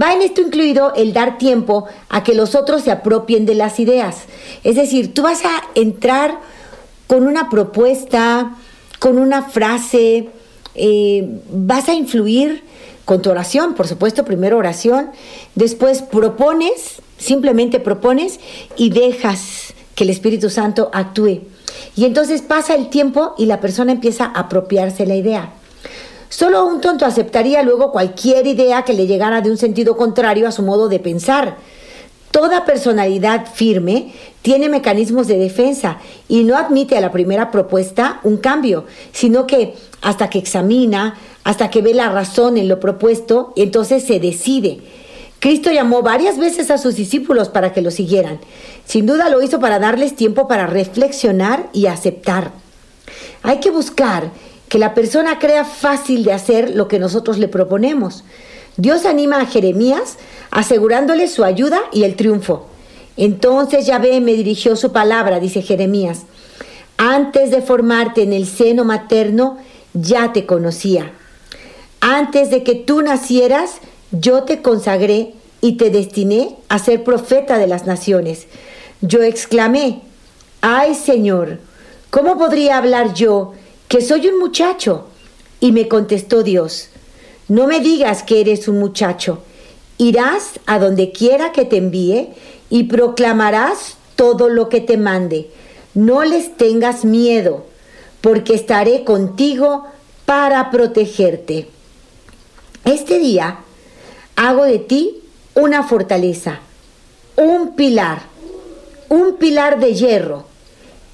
Va 0.00 0.12
en 0.12 0.22
esto 0.22 0.40
incluido 0.40 0.92
el 0.94 1.12
dar 1.12 1.38
tiempo 1.38 1.86
a 2.08 2.24
que 2.24 2.34
los 2.34 2.54
otros 2.54 2.82
se 2.82 2.90
apropien 2.90 3.46
de 3.46 3.54
las 3.54 3.78
ideas. 3.78 4.22
Es 4.64 4.76
decir, 4.76 5.14
tú 5.14 5.22
vas 5.22 5.44
a 5.44 5.62
entrar 5.74 6.40
con 7.06 7.26
una 7.26 7.48
propuesta, 7.48 8.56
con 8.98 9.18
una 9.18 9.42
frase, 9.42 10.30
eh, 10.74 11.40
vas 11.52 11.88
a 11.88 11.94
influir 11.94 12.64
con 13.04 13.22
tu 13.22 13.30
oración, 13.30 13.74
por 13.74 13.86
supuesto, 13.86 14.24
primero 14.24 14.58
oración, 14.58 15.10
después 15.54 16.02
propones, 16.02 17.02
simplemente 17.18 17.78
propones 17.78 18.40
y 18.76 18.90
dejas 18.90 19.74
que 19.94 20.04
el 20.04 20.10
Espíritu 20.10 20.50
Santo 20.50 20.90
actúe. 20.92 21.42
Y 21.96 22.04
entonces 22.04 22.42
pasa 22.42 22.74
el 22.74 22.88
tiempo 22.88 23.34
y 23.38 23.46
la 23.46 23.60
persona 23.60 23.92
empieza 23.92 24.24
a 24.24 24.40
apropiarse 24.40 25.06
la 25.06 25.14
idea. 25.14 25.52
Solo 26.36 26.66
un 26.66 26.80
tonto 26.80 27.06
aceptaría 27.06 27.62
luego 27.62 27.92
cualquier 27.92 28.44
idea 28.48 28.82
que 28.82 28.92
le 28.92 29.06
llegara 29.06 29.40
de 29.40 29.52
un 29.52 29.56
sentido 29.56 29.96
contrario 29.96 30.48
a 30.48 30.50
su 30.50 30.62
modo 30.62 30.88
de 30.88 30.98
pensar. 30.98 31.58
Toda 32.32 32.64
personalidad 32.64 33.46
firme 33.54 34.12
tiene 34.42 34.68
mecanismos 34.68 35.28
de 35.28 35.38
defensa 35.38 35.98
y 36.26 36.42
no 36.42 36.56
admite 36.56 36.96
a 36.96 37.00
la 37.00 37.12
primera 37.12 37.52
propuesta 37.52 38.18
un 38.24 38.38
cambio, 38.38 38.84
sino 39.12 39.46
que 39.46 39.74
hasta 40.02 40.28
que 40.28 40.40
examina, 40.40 41.16
hasta 41.44 41.70
que 41.70 41.82
ve 41.82 41.94
la 41.94 42.08
razón 42.08 42.56
en 42.56 42.66
lo 42.66 42.80
propuesto, 42.80 43.52
entonces 43.54 44.02
se 44.02 44.18
decide. 44.18 44.80
Cristo 45.38 45.70
llamó 45.70 46.02
varias 46.02 46.36
veces 46.36 46.72
a 46.72 46.78
sus 46.78 46.96
discípulos 46.96 47.48
para 47.48 47.72
que 47.72 47.80
lo 47.80 47.92
siguieran. 47.92 48.40
Sin 48.84 49.06
duda 49.06 49.28
lo 49.28 49.40
hizo 49.40 49.60
para 49.60 49.78
darles 49.78 50.16
tiempo 50.16 50.48
para 50.48 50.66
reflexionar 50.66 51.68
y 51.72 51.86
aceptar. 51.86 52.50
Hay 53.44 53.60
que 53.60 53.70
buscar 53.70 54.32
que 54.74 54.80
la 54.80 54.92
persona 54.92 55.38
crea 55.38 55.64
fácil 55.64 56.24
de 56.24 56.32
hacer 56.32 56.74
lo 56.74 56.88
que 56.88 56.98
nosotros 56.98 57.38
le 57.38 57.46
proponemos. 57.46 58.24
Dios 58.76 59.06
anima 59.06 59.40
a 59.40 59.46
Jeremías 59.46 60.16
asegurándole 60.50 61.28
su 61.28 61.44
ayuda 61.44 61.78
y 61.92 62.02
el 62.02 62.16
triunfo. 62.16 62.66
Entonces 63.16 63.86
Yahvé 63.86 64.20
me 64.20 64.32
dirigió 64.32 64.74
su 64.74 64.90
palabra, 64.90 65.38
dice 65.38 65.62
Jeremías. 65.62 66.22
Antes 66.96 67.52
de 67.52 67.62
formarte 67.62 68.24
en 68.24 68.32
el 68.32 68.48
seno 68.48 68.84
materno, 68.84 69.58
ya 69.92 70.32
te 70.32 70.44
conocía. 70.44 71.12
Antes 72.00 72.50
de 72.50 72.64
que 72.64 72.74
tú 72.74 73.00
nacieras, 73.00 73.76
yo 74.10 74.42
te 74.42 74.60
consagré 74.60 75.34
y 75.60 75.76
te 75.76 75.90
destiné 75.90 76.56
a 76.68 76.80
ser 76.80 77.04
profeta 77.04 77.58
de 77.58 77.68
las 77.68 77.86
naciones. 77.86 78.48
Yo 79.02 79.22
exclamé, 79.22 80.00
ay 80.62 80.96
Señor, 80.96 81.60
¿cómo 82.10 82.36
podría 82.36 82.76
hablar 82.76 83.14
yo 83.14 83.52
que 83.94 84.00
soy 84.00 84.26
un 84.26 84.40
muchacho. 84.40 85.04
Y 85.60 85.70
me 85.70 85.86
contestó 85.86 86.42
Dios, 86.42 86.88
no 87.46 87.68
me 87.68 87.78
digas 87.78 88.24
que 88.24 88.40
eres 88.40 88.66
un 88.66 88.80
muchacho, 88.80 89.38
irás 89.98 90.58
a 90.66 90.80
donde 90.80 91.12
quiera 91.12 91.52
que 91.52 91.64
te 91.64 91.76
envíe 91.76 92.30
y 92.70 92.82
proclamarás 92.84 93.96
todo 94.16 94.48
lo 94.48 94.68
que 94.68 94.80
te 94.80 94.96
mande. 94.96 95.48
No 95.94 96.24
les 96.24 96.56
tengas 96.56 97.04
miedo, 97.04 97.66
porque 98.20 98.54
estaré 98.54 99.04
contigo 99.04 99.84
para 100.26 100.72
protegerte. 100.72 101.68
Este 102.84 103.20
día 103.20 103.60
hago 104.34 104.64
de 104.64 104.80
ti 104.80 105.20
una 105.54 105.84
fortaleza, 105.84 106.58
un 107.36 107.76
pilar, 107.76 108.22
un 109.08 109.36
pilar 109.36 109.78
de 109.78 109.94
hierro. 109.94 110.46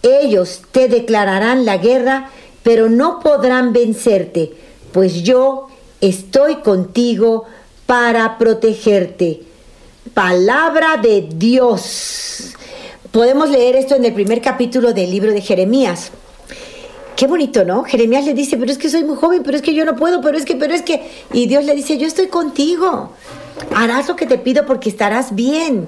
Ellos 0.03 0.63
te 0.73 0.89
declararán 0.89 1.67
la 1.67 1.77
guerra 1.77 2.31
pero 2.63 2.89
no 2.89 3.21
podrán 3.21 3.73
vencerte, 3.73 4.53
pues 4.93 5.23
yo 5.23 5.69
estoy 6.01 6.57
contigo 6.57 7.45
para 7.87 8.39
protegerte. 8.39 9.43
Palabra 10.15 10.97
de 10.97 11.29
Dios. 11.35 12.55
Podemos 13.11 13.51
leer 13.51 13.77
esto 13.77 13.97
en 13.97 14.05
el 14.05 14.15
primer 14.15 14.41
capítulo 14.41 14.93
del 14.93 15.11
libro 15.11 15.33
de 15.33 15.41
Jeremías. 15.41 16.11
Qué 17.17 17.27
bonito, 17.27 17.65
¿no? 17.65 17.85
Jeremías 17.85 18.25
le 18.25 18.35
dice, 18.35 18.57
pero 18.57 18.73
es 18.73 18.79
que 18.79 18.89
soy 18.89 19.05
muy 19.05 19.17
joven, 19.17 19.43
pero 19.43 19.57
es 19.57 19.63
que 19.63 19.75
yo 19.75 19.85
no 19.85 19.97
puedo, 19.97 20.21
pero 20.21 20.39
es 20.39 20.45
que, 20.45 20.57
pero 20.57 20.73
es 20.73 20.83
que... 20.83 21.03
Y 21.33 21.47
Dios 21.47 21.65
le 21.65 21.75
dice, 21.75 21.99
yo 21.99 22.07
estoy 22.07 22.29
contigo. 22.29 23.13
Harás 23.75 24.09
lo 24.09 24.17
que 24.17 24.27
te 24.27 24.39
pido 24.39 24.65
porque 24.65 24.89
estarás 24.89 25.35
bien. 25.35 25.87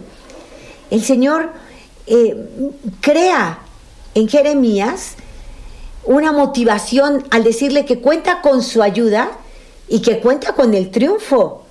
El 0.90 1.02
Señor 1.02 1.52
eh, 2.06 2.36
crea 3.00 3.60
en 4.14 4.28
Jeremías 4.28 5.16
una 6.04 6.32
motivación 6.32 7.24
al 7.30 7.44
decirle 7.44 7.84
que 7.84 8.00
cuenta 8.00 8.40
con 8.40 8.62
su 8.62 8.82
ayuda 8.82 9.30
y 9.88 10.00
que 10.00 10.18
cuenta 10.18 10.54
con 10.54 10.74
el 10.74 10.90
triunfo. 10.90 11.64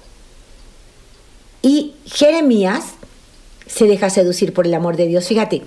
Y 1.62 1.96
Jeremías 2.06 2.94
se 3.68 3.86
deja 3.86 4.10
seducir 4.10 4.54
por 4.54 4.66
el 4.66 4.74
amor 4.74 4.96
de 4.96 5.08
Dios. 5.08 5.28
Fíjate, 5.28 5.64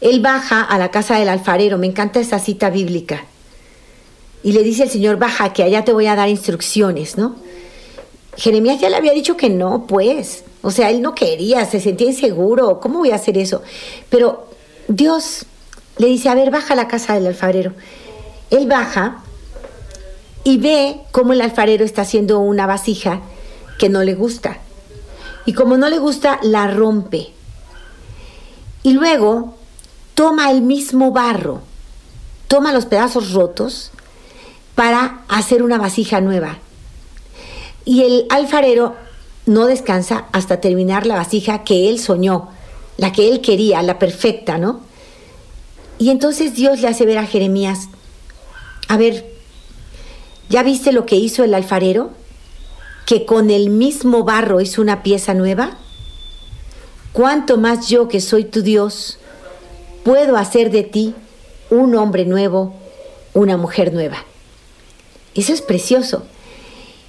él 0.00 0.20
baja 0.20 0.62
a 0.62 0.78
la 0.78 0.90
casa 0.90 1.18
del 1.18 1.28
alfarero, 1.28 1.78
me 1.78 1.86
encanta 1.86 2.20
esa 2.20 2.38
cita 2.38 2.70
bíblica. 2.70 3.24
y 4.42 4.52
le 4.52 4.62
dice 4.62 4.84
el 4.84 4.90
Señor, 4.90 5.16
baja, 5.16 5.52
que 5.52 5.64
allá 5.64 5.84
te 5.84 5.92
voy 5.92 6.06
a 6.06 6.14
dar 6.14 6.28
instrucciones, 6.28 7.16
¿no? 7.18 7.34
Jeremías 8.36 8.80
ya 8.80 8.88
le 8.88 8.96
había 8.96 9.12
dicho 9.12 9.36
que 9.36 9.48
no, 9.48 9.86
pues. 9.88 10.44
O 10.62 10.70
sea, 10.70 10.90
él 10.90 11.02
no 11.02 11.14
quería, 11.14 11.64
se 11.64 11.80
sentía 11.80 12.08
inseguro. 12.08 12.78
¿Cómo 12.80 13.00
voy 13.00 13.10
a 13.10 13.16
hacer 13.16 13.38
eso? 13.38 13.62
Pero 14.08 14.46
Dios 14.88 15.46
le 15.98 16.06
dice, 16.06 16.28
a 16.28 16.34
ver, 16.34 16.50
baja 16.50 16.74
a 16.74 16.76
la 16.76 16.88
casa 16.88 17.14
del 17.14 17.26
alfarero. 17.26 17.72
Él 18.50 18.66
baja 18.66 19.22
y 20.44 20.58
ve 20.58 21.00
cómo 21.10 21.32
el 21.32 21.40
alfarero 21.40 21.84
está 21.84 22.02
haciendo 22.02 22.38
una 22.38 22.66
vasija 22.66 23.20
que 23.78 23.88
no 23.88 24.04
le 24.04 24.14
gusta. 24.14 24.58
Y 25.44 25.52
como 25.52 25.76
no 25.76 25.88
le 25.88 25.98
gusta, 25.98 26.38
la 26.42 26.68
rompe. 26.68 27.32
Y 28.82 28.92
luego 28.92 29.54
toma 30.14 30.50
el 30.50 30.62
mismo 30.62 31.12
barro, 31.12 31.60
toma 32.48 32.72
los 32.72 32.86
pedazos 32.86 33.32
rotos 33.32 33.90
para 34.74 35.22
hacer 35.28 35.62
una 35.62 35.78
vasija 35.78 36.20
nueva. 36.20 36.58
Y 37.84 38.02
el 38.02 38.26
alfarero 38.30 38.94
no 39.46 39.66
descansa 39.66 40.26
hasta 40.32 40.60
terminar 40.60 41.06
la 41.06 41.16
vasija 41.16 41.64
que 41.64 41.88
él 41.88 41.98
soñó, 41.98 42.48
la 42.96 43.12
que 43.12 43.28
él 43.28 43.40
quería, 43.40 43.82
la 43.82 43.98
perfecta, 43.98 44.58
¿no? 44.58 44.85
Y 45.98 46.10
entonces 46.10 46.54
Dios 46.54 46.80
le 46.80 46.88
hace 46.88 47.06
ver 47.06 47.18
a 47.18 47.26
Jeremías, 47.26 47.88
a 48.88 48.96
ver, 48.96 49.24
¿ya 50.48 50.62
viste 50.62 50.92
lo 50.92 51.06
que 51.06 51.16
hizo 51.16 51.42
el 51.42 51.54
alfarero? 51.54 52.10
Que 53.06 53.24
con 53.24 53.50
el 53.50 53.70
mismo 53.70 54.24
barro 54.24 54.60
hizo 54.60 54.82
una 54.82 55.02
pieza 55.02 55.32
nueva. 55.34 55.78
¿Cuánto 57.12 57.56
más 57.56 57.88
yo 57.88 58.08
que 58.08 58.20
soy 58.20 58.44
tu 58.44 58.62
Dios 58.62 59.18
puedo 60.04 60.36
hacer 60.36 60.70
de 60.70 60.82
ti 60.82 61.14
un 61.70 61.94
hombre 61.94 62.26
nuevo, 62.26 62.74
una 63.32 63.56
mujer 63.56 63.92
nueva? 63.94 64.18
Eso 65.34 65.52
es 65.52 65.62
precioso. 65.62 66.24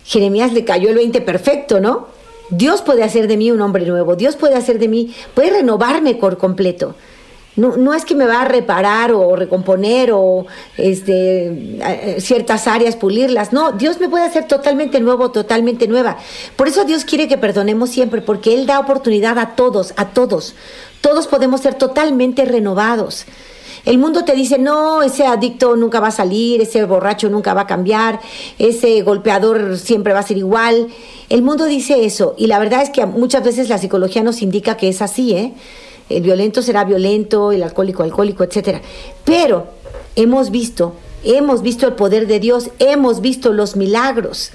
Jeremías 0.05 0.53
le 0.53 0.63
cayó 0.63 0.89
el 0.89 0.95
20 0.95 1.19
perfecto, 1.21 1.81
¿no? 1.81 2.07
Dios 2.49 2.81
puede 2.81 3.03
hacer 3.03 3.27
de 3.27 3.35
mí 3.35 3.51
un 3.51 3.59
hombre 3.61 3.85
nuevo, 3.85 4.15
Dios 4.15 4.37
puede 4.37 4.55
hacer 4.55 4.79
de 4.79 4.87
mí, 4.87 5.13
puede 5.33 5.49
renovarme 5.49 6.15
por 6.15 6.37
completo. 6.37 6.95
No, 7.57 7.75
no, 7.75 7.93
es 7.95 8.05
que 8.05 8.15
me 8.15 8.25
va 8.25 8.41
a 8.41 8.45
reparar 8.45 9.11
o 9.11 9.35
recomponer 9.35 10.11
o 10.13 10.45
este, 10.77 11.79
ciertas 12.19 12.67
áreas 12.67 12.95
pulirlas. 12.95 13.51
No, 13.51 13.71
Dios 13.71 13.99
me 13.99 14.07
puede 14.07 14.25
hacer 14.25 14.47
totalmente 14.47 14.99
nuevo, 14.99 15.31
totalmente 15.31 15.87
nueva. 15.87 16.17
Por 16.55 16.67
eso 16.67 16.85
Dios 16.85 17.03
quiere 17.03 17.27
que 17.27 17.37
perdonemos 17.37 17.89
siempre, 17.89 18.21
porque 18.21 18.53
Él 18.53 18.67
da 18.67 18.79
oportunidad 18.79 19.39
a 19.39 19.55
todos, 19.55 19.93
a 19.97 20.09
todos. 20.09 20.55
Todos 21.01 21.27
podemos 21.27 21.61
ser 21.61 21.73
totalmente 21.73 22.45
renovados. 22.45 23.25
El 23.85 23.97
mundo 23.97 24.25
te 24.25 24.33
dice, 24.33 24.59
no, 24.59 25.01
ese 25.01 25.25
adicto 25.25 25.75
nunca 25.77 25.99
va 25.99 26.09
a 26.09 26.11
salir, 26.11 26.61
ese 26.61 26.83
borracho 26.83 27.29
nunca 27.29 27.53
va 27.53 27.61
a 27.61 27.67
cambiar, 27.67 28.19
ese 28.59 29.01
golpeador 29.01 29.77
siempre 29.77 30.13
va 30.13 30.19
a 30.19 30.23
ser 30.23 30.37
igual. 30.37 30.89
El 31.29 31.41
mundo 31.41 31.65
dice 31.65 32.05
eso 32.05 32.35
y 32.37 32.47
la 32.47 32.59
verdad 32.59 32.81
es 32.81 32.89
que 32.89 33.05
muchas 33.05 33.43
veces 33.43 33.69
la 33.69 33.77
psicología 33.77 34.23
nos 34.23 34.41
indica 34.41 34.75
que 34.77 34.89
es 34.89 35.01
así, 35.01 35.33
¿eh? 35.33 35.53
El 36.09 36.23
violento 36.23 36.61
será 36.61 36.83
violento, 36.83 37.51
el 37.51 37.63
alcohólico 37.63 38.03
alcohólico, 38.03 38.43
etc. 38.43 38.81
Pero 39.25 39.67
hemos 40.15 40.51
visto, 40.51 40.93
hemos 41.23 41.61
visto 41.61 41.87
el 41.87 41.93
poder 41.93 42.27
de 42.27 42.39
Dios, 42.39 42.69
hemos 42.79 43.21
visto 43.21 43.53
los 43.53 43.75
milagros. 43.75 44.51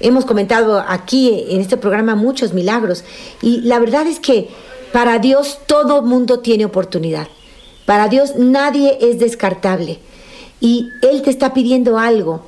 Hemos 0.00 0.24
comentado 0.24 0.84
aquí 0.86 1.46
en 1.48 1.60
este 1.60 1.76
programa 1.76 2.16
muchos 2.16 2.52
milagros 2.52 3.04
y 3.40 3.60
la 3.60 3.78
verdad 3.78 4.06
es 4.06 4.18
que 4.18 4.48
para 4.92 5.18
Dios 5.18 5.60
todo 5.66 6.02
mundo 6.02 6.40
tiene 6.40 6.64
oportunidad. 6.64 7.28
Para 7.86 8.08
Dios 8.08 8.34
nadie 8.36 8.98
es 9.00 9.18
descartable. 9.18 9.98
Y 10.60 10.90
Él 11.02 11.22
te 11.22 11.30
está 11.30 11.54
pidiendo 11.54 11.98
algo. 11.98 12.42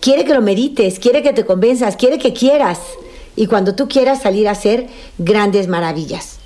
Quiere 0.00 0.24
que 0.24 0.34
lo 0.34 0.40
medites, 0.40 0.98
quiere 0.98 1.22
que 1.22 1.32
te 1.32 1.44
convenzas, 1.44 1.96
quiere 1.96 2.18
que 2.18 2.32
quieras. 2.32 2.80
Y 3.36 3.46
cuando 3.46 3.74
tú 3.74 3.88
quieras 3.88 4.22
salir 4.22 4.48
a 4.48 4.52
hacer 4.52 4.88
grandes 5.18 5.68
maravillas. 5.68 6.38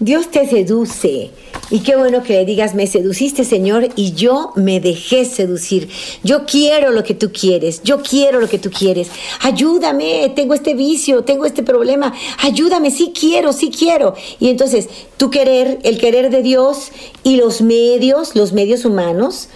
Dios 0.00 0.30
te 0.30 0.46
seduce. 0.48 1.30
Y 1.70 1.80
qué 1.80 1.96
bueno 1.96 2.22
que 2.22 2.34
le 2.34 2.44
digas, 2.44 2.74
me 2.74 2.86
seduciste 2.86 3.44
Señor 3.44 3.88
y 3.96 4.12
yo 4.12 4.52
me 4.54 4.78
dejé 4.80 5.24
seducir. 5.24 5.88
Yo 6.22 6.46
quiero 6.46 6.92
lo 6.92 7.02
que 7.02 7.14
tú 7.14 7.32
quieres, 7.32 7.82
yo 7.82 8.00
quiero 8.00 8.40
lo 8.40 8.48
que 8.48 8.60
tú 8.60 8.70
quieres. 8.70 9.08
Ayúdame, 9.40 10.32
tengo 10.36 10.54
este 10.54 10.74
vicio, 10.74 11.24
tengo 11.24 11.44
este 11.46 11.64
problema. 11.64 12.14
Ayúdame, 12.38 12.92
sí 12.92 13.12
quiero, 13.18 13.52
sí 13.52 13.70
quiero. 13.70 14.14
Y 14.38 14.50
entonces, 14.50 14.88
tu 15.16 15.30
querer, 15.30 15.80
el 15.82 15.98
querer 15.98 16.30
de 16.30 16.42
Dios 16.42 16.92
y 17.24 17.36
los 17.36 17.60
medios, 17.60 18.36
los 18.36 18.52
medios 18.52 18.84
humanos, 18.84 19.48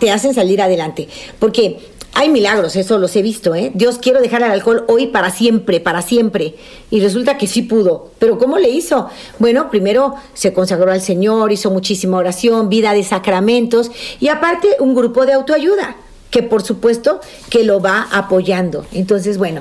te 0.00 0.10
hacen 0.10 0.32
salir 0.34 0.62
adelante. 0.62 1.06
Porque 1.38 1.78
hay 2.18 2.30
milagros, 2.30 2.76
eso 2.76 2.96
los 2.96 3.14
he 3.14 3.20
visto, 3.20 3.54
¿eh? 3.54 3.70
Dios 3.74 3.98
quiero 3.98 4.22
dejar 4.22 4.42
el 4.42 4.50
alcohol 4.50 4.86
hoy 4.88 5.08
para 5.08 5.30
siempre, 5.30 5.80
para 5.80 6.00
siempre. 6.00 6.54
Y 6.90 7.00
resulta 7.00 7.36
que 7.36 7.46
sí 7.46 7.60
pudo. 7.60 8.10
Pero 8.18 8.38
¿cómo 8.38 8.56
le 8.56 8.70
hizo? 8.70 9.10
Bueno, 9.38 9.68
primero 9.68 10.14
se 10.32 10.54
consagró 10.54 10.90
al 10.90 11.02
Señor, 11.02 11.52
hizo 11.52 11.70
muchísima 11.70 12.16
oración, 12.16 12.70
vida 12.70 12.94
de 12.94 13.02
sacramentos 13.02 13.90
y 14.18 14.28
aparte 14.28 14.76
un 14.80 14.94
grupo 14.94 15.26
de 15.26 15.34
autoayuda, 15.34 15.96
que 16.30 16.42
por 16.42 16.62
supuesto 16.62 17.20
que 17.50 17.64
lo 17.64 17.82
va 17.82 18.08
apoyando. 18.10 18.86
Entonces, 18.92 19.36
bueno, 19.36 19.60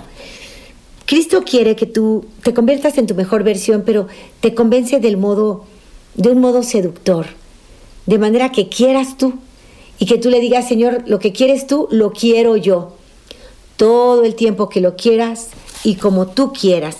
Cristo 1.05 1.43
quiere 1.43 1.75
que 1.75 1.87
tú 1.87 2.25
te 2.41 2.53
conviertas 2.53 2.97
en 2.97 3.05
tu 3.05 3.15
mejor 3.15 3.43
versión, 3.43 3.83
pero 3.85 4.07
te 4.39 4.55
convence 4.55 5.01
del 5.01 5.17
modo, 5.17 5.65
de 6.13 6.29
un 6.29 6.39
modo 6.39 6.63
seductor, 6.63 7.25
de 8.05 8.17
manera 8.17 8.53
que 8.53 8.69
quieras 8.69 9.17
tú 9.17 9.33
y 9.99 10.05
que 10.05 10.17
tú 10.17 10.29
le 10.29 10.39
digas, 10.39 10.67
Señor, 10.67 11.03
lo 11.07 11.19
que 11.19 11.31
quieres 11.31 11.67
tú, 11.67 11.87
lo 11.91 12.11
quiero 12.11 12.57
yo. 12.57 12.93
Todo 13.77 14.23
el 14.23 14.35
tiempo 14.35 14.69
que 14.69 14.81
lo 14.81 14.95
quieras 14.95 15.49
y 15.83 15.95
como 15.95 16.27
tú 16.27 16.53
quieras. 16.53 16.97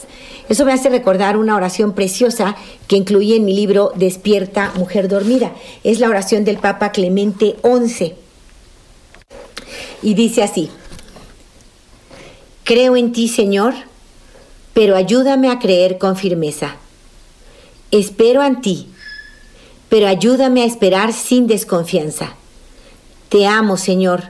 Eso 0.48 0.66
me 0.66 0.74
hace 0.74 0.90
recordar 0.90 1.38
una 1.38 1.56
oración 1.56 1.94
preciosa 1.94 2.56
que 2.88 2.98
incluí 2.98 3.34
en 3.34 3.46
mi 3.46 3.54
libro 3.54 3.92
Despierta, 3.96 4.72
Mujer 4.78 5.08
Dormida. 5.08 5.54
Es 5.84 6.00
la 6.00 6.10
oración 6.10 6.46
del 6.46 6.58
Papa 6.58 6.92
Clemente 6.92 7.56
XI. 7.64 8.14
Y 10.04 10.14
dice 10.14 10.44
así, 10.44 10.70
Creo 12.64 12.96
en 12.96 13.12
ti, 13.12 13.28
Señor, 13.28 13.74
pero 14.74 14.96
ayúdame 14.96 15.52
a 15.52 15.60
creer 15.60 15.98
con 15.98 16.16
firmeza. 16.16 16.78
Espero 17.92 18.44
en 18.44 18.62
ti, 18.62 18.88
pero 19.88 20.08
ayúdame 20.08 20.64
a 20.64 20.66
esperar 20.66 21.14
sin 21.14 21.48
desconfianza. 21.48 22.36
Te 23.30 23.48
amo, 23.48 23.78
Señor, 23.78 24.24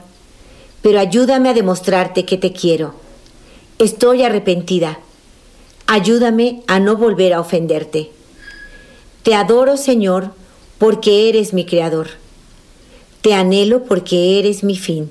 pero 0.82 0.98
ayúdame 0.98 1.48
a 1.48 1.54
demostrarte 1.54 2.24
que 2.24 2.36
te 2.36 2.52
quiero. 2.52 2.94
Estoy 3.78 4.22
arrepentida. 4.22 4.98
Ayúdame 5.86 6.62
a 6.66 6.80
no 6.80 6.96
volver 6.96 7.34
a 7.34 7.40
ofenderte. 7.40 8.10
Te 9.22 9.34
adoro, 9.34 9.76
Señor, 9.76 10.32
porque 10.78 11.28
eres 11.28 11.52
mi 11.52 11.66
creador. 11.66 12.08
Te 13.20 13.34
anhelo 13.34 13.84
porque 13.84 14.38
eres 14.38 14.64
mi 14.64 14.78
fin. 14.78 15.10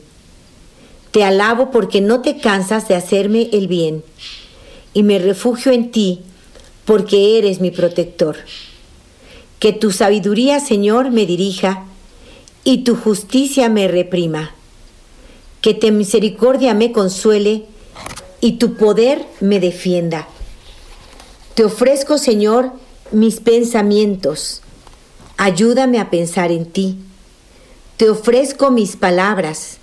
Te 1.11 1.23
alabo 1.23 1.71
porque 1.71 2.01
no 2.01 2.21
te 2.21 2.39
cansas 2.39 2.87
de 2.87 2.95
hacerme 2.95 3.49
el 3.53 3.67
bien. 3.67 4.03
Y 4.93 5.03
me 5.03 5.19
refugio 5.19 5.71
en 5.71 5.91
ti 5.91 6.21
porque 6.85 7.37
eres 7.37 7.59
mi 7.59 7.71
protector. 7.71 8.37
Que 9.59 9.73
tu 9.73 9.91
sabiduría, 9.91 10.59
Señor, 10.59 11.11
me 11.11 11.25
dirija 11.25 11.85
y 12.65 12.79
tu 12.79 12.97
justicia 12.97 13.69
me 13.69 13.87
reprima. 13.87 14.53
Que 15.61 15.73
tu 15.73 15.89
misericordia 15.91 16.73
me 16.73 16.91
consuele 16.91 17.65
y 18.41 18.53
tu 18.53 18.73
poder 18.73 19.25
me 19.39 19.61
defienda. 19.61 20.27
Te 21.53 21.63
ofrezco, 21.63 22.17
Señor, 22.17 22.73
mis 23.11 23.39
pensamientos. 23.39 24.61
Ayúdame 25.37 25.99
a 25.99 26.09
pensar 26.09 26.51
en 26.51 26.65
ti. 26.65 26.97
Te 27.97 28.09
ofrezco 28.09 28.71
mis 28.71 28.97
palabras. 28.97 29.77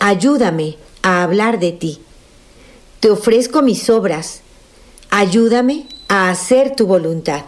Ayúdame 0.00 0.76
a 1.02 1.22
hablar 1.22 1.60
de 1.60 1.72
ti. 1.72 2.00
Te 2.98 3.10
ofrezco 3.10 3.62
mis 3.62 3.88
obras. 3.88 4.42
Ayúdame 5.10 5.86
a 6.08 6.30
hacer 6.30 6.74
tu 6.74 6.86
voluntad. 6.86 7.44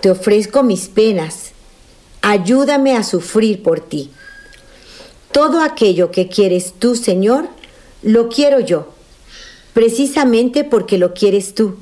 Te 0.00 0.10
ofrezco 0.10 0.62
mis 0.62 0.88
penas 0.88 1.51
ayúdame 2.22 2.96
a 2.96 3.02
sufrir 3.02 3.62
por 3.62 3.80
ti. 3.80 4.10
Todo 5.32 5.60
aquello 5.60 6.10
que 6.10 6.28
quieres 6.28 6.72
tú, 6.78 6.94
Señor, 6.94 7.48
lo 8.02 8.28
quiero 8.28 8.60
yo, 8.60 8.88
precisamente 9.74 10.64
porque 10.64 10.98
lo 10.98 11.14
quieres 11.14 11.54
tú, 11.54 11.76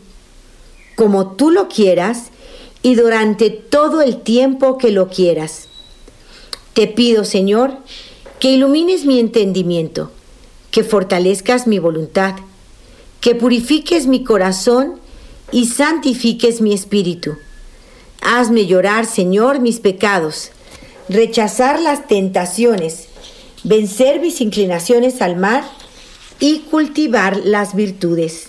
como 0.96 1.32
tú 1.32 1.50
lo 1.50 1.68
quieras 1.68 2.30
y 2.82 2.94
durante 2.94 3.50
todo 3.50 4.00
el 4.00 4.22
tiempo 4.22 4.78
que 4.78 4.90
lo 4.90 5.08
quieras. 5.08 5.68
Te 6.72 6.86
pido, 6.86 7.24
Señor, 7.24 7.76
que 8.38 8.52
ilumines 8.52 9.04
mi 9.04 9.18
entendimiento, 9.18 10.10
que 10.70 10.84
fortalezcas 10.84 11.66
mi 11.66 11.78
voluntad, 11.78 12.36
que 13.20 13.34
purifiques 13.34 14.06
mi 14.06 14.24
corazón 14.24 14.94
y 15.52 15.66
santifiques 15.66 16.60
mi 16.60 16.72
espíritu 16.72 17.36
Hazme 18.22 18.66
llorar, 18.66 19.06
Señor, 19.06 19.60
mis 19.60 19.80
pecados, 19.80 20.50
rechazar 21.08 21.80
las 21.80 22.06
tentaciones 22.06 23.10
vencer 23.62 24.20
mis 24.20 24.40
inclinaciones 24.40 25.20
al 25.20 25.36
mar 25.36 25.64
y 26.38 26.60
cultivar 26.70 27.36
las 27.44 27.74
virtudes. 27.74 28.48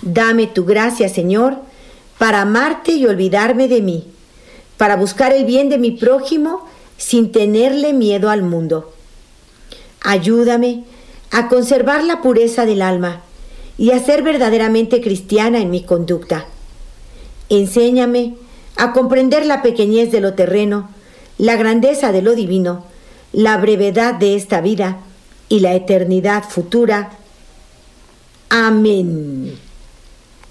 Dame 0.00 0.46
tu 0.46 0.64
gracia, 0.64 1.08
Señor, 1.08 1.58
para 2.18 2.42
amarte 2.42 2.92
y 2.92 3.06
olvidarme 3.06 3.68
de 3.68 3.82
mí, 3.82 4.06
para 4.76 4.96
buscar 4.96 5.32
el 5.32 5.44
bien 5.44 5.68
de 5.68 5.78
mi 5.78 5.90
prójimo 5.92 6.66
sin 6.96 7.32
tenerle 7.32 7.92
miedo 7.92 8.30
al 8.30 8.42
mundo. 8.42 8.92
Ayúdame 10.00 10.84
a 11.30 11.48
conservar 11.48 12.02
la 12.04 12.22
pureza 12.22 12.64
del 12.66 12.82
alma 12.82 13.22
y 13.78 13.90
a 13.90 14.04
ser 14.04 14.22
verdaderamente 14.22 15.00
cristiana 15.00 15.58
en 15.58 15.70
mi 15.70 15.82
conducta. 15.82 16.46
Enséñame 17.48 18.34
a 18.76 18.92
comprender 18.92 19.46
la 19.46 19.62
pequeñez 19.62 20.10
de 20.10 20.20
lo 20.20 20.34
terreno, 20.34 20.88
la 21.38 21.56
grandeza 21.56 22.12
de 22.12 22.22
lo 22.22 22.34
divino, 22.34 22.84
la 23.32 23.56
brevedad 23.56 24.14
de 24.14 24.34
esta 24.36 24.60
vida 24.60 24.98
y 25.48 25.60
la 25.60 25.74
eternidad 25.74 26.44
futura. 26.44 27.10
Amén. 28.48 29.54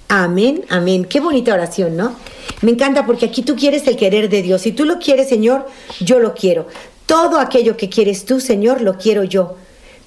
Amén, 0.07 0.65
amén. 0.69 1.05
Qué 1.05 1.19
bonita 1.19 1.53
oración, 1.53 1.95
¿no? 1.95 2.15
Me 2.61 2.71
encanta 2.71 3.05
porque 3.05 3.27
aquí 3.27 3.43
tú 3.43 3.55
quieres 3.55 3.87
el 3.87 3.95
querer 3.95 4.29
de 4.29 4.41
Dios. 4.41 4.61
Si 4.61 4.71
tú 4.71 4.85
lo 4.85 4.99
quieres, 4.99 5.29
Señor, 5.29 5.67
yo 5.99 6.19
lo 6.19 6.33
quiero. 6.33 6.67
Todo 7.05 7.39
aquello 7.39 7.77
que 7.77 7.89
quieres 7.89 8.25
tú, 8.25 8.39
Señor, 8.39 8.81
lo 8.81 8.97
quiero 8.97 9.23
yo. 9.23 9.55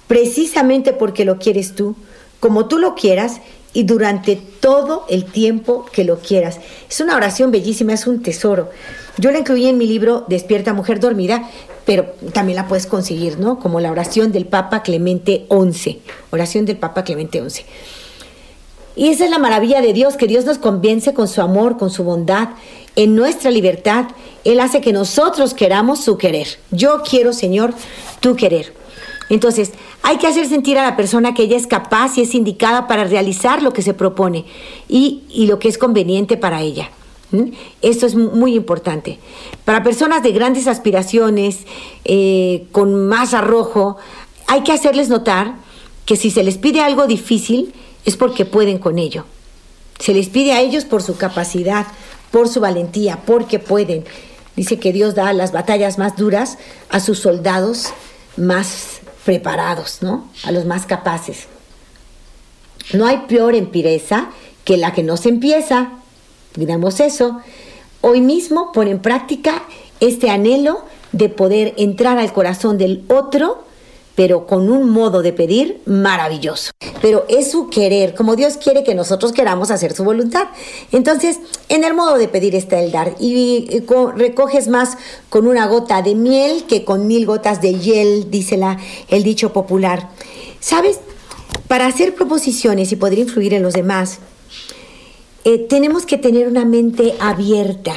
Precisamente 0.07 0.93
porque 0.93 1.25
lo 1.25 1.39
quieres 1.39 1.75
tú, 1.75 1.97
como 2.39 2.67
tú 2.67 2.79
lo 2.79 2.95
quieras 2.95 3.41
y 3.75 3.83
durante 3.83 4.37
todo 4.61 5.05
el 5.11 5.27
tiempo 5.27 5.85
que 5.93 6.05
lo 6.05 6.21
quieras. 6.21 6.61
Es 6.89 7.01
una 7.01 7.17
oración 7.17 7.51
bellísima, 7.51 7.93
es 7.93 8.07
un 8.07 8.23
tesoro. 8.23 8.71
Yo 9.19 9.31
la 9.31 9.41
incluí 9.41 9.67
en 9.67 9.77
mi 9.77 9.87
libro 9.87 10.25
Despierta 10.29 10.73
Mujer 10.73 11.01
Dormida, 11.01 11.51
pero 11.85 12.15
también 12.33 12.57
la 12.57 12.69
puedes 12.69 12.87
conseguir, 12.87 13.39
¿no? 13.39 13.59
Como 13.59 13.81
la 13.81 13.91
oración 13.91 14.33
del 14.33 14.47
Papa 14.47 14.83
Clemente 14.83 15.47
XI. 15.51 16.01
Oración 16.31 16.65
del 16.65 16.79
Papa 16.79 17.05
Clemente 17.05 17.43
XI. 17.47 17.65
Y 18.97 19.09
esa 19.09 19.25
es 19.25 19.31
la 19.31 19.41
maravilla 19.41 19.81
de 19.81 19.93
Dios, 19.93 20.17
que 20.17 20.29
Dios 20.29 20.45
nos 20.45 20.59
convence 20.59 21.13
con 21.15 21.27
su 21.27 21.43
amor, 21.43 21.77
con 21.77 21.91
su 21.91 22.05
bondad, 22.05 22.51
en 22.95 23.17
nuestra 23.17 23.51
libertad. 23.51 24.07
Él 24.45 24.61
hace 24.61 24.81
que 24.81 24.93
nosotros 24.93 25.53
queramos 25.53 26.05
su 26.05 26.17
querer. 26.17 26.47
Yo 26.71 27.03
quiero, 27.03 27.33
Señor, 27.33 27.75
tu 28.21 28.37
querer. 28.37 28.73
Entonces, 29.31 29.73
hay 30.07 30.19
que 30.19 30.27
hacer 30.27 30.47
sentir 30.47 30.79
a 30.79 30.83
la 30.83 30.97
persona 30.97 31.33
que 31.33 31.45
ella 31.45 31.57
es 31.57 31.67
capaz 31.67 32.19
y 32.19 32.21
es 32.21 32.35
indicada 32.35 32.87
para 32.87 33.05
realizar 33.05 33.63
lo 33.63 33.73
que 33.73 33.81
se 33.81 33.95
propone 33.95 34.45
y, 34.87 35.23
lo 35.49 35.59
que 35.59 35.69
es 35.69 35.79
conveniente 35.79 36.37
para 36.37 36.61
ella. 36.61 36.91
Esto 37.81 38.05
es 38.05 38.15
muy 38.15 38.55
importante. 38.55 39.19
Para 39.65 39.83
personas 39.83 40.23
de 40.23 40.33
grandes 40.33 40.67
aspiraciones, 40.69 41.61
eh, 42.05 42.67
con 42.71 43.09
más 43.09 43.33
arrojo, 43.33 43.97
hay 44.47 44.61
que 44.61 44.73
hacerles 44.73 45.09
notar 45.09 45.55
que 46.05 46.17
si 46.17 46.31
se 46.31 46.45
les 46.45 46.59
pide 46.59 46.83
algo 46.83 47.07
difícil, 47.07 47.73
es 48.05 48.19
porque 48.19 48.45
pueden 48.45 48.79
con 48.79 48.99
ello. 48.99 49.25
Se 49.99 50.13
les 50.13 50.29
pide 50.29 50.53
a 50.53 50.61
ellos 50.61 50.85
por 50.85 51.03
su 51.03 51.17
capacidad, 51.17 51.87
por 52.31 52.49
su 52.51 52.61
valentía, 52.61 53.23
porque 53.25 53.59
pueden. 53.59 54.05
Dice 54.55 54.79
que 54.79 54.93
Dios 54.93 55.15
da 55.15 55.33
las 55.33 55.53
batallas 55.53 55.97
más 55.97 56.15
duras 56.19 56.59
a 56.91 57.01
sus 57.01 57.21
soldados 57.21 57.95
más 58.37 58.94
preparados, 59.25 59.99
¿no? 60.03 60.29
A 60.45 60.53
los 60.53 60.65
más 60.65 60.87
capaces. 60.87 61.47
No 62.93 63.07
hay 63.07 63.25
peor 63.29 63.55
empireza 63.55 64.31
que 64.65 64.77
la 64.77 64.93
que 64.93 65.03
no 65.03 65.17
se 65.17 65.31
empieza. 65.31 65.91
Digamos 66.55 67.01
eso. 67.01 67.41
Hoy 68.01 68.21
mismo 68.21 68.73
pon 68.73 68.89
en 68.89 69.01
práctica 69.01 69.63
este 70.01 70.31
anhelo 70.31 70.85
de 71.13 71.29
poder 71.29 71.75
entrar 71.79 72.19
al 72.19 72.33
corazón 72.33 72.77
del 72.77 73.05
otro 73.09 73.65
pero 74.15 74.47
con 74.47 74.71
un 74.71 74.91
modo 74.91 75.23
de 75.23 75.33
pedir 75.33 75.81
maravilloso. 75.87 76.71
Pero 77.03 77.25
es 77.29 77.51
su 77.51 77.69
querer, 77.69 78.15
como 78.15 78.37
Dios 78.37 78.57
quiere 78.57 78.85
que 78.85 78.95
nosotros 78.95 79.33
queramos 79.33 79.71
hacer 79.71 79.95
su 79.95 80.05
voluntad. 80.05 80.49
Entonces, 80.93 81.39
en 81.69 81.85
el 81.85 81.95
modo 81.95 82.17
de 82.17 82.29
pedir 82.29 82.55
está 82.55 82.81
el 82.81 82.93
dar. 82.93 83.15
Y, 83.19 83.83
recoges 84.17 84.69
más 84.69 84.97
con 85.29 85.47
una 85.47 85.67
gota 85.67 86.03
de 86.03 86.15
miel 86.15 86.65
que 86.65 86.85
con 86.85 87.07
mil 87.07 87.27
gotas 87.27 87.61
de 87.61 87.75
hiel, 87.75 88.31
dice 88.31 88.57
la, 88.57 88.79
el 89.09 89.25
dicho 89.25 89.53
popular. 89.53 90.11
¿Sabes? 90.61 91.01
Para 91.69 91.87
hacer 91.87 92.15
proposiciones 92.15 92.93
y 92.93 92.97
poder 92.97 93.19
influir 93.19 93.55
en 93.55 93.63
los 93.63 93.75
demás, 93.75 94.19
eh, 95.45 95.59
tenemos 95.59 96.07
que 96.07 96.19
tener 96.19 96.47
una 96.47 96.65
mente 96.65 97.15
abierta, 97.21 97.95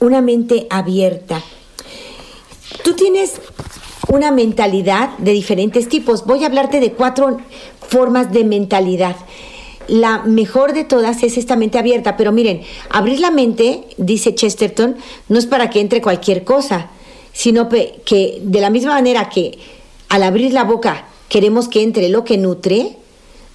una 0.00 0.20
mente 0.20 0.66
abierta. 0.70 1.42
Tú 2.82 2.94
tienes 2.94 3.34
una 4.10 4.32
mentalidad 4.32 5.16
de 5.18 5.32
diferentes 5.32 5.88
tipos. 5.88 6.26
Voy 6.26 6.42
a 6.42 6.48
hablarte 6.48 6.80
de 6.80 6.92
cuatro 6.92 7.38
formas 7.88 8.32
de 8.32 8.44
mentalidad. 8.44 9.16
La 9.86 10.22
mejor 10.24 10.72
de 10.72 10.84
todas 10.84 11.22
es 11.22 11.38
esta 11.38 11.56
mente 11.56 11.78
abierta, 11.78 12.16
pero 12.16 12.32
miren, 12.32 12.62
abrir 12.90 13.20
la 13.20 13.30
mente, 13.30 13.84
dice 13.96 14.34
Chesterton, 14.34 14.96
no 15.28 15.38
es 15.38 15.46
para 15.46 15.70
que 15.70 15.80
entre 15.80 16.02
cualquier 16.02 16.44
cosa, 16.44 16.90
sino 17.32 17.68
que 17.68 18.40
de 18.42 18.60
la 18.60 18.70
misma 18.70 18.92
manera 18.92 19.28
que 19.28 19.58
al 20.08 20.24
abrir 20.24 20.52
la 20.52 20.64
boca 20.64 21.06
queremos 21.28 21.68
que 21.68 21.82
entre 21.82 22.08
lo 22.08 22.24
que 22.24 22.36
nutre, 22.36 22.96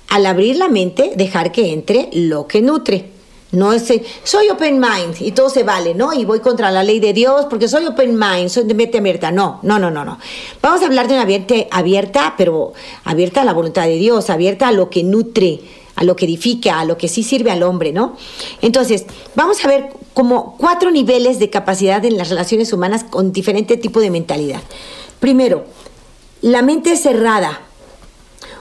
al 0.08 0.26
abrir 0.26 0.56
la 0.56 0.70
mente 0.70 1.12
dejar 1.16 1.52
que 1.52 1.74
entre 1.74 2.10
lo 2.14 2.48
que 2.48 2.62
nutre. 2.62 3.15
No 3.56 3.74
es, 3.74 3.92
soy 4.24 4.50
open 4.50 4.80
mind 4.80 5.16
y 5.20 5.32
todo 5.32 5.50
se 5.50 5.64
vale, 5.64 5.94
¿no? 5.94 6.14
Y 6.14 6.26
voy 6.26 6.40
contra 6.40 6.72
la 6.72 6.84
ley 6.84 7.00
de 7.00 7.14
Dios 7.14 7.46
porque 7.50 7.68
soy 7.68 7.86
open 7.86 8.18
mind, 8.18 8.50
soy 8.50 8.66
de 8.66 8.74
mente 8.74 8.98
abierta. 8.98 9.32
No, 9.32 9.60
no, 9.64 9.80
no, 9.80 9.90
no, 9.90 10.06
no. 10.06 10.20
Vamos 10.62 10.82
a 10.82 10.86
hablar 10.86 11.08
de 11.08 11.16
una 11.16 11.26
mente 11.26 11.68
abierta, 11.72 12.36
pero 12.38 12.74
abierta 13.04 13.42
a 13.42 13.46
la 13.46 13.54
voluntad 13.54 13.86
de 13.86 13.96
Dios, 13.96 14.30
abierta 14.30 14.68
a 14.68 14.72
lo 14.72 14.90
que 14.90 15.04
nutre, 15.04 15.62
a 15.96 16.04
lo 16.04 16.16
que 16.16 16.26
edifica, 16.26 16.80
a 16.80 16.86
lo 16.86 16.98
que 16.98 17.08
sí 17.08 17.24
sirve 17.24 17.52
al 17.52 17.64
hombre, 17.64 17.92
¿no? 17.94 18.16
Entonces, 18.62 19.06
vamos 19.36 19.64
a 19.64 19.68
ver 19.68 19.90
como 20.14 20.56
cuatro 20.58 20.92
niveles 20.92 21.40
de 21.40 21.50
capacidad 21.50 22.04
en 22.06 22.18
las 22.18 22.30
relaciones 22.30 22.74
humanas 22.74 23.04
con 23.04 23.32
diferente 23.32 23.78
tipo 23.78 24.00
de 24.00 24.10
mentalidad. 24.10 24.62
Primero, 25.20 25.66
la 26.42 26.62
mente 26.62 26.96
cerrada 26.98 27.62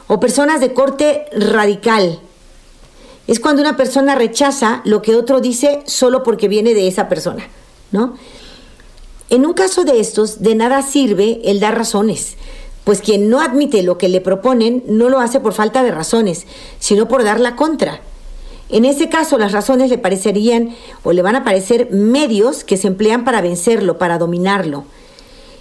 o 0.06 0.20
personas 0.20 0.60
de 0.60 0.72
corte 0.72 1.26
radical 1.32 2.20
es 3.26 3.40
cuando 3.40 3.62
una 3.62 3.76
persona 3.76 4.14
rechaza 4.14 4.82
lo 4.84 5.02
que 5.02 5.16
otro 5.16 5.40
dice 5.40 5.82
solo 5.86 6.22
porque 6.22 6.48
viene 6.48 6.74
de 6.74 6.88
esa 6.88 7.08
persona, 7.08 7.46
¿no? 7.90 8.16
En 9.30 9.46
un 9.46 9.54
caso 9.54 9.84
de 9.84 10.00
estos, 10.00 10.42
de 10.42 10.54
nada 10.54 10.82
sirve 10.82 11.40
el 11.44 11.58
dar 11.58 11.76
razones, 11.76 12.36
pues 12.84 13.00
quien 13.00 13.30
no 13.30 13.40
admite 13.40 13.82
lo 13.82 13.96
que 13.96 14.08
le 14.08 14.20
proponen 14.20 14.84
no 14.86 15.08
lo 15.08 15.20
hace 15.20 15.40
por 15.40 15.54
falta 15.54 15.82
de 15.82 15.90
razones, 15.90 16.46
sino 16.78 17.08
por 17.08 17.24
dar 17.24 17.40
la 17.40 17.56
contra. 17.56 18.00
En 18.68 18.84
ese 18.84 19.08
caso, 19.08 19.38
las 19.38 19.52
razones 19.52 19.90
le 19.90 19.98
parecerían 19.98 20.74
o 21.02 21.12
le 21.12 21.22
van 21.22 21.36
a 21.36 21.44
parecer 21.44 21.88
medios 21.90 22.64
que 22.64 22.76
se 22.76 22.88
emplean 22.88 23.24
para 23.24 23.40
vencerlo, 23.40 23.98
para 23.98 24.18
dominarlo. 24.18 24.84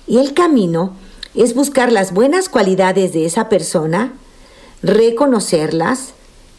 Y 0.07 0.19
el 0.19 0.33
camino 0.33 0.93
es 1.35 1.55
buscar 1.55 1.91
las 1.91 2.13
buenas 2.13 2.49
cualidades 2.49 3.13
de 3.13 3.25
esa 3.25 3.49
persona, 3.49 4.13
reconocerlas, 4.81 6.13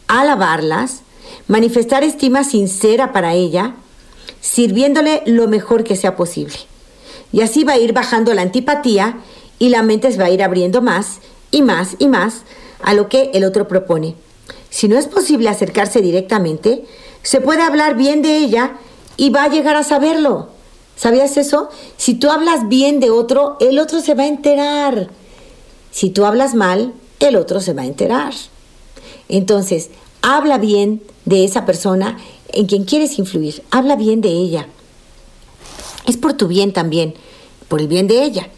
alabarlas, 0.07 1.01
manifestar 1.47 2.03
estima 2.03 2.43
sincera 2.43 3.13
para 3.13 3.33
ella, 3.33 3.75
sirviéndole 4.41 5.23
lo 5.25 5.47
mejor 5.47 5.83
que 5.83 5.95
sea 5.95 6.15
posible. 6.15 6.55
Y 7.31 7.41
así 7.41 7.63
va 7.63 7.73
a 7.73 7.77
ir 7.77 7.93
bajando 7.93 8.33
la 8.33 8.41
antipatía 8.41 9.17
y 9.59 9.69
la 9.69 9.81
mente 9.81 10.11
se 10.11 10.17
va 10.17 10.25
a 10.25 10.29
ir 10.29 10.43
abriendo 10.43 10.81
más 10.81 11.19
y 11.51 11.61
más 11.61 11.95
y 11.99 12.07
más 12.07 12.43
a 12.81 12.93
lo 12.93 13.09
que 13.09 13.31
el 13.33 13.43
otro 13.43 13.67
propone. 13.67 14.15
Si 14.69 14.87
no 14.87 14.97
es 14.97 15.07
posible 15.07 15.49
acercarse 15.49 16.01
directamente, 16.01 16.85
se 17.23 17.41
puede 17.41 17.61
hablar 17.61 17.95
bien 17.95 18.21
de 18.21 18.37
ella 18.37 18.77
y 19.17 19.29
va 19.29 19.45
a 19.45 19.49
llegar 19.49 19.75
a 19.75 19.83
saberlo. 19.83 20.49
¿Sabías 20.95 21.37
eso? 21.37 21.69
Si 21.97 22.13
tú 22.13 22.29
hablas 22.29 22.69
bien 22.69 22.99
de 22.99 23.09
otro, 23.09 23.57
el 23.59 23.79
otro 23.79 23.99
se 24.01 24.13
va 24.13 24.23
a 24.23 24.27
enterar. 24.27 25.09
Si 25.91 26.09
tú 26.09 26.25
hablas 26.25 26.55
mal, 26.55 26.93
el 27.19 27.35
otro 27.35 27.59
se 27.59 27.73
va 27.73 27.81
a 27.83 27.85
enterar. 27.85 28.33
Entonces, 29.29 29.89
habla 30.21 30.57
bien 30.57 31.01
de 31.25 31.43
esa 31.45 31.65
persona 31.65 32.17
en 32.49 32.67
quien 32.67 32.85
quieres 32.85 33.19
influir. 33.19 33.63
Habla 33.71 33.95
bien 33.95 34.21
de 34.21 34.29
ella. 34.29 34.67
Es 36.05 36.17
por 36.17 36.33
tu 36.33 36.47
bien 36.47 36.73
también, 36.73 37.15
por 37.67 37.81
el 37.81 37.87
bien 37.87 38.07
de 38.07 38.23
ella. 38.23 38.49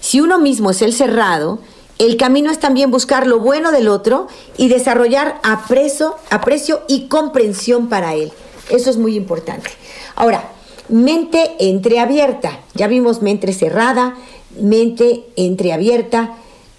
Si 0.00 0.20
uno 0.20 0.38
mismo 0.38 0.70
es 0.70 0.82
el 0.82 0.92
cerrado, 0.92 1.58
el 1.98 2.16
camino 2.16 2.50
es 2.50 2.60
también 2.60 2.90
buscar 2.90 3.26
lo 3.26 3.40
bueno 3.40 3.72
del 3.72 3.88
otro 3.88 4.28
y 4.56 4.68
desarrollar 4.68 5.40
aprecio, 5.42 6.14
aprecio 6.30 6.82
y 6.88 7.08
comprensión 7.08 7.88
para 7.88 8.14
él. 8.14 8.32
Eso 8.68 8.90
es 8.90 8.98
muy 8.98 9.16
importante. 9.16 9.70
Ahora, 10.14 10.52
mente 10.88 11.56
entreabierta. 11.58 12.60
Ya 12.74 12.86
vimos 12.86 13.22
mente 13.22 13.52
cerrada, 13.52 14.16
mente 14.60 15.24
entreabierta 15.36 16.36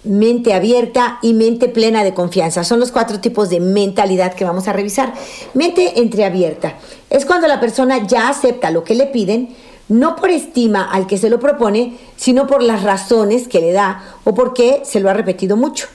mente 0.08 0.54
abierta 0.54 1.18
y 1.22 1.34
mente 1.34 1.68
plena 1.68 2.04
de 2.04 2.14
confianza. 2.14 2.64
Son 2.64 2.80
los 2.80 2.90
cuatro 2.90 3.20
tipos 3.20 3.50
de 3.50 3.60
mentalidad 3.60 4.34
que 4.34 4.44
vamos 4.44 4.68
a 4.68 4.72
revisar. 4.72 5.14
Mente 5.54 6.00
entreabierta 6.00 6.74
es 7.10 7.24
cuando 7.24 7.46
la 7.48 7.60
persona 7.60 8.06
ya 8.06 8.28
acepta 8.28 8.70
lo 8.70 8.84
que 8.84 8.94
le 8.94 9.06
piden, 9.06 9.54
no 9.88 10.16
por 10.16 10.30
estima 10.30 10.90
al 10.90 11.06
que 11.06 11.18
se 11.18 11.30
lo 11.30 11.40
propone, 11.40 11.96
sino 12.16 12.46
por 12.46 12.62
las 12.62 12.82
razones 12.82 13.48
que 13.48 13.60
le 13.60 13.72
da 13.72 14.02
o 14.24 14.34
porque 14.34 14.82
se 14.84 15.00
lo 15.00 15.08
ha 15.08 15.14
repetido 15.14 15.56
mucho. 15.56 15.86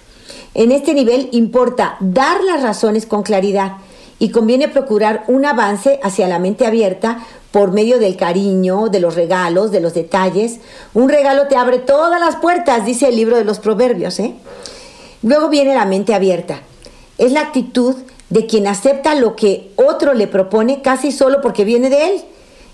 En 0.55 0.71
este 0.71 0.93
nivel 0.93 1.29
importa 1.31 1.97
dar 1.99 2.43
las 2.43 2.61
razones 2.61 3.05
con 3.05 3.23
claridad 3.23 3.73
y 4.19 4.29
conviene 4.29 4.67
procurar 4.67 5.23
un 5.27 5.45
avance 5.45 5.99
hacia 6.03 6.27
la 6.27 6.39
mente 6.39 6.65
abierta 6.65 7.19
por 7.51 7.71
medio 7.71 7.99
del 7.99 8.17
cariño, 8.17 8.87
de 8.89 8.99
los 8.99 9.15
regalos, 9.15 9.71
de 9.71 9.79
los 9.79 9.93
detalles. 9.93 10.59
Un 10.93 11.09
regalo 11.09 11.47
te 11.47 11.55
abre 11.55 11.79
todas 11.79 12.19
las 12.19 12.35
puertas, 12.37 12.85
dice 12.85 13.09
el 13.09 13.15
libro 13.15 13.37
de 13.37 13.45
los 13.45 13.59
proverbios. 13.59 14.19
¿eh? 14.19 14.33
Luego 15.21 15.49
viene 15.49 15.75
la 15.75 15.85
mente 15.85 16.13
abierta. 16.13 16.61
Es 17.17 17.31
la 17.31 17.41
actitud 17.41 17.95
de 18.29 18.47
quien 18.47 18.65
acepta 18.65 19.13
lo 19.13 19.35
que 19.35 19.71
otro 19.75 20.13
le 20.13 20.27
propone 20.27 20.81
casi 20.81 21.11
solo 21.11 21.41
porque 21.41 21.65
viene 21.65 21.89
de 21.89 22.07
él. 22.07 22.21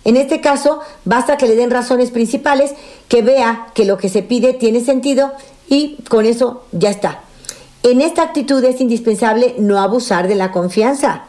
En 0.06 0.16
este 0.16 0.40
caso, 0.40 0.80
basta 1.04 1.36
que 1.36 1.48
le 1.48 1.56
den 1.56 1.72
razones 1.72 2.12
principales, 2.12 2.74
que 3.10 3.22
vea 3.22 3.68
que 3.74 3.86
lo 3.86 3.98
que 3.98 4.08
se 4.08 4.24
pide 4.24 4.54
tiene 4.54 4.80
sentido 4.80 5.34
y 5.68 5.98
con 6.10 6.26
eso 6.26 6.64
ya 6.72 6.90
está. 6.90 7.22
En 7.84 8.02
esta 8.02 8.24
actitud 8.24 8.64
es 8.64 8.82
indispensable 8.82 9.56
no 9.58 9.80
abusar 9.80 10.28
de 10.28 10.36
la 10.36 10.52
confianza. 10.52 11.26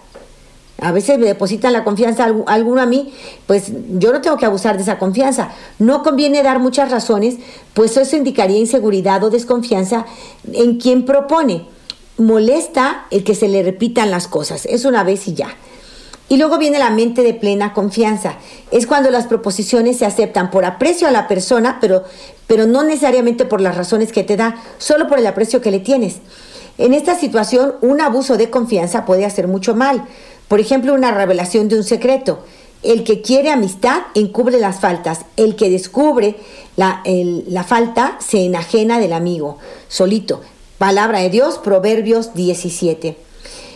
A 0.80 0.92
veces 0.92 1.18
me 1.18 1.26
depositan 1.26 1.72
la 1.72 1.84
confianza 1.84 2.24
alguno 2.46 2.80
a 2.80 2.86
mí, 2.86 3.12
pues 3.46 3.72
yo 3.98 4.12
no 4.12 4.20
tengo 4.20 4.36
que 4.36 4.46
abusar 4.46 4.76
de 4.76 4.82
esa 4.82 4.98
confianza. 4.98 5.50
No 5.78 6.02
conviene 6.02 6.42
dar 6.42 6.58
muchas 6.58 6.90
razones, 6.90 7.36
pues 7.74 7.96
eso 7.96 8.16
indicaría 8.16 8.58
inseguridad 8.58 9.22
o 9.24 9.30
desconfianza 9.30 10.06
en 10.52 10.78
quien 10.78 11.04
propone. 11.04 11.66
Molesta 12.16 13.06
el 13.10 13.24
que 13.24 13.34
se 13.34 13.48
le 13.48 13.62
repitan 13.62 14.10
las 14.10 14.28
cosas, 14.28 14.66
es 14.66 14.84
una 14.84 15.04
vez 15.04 15.26
y 15.28 15.34
ya. 15.34 15.56
Y 16.30 16.36
luego 16.36 16.58
viene 16.58 16.78
la 16.78 16.90
mente 16.90 17.22
de 17.22 17.34
plena 17.34 17.72
confianza. 17.72 18.34
Es 18.70 18.86
cuando 18.86 19.10
las 19.10 19.26
proposiciones 19.26 19.98
se 19.98 20.06
aceptan 20.06 20.52
por 20.52 20.64
aprecio 20.64 21.08
a 21.08 21.10
la 21.10 21.26
persona, 21.26 21.78
pero, 21.80 22.04
pero 22.46 22.66
no 22.66 22.84
necesariamente 22.84 23.44
por 23.46 23.60
las 23.60 23.76
razones 23.76 24.12
que 24.12 24.22
te 24.22 24.36
da, 24.36 24.62
solo 24.78 25.08
por 25.08 25.18
el 25.18 25.26
aprecio 25.26 25.60
que 25.60 25.72
le 25.72 25.80
tienes. 25.80 26.18
En 26.78 26.94
esta 26.94 27.14
situación, 27.14 27.74
un 27.80 28.00
abuso 28.00 28.36
de 28.36 28.48
confianza 28.48 29.04
puede 29.04 29.26
hacer 29.26 29.48
mucho 29.48 29.74
mal. 29.74 30.06
Por 30.50 30.58
ejemplo, 30.58 30.94
una 30.94 31.12
revelación 31.12 31.68
de 31.68 31.76
un 31.76 31.84
secreto. 31.84 32.40
El 32.82 33.04
que 33.04 33.22
quiere 33.22 33.52
amistad 33.52 34.00
encubre 34.16 34.58
las 34.58 34.80
faltas. 34.80 35.20
El 35.36 35.54
que 35.54 35.70
descubre 35.70 36.34
la, 36.74 37.04
la 37.04 37.62
falta 37.62 38.16
se 38.18 38.46
enajena 38.46 38.98
del 38.98 39.12
amigo. 39.12 39.58
Solito. 39.86 40.40
Palabra 40.76 41.20
de 41.20 41.30
Dios, 41.30 41.58
Proverbios 41.58 42.34
17. 42.34 43.16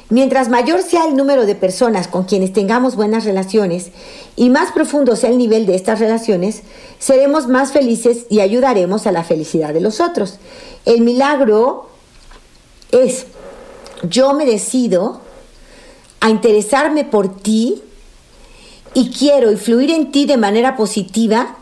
Mientras 0.09 0.49
mayor 0.49 0.83
sea 0.83 1.07
el 1.07 1.15
número 1.15 1.47
de 1.47 1.55
personas 1.55 2.09
con 2.09 2.25
quienes 2.25 2.53
tengamos 2.53 2.97
buenas 2.97 3.25
relaciones 3.25 3.93
y 4.35 4.51
más 4.51 4.73
profundo 4.73 5.15
sea 5.15 5.31
el 5.31 5.39
nivel 5.39 5.67
de 5.67 5.77
estas 5.77 6.01
relaciones, 6.01 6.63
seremos 6.99 7.47
más 7.47 7.71
felices 7.71 8.27
y 8.31 8.41
ayudaremos 8.41 9.07
a 9.07 9.13
la 9.13 9.23
felicidad 9.23 9.73
de 9.73 9.81
los 9.81 10.01
otros. 10.01 10.41
El 10.87 11.03
milagro 11.03 11.89
es, 12.91 13.27
yo 14.03 14.35
me 14.35 14.45
decido 14.45 15.23
a 16.25 16.31
interesarme 16.31 17.05
por 17.05 17.37
ti 17.37 17.83
y 18.95 19.11
quiero 19.11 19.53
influir 19.53 19.91
en 19.91 20.11
ti 20.11 20.25
de 20.25 20.39
manera 20.39 20.75
positiva, 20.75 21.57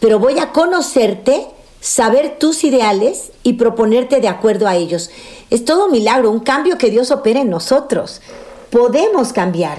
pero 0.00 0.18
voy 0.18 0.38
a 0.38 0.52
conocerte, 0.52 1.46
saber 1.82 2.38
tus 2.38 2.64
ideales 2.64 3.30
y 3.42 3.54
proponerte 3.54 4.22
de 4.22 4.28
acuerdo 4.28 4.66
a 4.66 4.74
ellos. 4.74 5.10
Es 5.50 5.66
todo 5.66 5.84
un 5.84 5.92
milagro, 5.92 6.30
un 6.30 6.40
cambio 6.40 6.78
que 6.78 6.88
Dios 6.88 7.10
opera 7.10 7.40
en 7.40 7.50
nosotros. 7.50 8.22
Podemos 8.70 9.34
cambiar, 9.34 9.76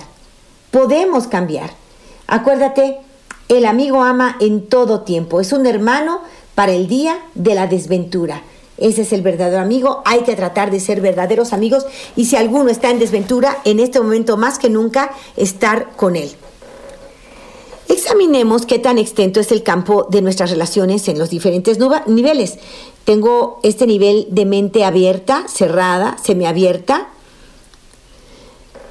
podemos 0.69 1.25
cambiar. 1.25 1.71
Acuérdate, 2.27 2.99
el 3.49 3.65
amigo 3.65 4.03
ama 4.03 4.37
en 4.39 4.69
todo 4.69 5.01
tiempo, 5.01 5.41
es 5.41 5.51
un 5.51 5.65
hermano 5.65 6.21
para 6.53 6.73
el 6.73 6.87
día 6.87 7.17
de 7.33 7.55
la 7.55 7.65
desventura. 7.65 8.43
Ese 8.81 9.03
es 9.03 9.13
el 9.13 9.21
verdadero 9.21 9.61
amigo. 9.61 10.01
Hay 10.05 10.21
que 10.21 10.35
tratar 10.35 10.71
de 10.71 10.79
ser 10.79 10.99
verdaderos 10.99 11.53
amigos 11.53 11.85
y 12.15 12.25
si 12.25 12.35
alguno 12.35 12.69
está 12.69 12.89
en 12.89 12.99
desventura, 12.99 13.59
en 13.63 13.79
este 13.79 13.99
momento 14.01 14.35
más 14.37 14.59
que 14.59 14.69
nunca, 14.69 15.11
estar 15.37 15.91
con 15.95 16.15
él. 16.15 16.31
Examinemos 17.87 18.65
qué 18.65 18.79
tan 18.79 18.97
extenso 18.97 19.39
es 19.39 19.51
el 19.51 19.63
campo 19.63 20.07
de 20.09 20.21
nuestras 20.21 20.49
relaciones 20.49 21.07
en 21.07 21.19
los 21.19 21.29
diferentes 21.29 21.77
niveles. 22.07 22.57
Tengo 23.03 23.59
este 23.63 23.85
nivel 23.85 24.27
de 24.31 24.45
mente 24.45 24.83
abierta, 24.83 25.45
cerrada, 25.47 26.17
semiabierta. 26.23 27.09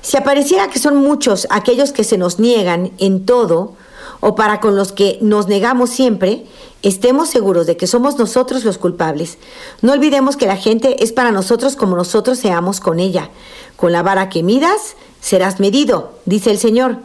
Si 0.02 0.16
apareciera 0.16 0.68
que 0.68 0.78
son 0.78 0.96
muchos 0.96 1.46
aquellos 1.50 1.92
que 1.92 2.04
se 2.04 2.18
nos 2.18 2.38
niegan 2.38 2.92
en 2.98 3.24
todo, 3.26 3.74
o 4.20 4.34
para 4.34 4.60
con 4.60 4.76
los 4.76 4.92
que 4.92 5.18
nos 5.20 5.48
negamos 5.48 5.90
siempre, 5.90 6.44
estemos 6.82 7.28
seguros 7.28 7.66
de 7.66 7.76
que 7.76 7.86
somos 7.86 8.18
nosotros 8.18 8.64
los 8.64 8.78
culpables. 8.78 9.38
No 9.82 9.92
olvidemos 9.92 10.36
que 10.36 10.46
la 10.46 10.56
gente 10.56 11.02
es 11.02 11.12
para 11.12 11.32
nosotros 11.32 11.76
como 11.76 11.96
nosotros 11.96 12.38
seamos 12.38 12.80
con 12.80 13.00
ella. 13.00 13.30
Con 13.76 13.92
la 13.92 14.02
vara 14.02 14.28
que 14.28 14.42
midas, 14.42 14.96
serás 15.20 15.58
medido, 15.58 16.12
dice 16.26 16.50
el 16.50 16.58
Señor. 16.58 16.98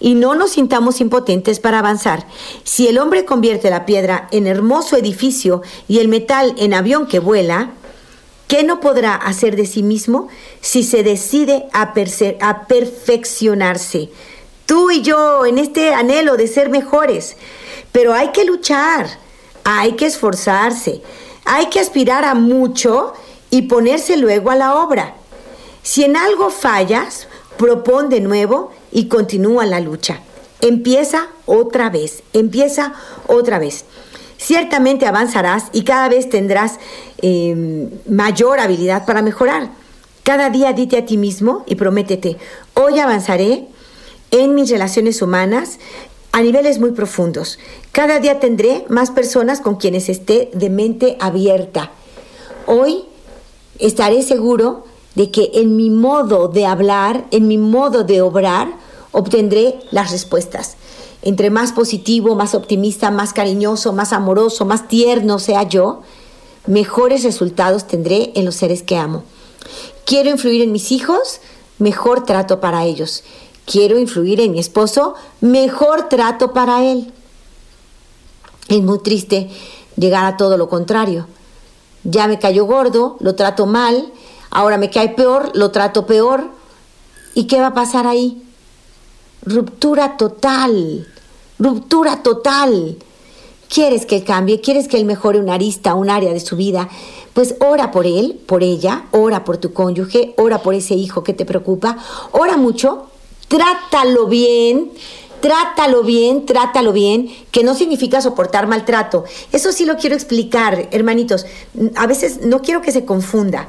Y 0.00 0.14
no 0.14 0.34
nos 0.34 0.52
sintamos 0.52 1.00
impotentes 1.00 1.60
para 1.60 1.80
avanzar. 1.80 2.26
Si 2.64 2.88
el 2.88 2.98
hombre 2.98 3.24
convierte 3.24 3.68
la 3.68 3.84
piedra 3.84 4.28
en 4.30 4.46
hermoso 4.46 4.96
edificio 4.96 5.62
y 5.88 5.98
el 5.98 6.08
metal 6.08 6.54
en 6.56 6.72
avión 6.72 7.06
que 7.06 7.18
vuela, 7.18 7.70
¿qué 8.46 8.62
no 8.62 8.80
podrá 8.80 9.14
hacer 9.14 9.56
de 9.56 9.66
sí 9.66 9.82
mismo 9.82 10.28
si 10.60 10.82
se 10.84 11.02
decide 11.02 11.66
a, 11.72 11.92
a 12.40 12.66
perfeccionarse? 12.66 14.10
Tú 14.66 14.90
y 14.90 15.02
yo 15.02 15.46
en 15.46 15.58
este 15.58 15.94
anhelo 15.94 16.36
de 16.36 16.48
ser 16.48 16.68
mejores. 16.68 17.36
Pero 17.92 18.12
hay 18.12 18.32
que 18.32 18.44
luchar, 18.44 19.06
hay 19.64 19.92
que 19.92 20.06
esforzarse, 20.06 21.00
hay 21.44 21.66
que 21.66 21.80
aspirar 21.80 22.24
a 22.24 22.34
mucho 22.34 23.14
y 23.50 23.62
ponerse 23.62 24.16
luego 24.16 24.50
a 24.50 24.56
la 24.56 24.74
obra. 24.74 25.14
Si 25.82 26.04
en 26.04 26.16
algo 26.16 26.50
fallas, 26.50 27.28
propon 27.56 28.08
de 28.08 28.20
nuevo 28.20 28.70
y 28.92 29.06
continúa 29.06 29.64
la 29.66 29.80
lucha. 29.80 30.20
Empieza 30.60 31.28
otra 31.46 31.90
vez, 31.90 32.22
empieza 32.32 32.94
otra 33.28 33.58
vez. 33.58 33.84
Ciertamente 34.36 35.06
avanzarás 35.06 35.66
y 35.72 35.84
cada 35.84 36.08
vez 36.08 36.28
tendrás 36.28 36.78
em, 37.22 37.90
mayor 38.08 38.60
habilidad 38.60 39.06
para 39.06 39.22
mejorar. 39.22 39.70
Cada 40.22 40.50
día 40.50 40.72
dite 40.72 40.98
a 40.98 41.06
ti 41.06 41.16
mismo 41.16 41.62
y 41.66 41.76
prométete, 41.76 42.36
hoy 42.74 42.98
avanzaré 42.98 43.68
en 44.30 44.54
mis 44.54 44.70
relaciones 44.70 45.22
humanas 45.22 45.78
a 46.32 46.42
niveles 46.42 46.78
muy 46.78 46.90
profundos. 46.92 47.58
Cada 47.92 48.20
día 48.20 48.40
tendré 48.40 48.84
más 48.88 49.10
personas 49.10 49.60
con 49.60 49.76
quienes 49.76 50.08
esté 50.08 50.50
de 50.52 50.68
mente 50.68 51.16
abierta. 51.20 51.92
Hoy 52.66 53.04
estaré 53.78 54.22
seguro 54.22 54.84
de 55.14 55.30
que 55.30 55.50
en 55.54 55.76
mi 55.76 55.88
modo 55.88 56.48
de 56.48 56.66
hablar, 56.66 57.26
en 57.30 57.48
mi 57.48 57.56
modo 57.56 58.04
de 58.04 58.20
obrar, 58.20 58.68
obtendré 59.12 59.78
las 59.90 60.10
respuestas. 60.10 60.76
Entre 61.22 61.48
más 61.48 61.72
positivo, 61.72 62.34
más 62.34 62.54
optimista, 62.54 63.10
más 63.10 63.32
cariñoso, 63.32 63.94
más 63.94 64.12
amoroso, 64.12 64.66
más 64.66 64.88
tierno 64.88 65.38
sea 65.38 65.62
yo, 65.62 66.02
mejores 66.66 67.24
resultados 67.24 67.86
tendré 67.86 68.32
en 68.34 68.44
los 68.44 68.56
seres 68.56 68.82
que 68.82 68.96
amo. 68.96 69.24
Quiero 70.04 70.28
influir 70.28 70.60
en 70.60 70.72
mis 70.72 70.92
hijos, 70.92 71.40
mejor 71.78 72.24
trato 72.24 72.60
para 72.60 72.84
ellos 72.84 73.24
quiero 73.66 73.98
influir 73.98 74.40
en 74.40 74.52
mi 74.52 74.60
esposo, 74.60 75.14
mejor 75.42 76.08
trato 76.08 76.54
para 76.54 76.82
él. 76.84 77.12
Es 78.68 78.82
muy 78.82 79.00
triste 79.00 79.50
llegar 79.96 80.24
a 80.24 80.36
todo 80.38 80.56
lo 80.56 80.68
contrario. 80.68 81.26
Ya 82.04 82.28
me 82.28 82.38
cayó 82.38 82.64
gordo, 82.64 83.16
lo 83.20 83.34
trato 83.34 83.66
mal, 83.66 84.12
ahora 84.50 84.78
me 84.78 84.90
cae 84.90 85.10
peor, 85.10 85.50
lo 85.54 85.70
trato 85.72 86.06
peor. 86.06 86.48
¿Y 87.34 87.44
qué 87.44 87.60
va 87.60 87.68
a 87.68 87.74
pasar 87.74 88.06
ahí? 88.06 88.42
Ruptura 89.42 90.16
total, 90.16 91.06
ruptura 91.58 92.22
total. 92.22 92.96
¿Quieres 93.68 94.06
que 94.06 94.22
cambie? 94.22 94.60
¿Quieres 94.60 94.86
que 94.86 94.96
él 94.96 95.04
mejore 95.04 95.40
una 95.40 95.54
arista, 95.54 95.94
un 95.94 96.08
área 96.08 96.32
de 96.32 96.40
su 96.40 96.56
vida? 96.56 96.88
Pues 97.34 97.56
ora 97.60 97.90
por 97.90 98.06
él, 98.06 98.40
por 98.46 98.62
ella, 98.62 99.06
ora 99.10 99.44
por 99.44 99.58
tu 99.58 99.72
cónyuge, 99.72 100.34
ora 100.38 100.62
por 100.62 100.74
ese 100.74 100.94
hijo 100.94 101.24
que 101.24 101.34
te 101.34 101.44
preocupa, 101.44 101.98
ora 102.30 102.56
mucho 102.56 103.08
trátalo 103.48 104.26
bien, 104.26 104.90
trátalo 105.40 106.02
bien, 106.02 106.46
trátalo 106.46 106.92
bien, 106.92 107.28
que 107.50 107.62
no 107.62 107.74
significa 107.74 108.20
soportar 108.20 108.66
maltrato. 108.66 109.24
Eso 109.52 109.72
sí 109.72 109.84
lo 109.84 109.96
quiero 109.96 110.14
explicar, 110.14 110.88
hermanitos. 110.90 111.46
A 111.94 112.06
veces 112.06 112.40
no 112.42 112.62
quiero 112.62 112.82
que 112.82 112.92
se 112.92 113.04
confunda. 113.04 113.68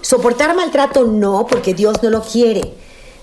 Soportar 0.00 0.54
maltrato 0.54 1.04
no, 1.04 1.46
porque 1.46 1.74
Dios 1.74 2.02
no 2.02 2.10
lo 2.10 2.22
quiere. 2.22 2.72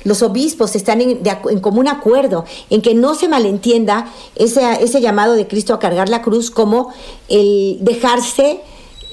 Los 0.03 0.22
obispos 0.22 0.76
están 0.76 1.01
en, 1.01 1.24
común 1.62 1.88
acuerdo 1.88 2.45
en 2.70 2.84
que 2.84 2.93
no 2.93 3.16
se 3.16 3.28
malentienda 3.28 4.12
ese, 4.36 4.84
ese 4.84 5.01
llamado 5.01 5.34
de 5.34 5.47
Cristo 5.47 5.74
a 5.74 5.80
cargar 5.80 6.10
la 6.10 6.22
cruz 6.22 6.51
como 6.51 6.93
el 7.28 7.80
dejarse 7.82 8.62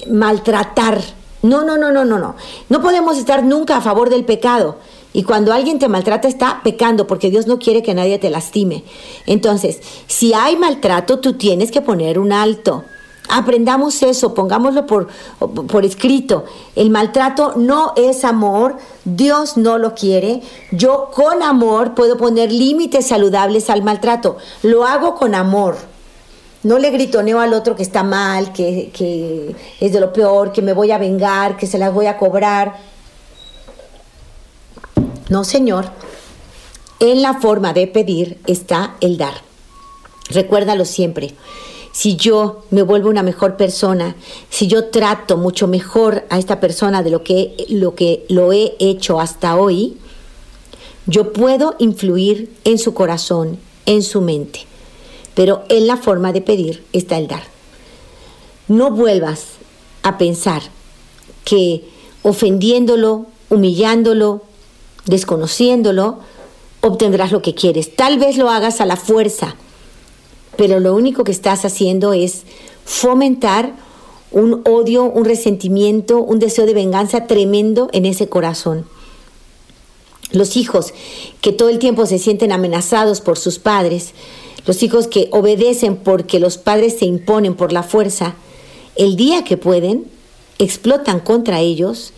maltratar. 0.07 1.01
No, 1.41 1.63
no, 1.63 1.77
no, 1.77 1.91
no, 1.91 2.05
no, 2.05 2.19
no. 2.19 2.35
No 2.69 2.81
podemos 2.81 3.17
estar 3.17 3.43
nunca 3.43 3.77
a 3.77 3.81
favor 3.81 4.11
del 4.11 4.23
pecado 4.23 4.77
Y 5.13 5.23
cuando 5.23 5.53
alguien 5.53 5.77
te 5.77 5.87
maltrata 5.87 6.27
está 6.27 6.61
pecando 6.63 7.05
porque 7.05 7.29
Dios 7.29 7.45
no 7.45 7.59
quiere 7.59 7.83
que 7.83 7.93
nadie 7.93 8.17
te 8.17 8.31
lastime. 8.31 8.83
Entonces, 9.27 9.79
si 10.07 10.33
hay 10.33 10.57
maltrato, 10.57 11.19
tú 11.19 11.33
tienes 11.33 11.71
que 11.71 11.81
poner 11.81 12.17
un 12.17 12.31
alto. 12.31 12.83
Aprendamos 13.29 14.03
eso, 14.03 14.33
pongámoslo 14.33 14.85
por, 14.85 15.07
por, 15.39 15.85
escrito. 15.85 16.45
El 16.75 16.89
maltrato 16.89 17.53
no 17.55 17.93
es 17.95 18.25
amor, 18.25 18.77
Dios 19.05 19.55
no 19.55 19.77
lo 19.77 19.95
quiere. 19.95 20.41
Yo 20.71 21.09
con 21.13 21.41
amor 21.41 21.93
puedo 21.93 22.17
poner 22.17 22.51
límites 22.51 23.07
saludables 23.07 23.69
al 23.69 23.81
maltrato. 23.81 24.37
Lo 24.61 24.85
hago 24.85 25.15
con 25.15 25.35
amor. 25.35 25.77
No 26.63 26.79
le 26.79 26.91
gritoneo 26.91 27.39
al 27.39 27.53
otro 27.53 27.75
que 27.75 27.83
está 27.83 28.03
mal, 28.03 28.51
que, 28.51 28.89
que 28.93 29.55
es 29.79 29.93
de 29.93 29.99
lo 29.99 30.11
peor, 30.11 30.51
que 30.51 30.61
me 30.61 30.73
voy 30.73 30.91
a 30.91 30.97
vengar, 30.97 31.57
que 31.57 31.67
se 31.67 31.77
las 31.77 31.93
voy 31.93 32.07
a 32.07 32.17
cobrar. 32.17 32.92
No, 35.29 35.43
Señor. 35.43 35.85
En 36.99 37.21
la 37.21 37.39
forma 37.39 37.73
de 37.73 37.87
pedir 37.87 38.39
está 38.47 38.95
el 39.01 39.17
dar. 39.17 39.41
Recuérdalo 40.29 40.85
siempre 40.85 41.35
si 41.93 42.15
yo 42.15 42.63
me 42.71 42.81
vuelvo 42.81 43.09
una 43.09 43.21
mejor 43.21 43.55
persona, 43.55 44.15
si 44.49 44.67
yo 44.67 44.85
trato 44.85 45.37
mucho 45.37 45.67
mejor 45.67 46.25
a 46.31 46.39
esta 46.39 46.59
persona 46.59 47.03
de 47.03 47.11
lo 47.11 47.23
que 47.23 47.55
lo, 47.69 47.93
que 47.93 48.25
lo 48.29 48.51
he 48.51 48.73
hecho 48.79 49.21
hasta 49.21 49.55
hoy, 49.55 49.97
yo 51.05 51.31
puedo 51.33 51.75
influir 51.77 52.51
en 52.63 52.79
su 52.79 52.95
corazón, 52.95 53.59
en 53.85 54.01
su 54.01 54.21
mente. 54.21 54.61
Pero 55.35 55.63
en 55.69 55.85
la 55.85 55.97
forma 55.97 56.33
de 56.33 56.41
pedir 56.41 56.83
está 56.93 57.17
el 57.17 57.27
dar. 57.27 57.43
No 58.67 58.89
vuelvas 58.89 59.45
a 60.01 60.17
pensar 60.17 60.63
que 61.45 61.83
ofendiéndolo, 62.23 63.27
humillándolo, 63.49 64.41
desconociéndolo, 65.05 66.19
obtendrás 66.81 67.31
lo 67.31 67.41
que 67.41 67.55
quieres. 67.55 67.95
Tal 67.95 68.19
vez 68.19 68.37
lo 68.37 68.49
hagas 68.49 68.81
a 68.81 68.85
la 68.85 68.97
fuerza, 68.97 69.55
pero 70.57 70.79
lo 70.79 70.93
único 70.95 71.23
que 71.23 71.31
estás 71.31 71.65
haciendo 71.65 72.13
es 72.13 72.43
fomentar 72.85 73.73
un 74.31 74.61
odio, 74.65 75.03
un 75.03 75.25
resentimiento, 75.25 76.19
un 76.19 76.39
deseo 76.39 76.65
de 76.65 76.73
venganza 76.73 77.27
tremendo 77.27 77.89
en 77.93 78.05
ese 78.05 78.27
corazón. 78.27 78.85
Los 80.31 80.57
hijos 80.57 80.93
que 81.41 81.51
todo 81.51 81.69
el 81.69 81.77
tiempo 81.77 82.07
se 82.07 82.17
sienten 82.17 82.51
amenazados 82.51 83.21
por 83.21 83.37
sus 83.37 83.59
padres, 83.59 84.13
los 84.65 84.81
hijos 84.81 85.07
que 85.07 85.29
obedecen 85.31 85.97
porque 85.97 86.39
los 86.39 86.57
padres 86.57 86.97
se 86.97 87.05
imponen 87.05 87.53
por 87.53 87.71
la 87.71 87.83
fuerza, 87.83 88.33
el 88.95 89.15
día 89.15 89.43
que 89.43 89.57
pueden, 89.57 90.05
explotan 90.57 91.19
contra 91.19 91.59
ellos 91.59 92.13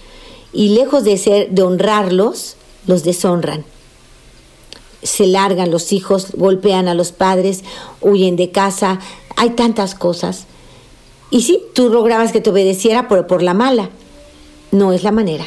y 0.54 0.70
lejos 0.70 1.04
de 1.04 1.18
ser 1.18 1.50
de 1.52 1.64
honrarlos, 1.64 2.56
los 2.88 3.04
deshonran 3.04 3.66
se 5.06 5.28
largan 5.28 5.72
los 5.72 5.94
hijos, 5.94 6.32
golpean 6.36 6.88
a 6.88 6.96
los 6.96 7.12
padres, 7.12 7.64
huyen 8.02 8.36
de 8.36 8.52
casa, 8.52 9.00
hay 9.36 9.52
tantas 9.52 9.96
cosas. 9.96 10.46
Y 11.30 11.42
sí, 11.42 11.62
tú 11.74 11.90
lograbas 11.90 12.32
que 12.32 12.42
te 12.42 12.50
obedeciera, 12.50 13.08
pero 13.08 13.28
por 13.28 13.44
la 13.44 13.54
mala. 13.54 13.90
No 14.72 14.94
es 14.94 15.04
la 15.04 15.12
manera. 15.12 15.46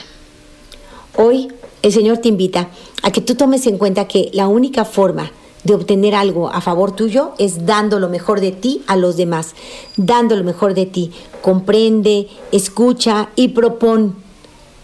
Hoy 1.16 1.48
el 1.82 1.92
Señor 1.92 2.18
te 2.18 2.28
invita 2.28 2.70
a 3.02 3.10
que 3.10 3.20
tú 3.20 3.34
tomes 3.34 3.66
en 3.66 3.78
cuenta 3.78 4.08
que 4.08 4.30
la 4.32 4.48
única 4.48 4.84
forma 4.84 5.32
de 5.64 5.74
obtener 5.74 6.14
algo 6.14 6.50
a 6.50 6.60
favor 6.60 6.92
tuyo 6.92 7.32
es 7.38 7.66
dando 7.66 7.98
lo 7.98 8.08
mejor 8.08 8.40
de 8.40 8.52
ti 8.52 8.82
a 8.86 8.96
los 8.96 9.16
demás, 9.16 9.54
dando 9.96 10.36
lo 10.36 10.44
mejor 10.44 10.74
de 10.74 10.86
ti. 10.86 11.10
Comprende, 11.42 12.28
escucha 12.52 13.30
y 13.34 13.48
propón 13.48 14.14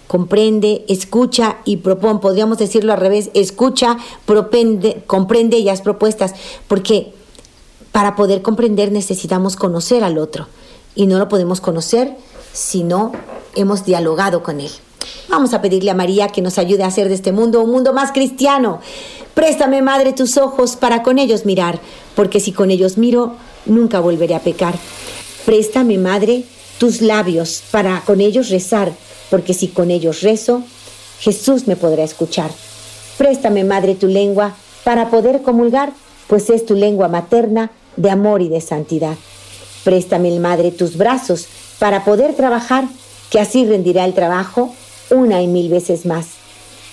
comprende, 0.07 0.85
escucha 0.89 1.59
y 1.65 1.79
propone. 1.79 2.21
Podríamos 2.21 2.59
decirlo 2.59 2.93
al 2.93 3.01
revés, 3.01 3.31
escucha, 3.35 3.97
propende, 4.27 5.03
comprende 5.07 5.59
y 5.59 5.69
haz 5.69 5.83
propuestas, 5.83 6.35
porque 6.69 7.13
para 7.93 8.17
poder 8.17 8.43
comprender 8.43 8.93
necesitamos 8.93 9.57
conocer 9.57 10.03
al 10.05 10.19
otro 10.19 10.49
y 10.95 11.07
no 11.07 11.19
lo 11.19 11.29
podemos 11.29 11.61
conocer 11.61 12.17
si 12.53 12.83
no 12.83 13.13
hemos 13.55 13.85
dialogado 13.85 14.43
con 14.43 14.61
él. 14.61 14.71
Vamos 15.29 15.55
a 15.55 15.61
pedirle 15.61 15.91
a 15.91 15.95
María 15.95 16.29
que 16.29 16.43
nos 16.43 16.59
ayude 16.59 16.83
a 16.83 16.89
hacer 16.89 17.09
de 17.09 17.15
este 17.15 17.33
mundo 17.33 17.63
un 17.63 17.71
mundo 17.71 17.93
más 17.93 18.13
cristiano. 18.13 18.81
Préstame, 19.35 19.83
Madre, 19.83 20.13
tus 20.13 20.37
ojos 20.37 20.77
para 20.77 21.03
con 21.03 21.19
ellos 21.19 21.45
mirar, 21.45 21.81
porque 22.15 22.41
si 22.41 22.53
con 22.53 22.71
ellos 22.71 22.99
miro, 22.99 23.35
nunca 23.67 24.01
volveré 24.01 24.35
a 24.35 24.41
pecar. 24.41 24.75
Préstame, 25.45 25.99
Madre, 25.99 26.45
tus 26.79 27.01
labios 27.01 27.63
para 27.71 28.01
con 28.01 28.21
ellos 28.21 28.51
rezar, 28.51 28.93
porque 29.31 29.55
si 29.55 29.69
con 29.69 29.91
ellos 29.91 30.23
rezo, 30.23 30.63
Jesús 31.21 31.67
me 31.67 31.77
podrá 31.77 32.05
escuchar. 32.05 32.51
Préstame, 33.19 33.65
Madre, 33.65 33.95
tu 33.95 34.09
lengua 34.09 34.55
para 34.83 35.11
poder 35.11 35.43
comulgar, 35.43 35.93
pues 36.29 36.51
es 36.51 36.67
tu 36.67 36.75
lengua 36.75 37.09
materna 37.09 37.71
de 37.97 38.11
amor 38.11 38.43
y 38.43 38.49
de 38.49 38.61
santidad. 38.61 39.17
Préstame, 39.85 40.39
Madre, 40.41 40.71
tus 40.73 40.97
brazos 40.97 41.47
para 41.79 42.05
poder 42.05 42.35
trabajar, 42.35 42.85
que 43.31 43.41
así 43.41 43.65
rendirá 43.65 44.05
el 44.05 44.15
trabajo 44.15 44.75
una 45.11 45.43
y 45.43 45.47
mil 45.47 45.69
veces 45.69 46.07
más. 46.07 46.27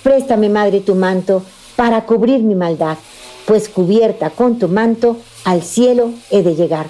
Préstame, 0.04 0.50
Madre, 0.50 0.82
tu 0.82 0.96
manto 0.96 1.44
para 1.76 2.06
cubrir 2.06 2.42
mi 2.42 2.56
maldad, 2.56 2.98
pues 3.46 3.70
cubierta 3.70 4.30
con 4.30 4.60
tu 4.60 4.68
manto 4.68 5.18
al 5.44 5.64
cielo 5.64 6.12
he 6.30 6.44
de 6.44 6.56
llegar. 6.56 6.88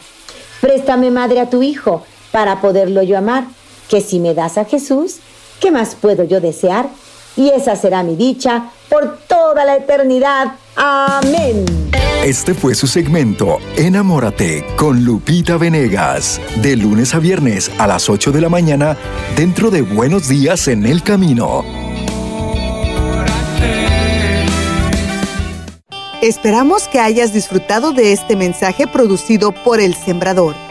Préstame, 0.59 1.11
Madre, 1.11 1.39
a 1.39 1.49
tu 1.49 1.63
Hijo 1.63 2.03
para 2.31 2.61
poderlo 2.61 3.03
yo 3.03 3.17
amar, 3.17 3.45
que 3.89 4.01
si 4.01 4.19
me 4.19 4.33
das 4.33 4.57
a 4.57 4.65
Jesús, 4.65 5.19
¿Qué 5.61 5.69
más 5.69 5.93
puedo 5.93 6.23
yo 6.23 6.41
desear? 6.41 6.89
Y 7.37 7.49
esa 7.49 7.75
será 7.75 8.01
mi 8.01 8.15
dicha 8.15 8.71
por 8.89 9.19
toda 9.27 9.63
la 9.63 9.77
eternidad. 9.77 10.55
Amén. 10.75 11.65
Este 12.25 12.55
fue 12.55 12.73
su 12.73 12.87
segmento 12.87 13.59
Enamórate 13.77 14.65
con 14.75 15.05
Lupita 15.05 15.57
Venegas, 15.57 16.41
de 16.63 16.75
lunes 16.75 17.13
a 17.13 17.19
viernes 17.19 17.71
a 17.77 17.85
las 17.85 18.09
8 18.09 18.31
de 18.31 18.41
la 18.41 18.49
mañana, 18.49 18.97
dentro 19.37 19.69
de 19.69 19.83
Buenos 19.83 20.27
Días 20.27 20.67
en 20.67 20.85
el 20.85 21.03
Camino. 21.03 21.63
Esperamos 26.23 26.87
que 26.87 26.99
hayas 26.99 27.33
disfrutado 27.33 27.91
de 27.91 28.13
este 28.13 28.35
mensaje 28.35 28.87
producido 28.87 29.51
por 29.51 29.79
El 29.79 29.93
Sembrador. 29.93 30.70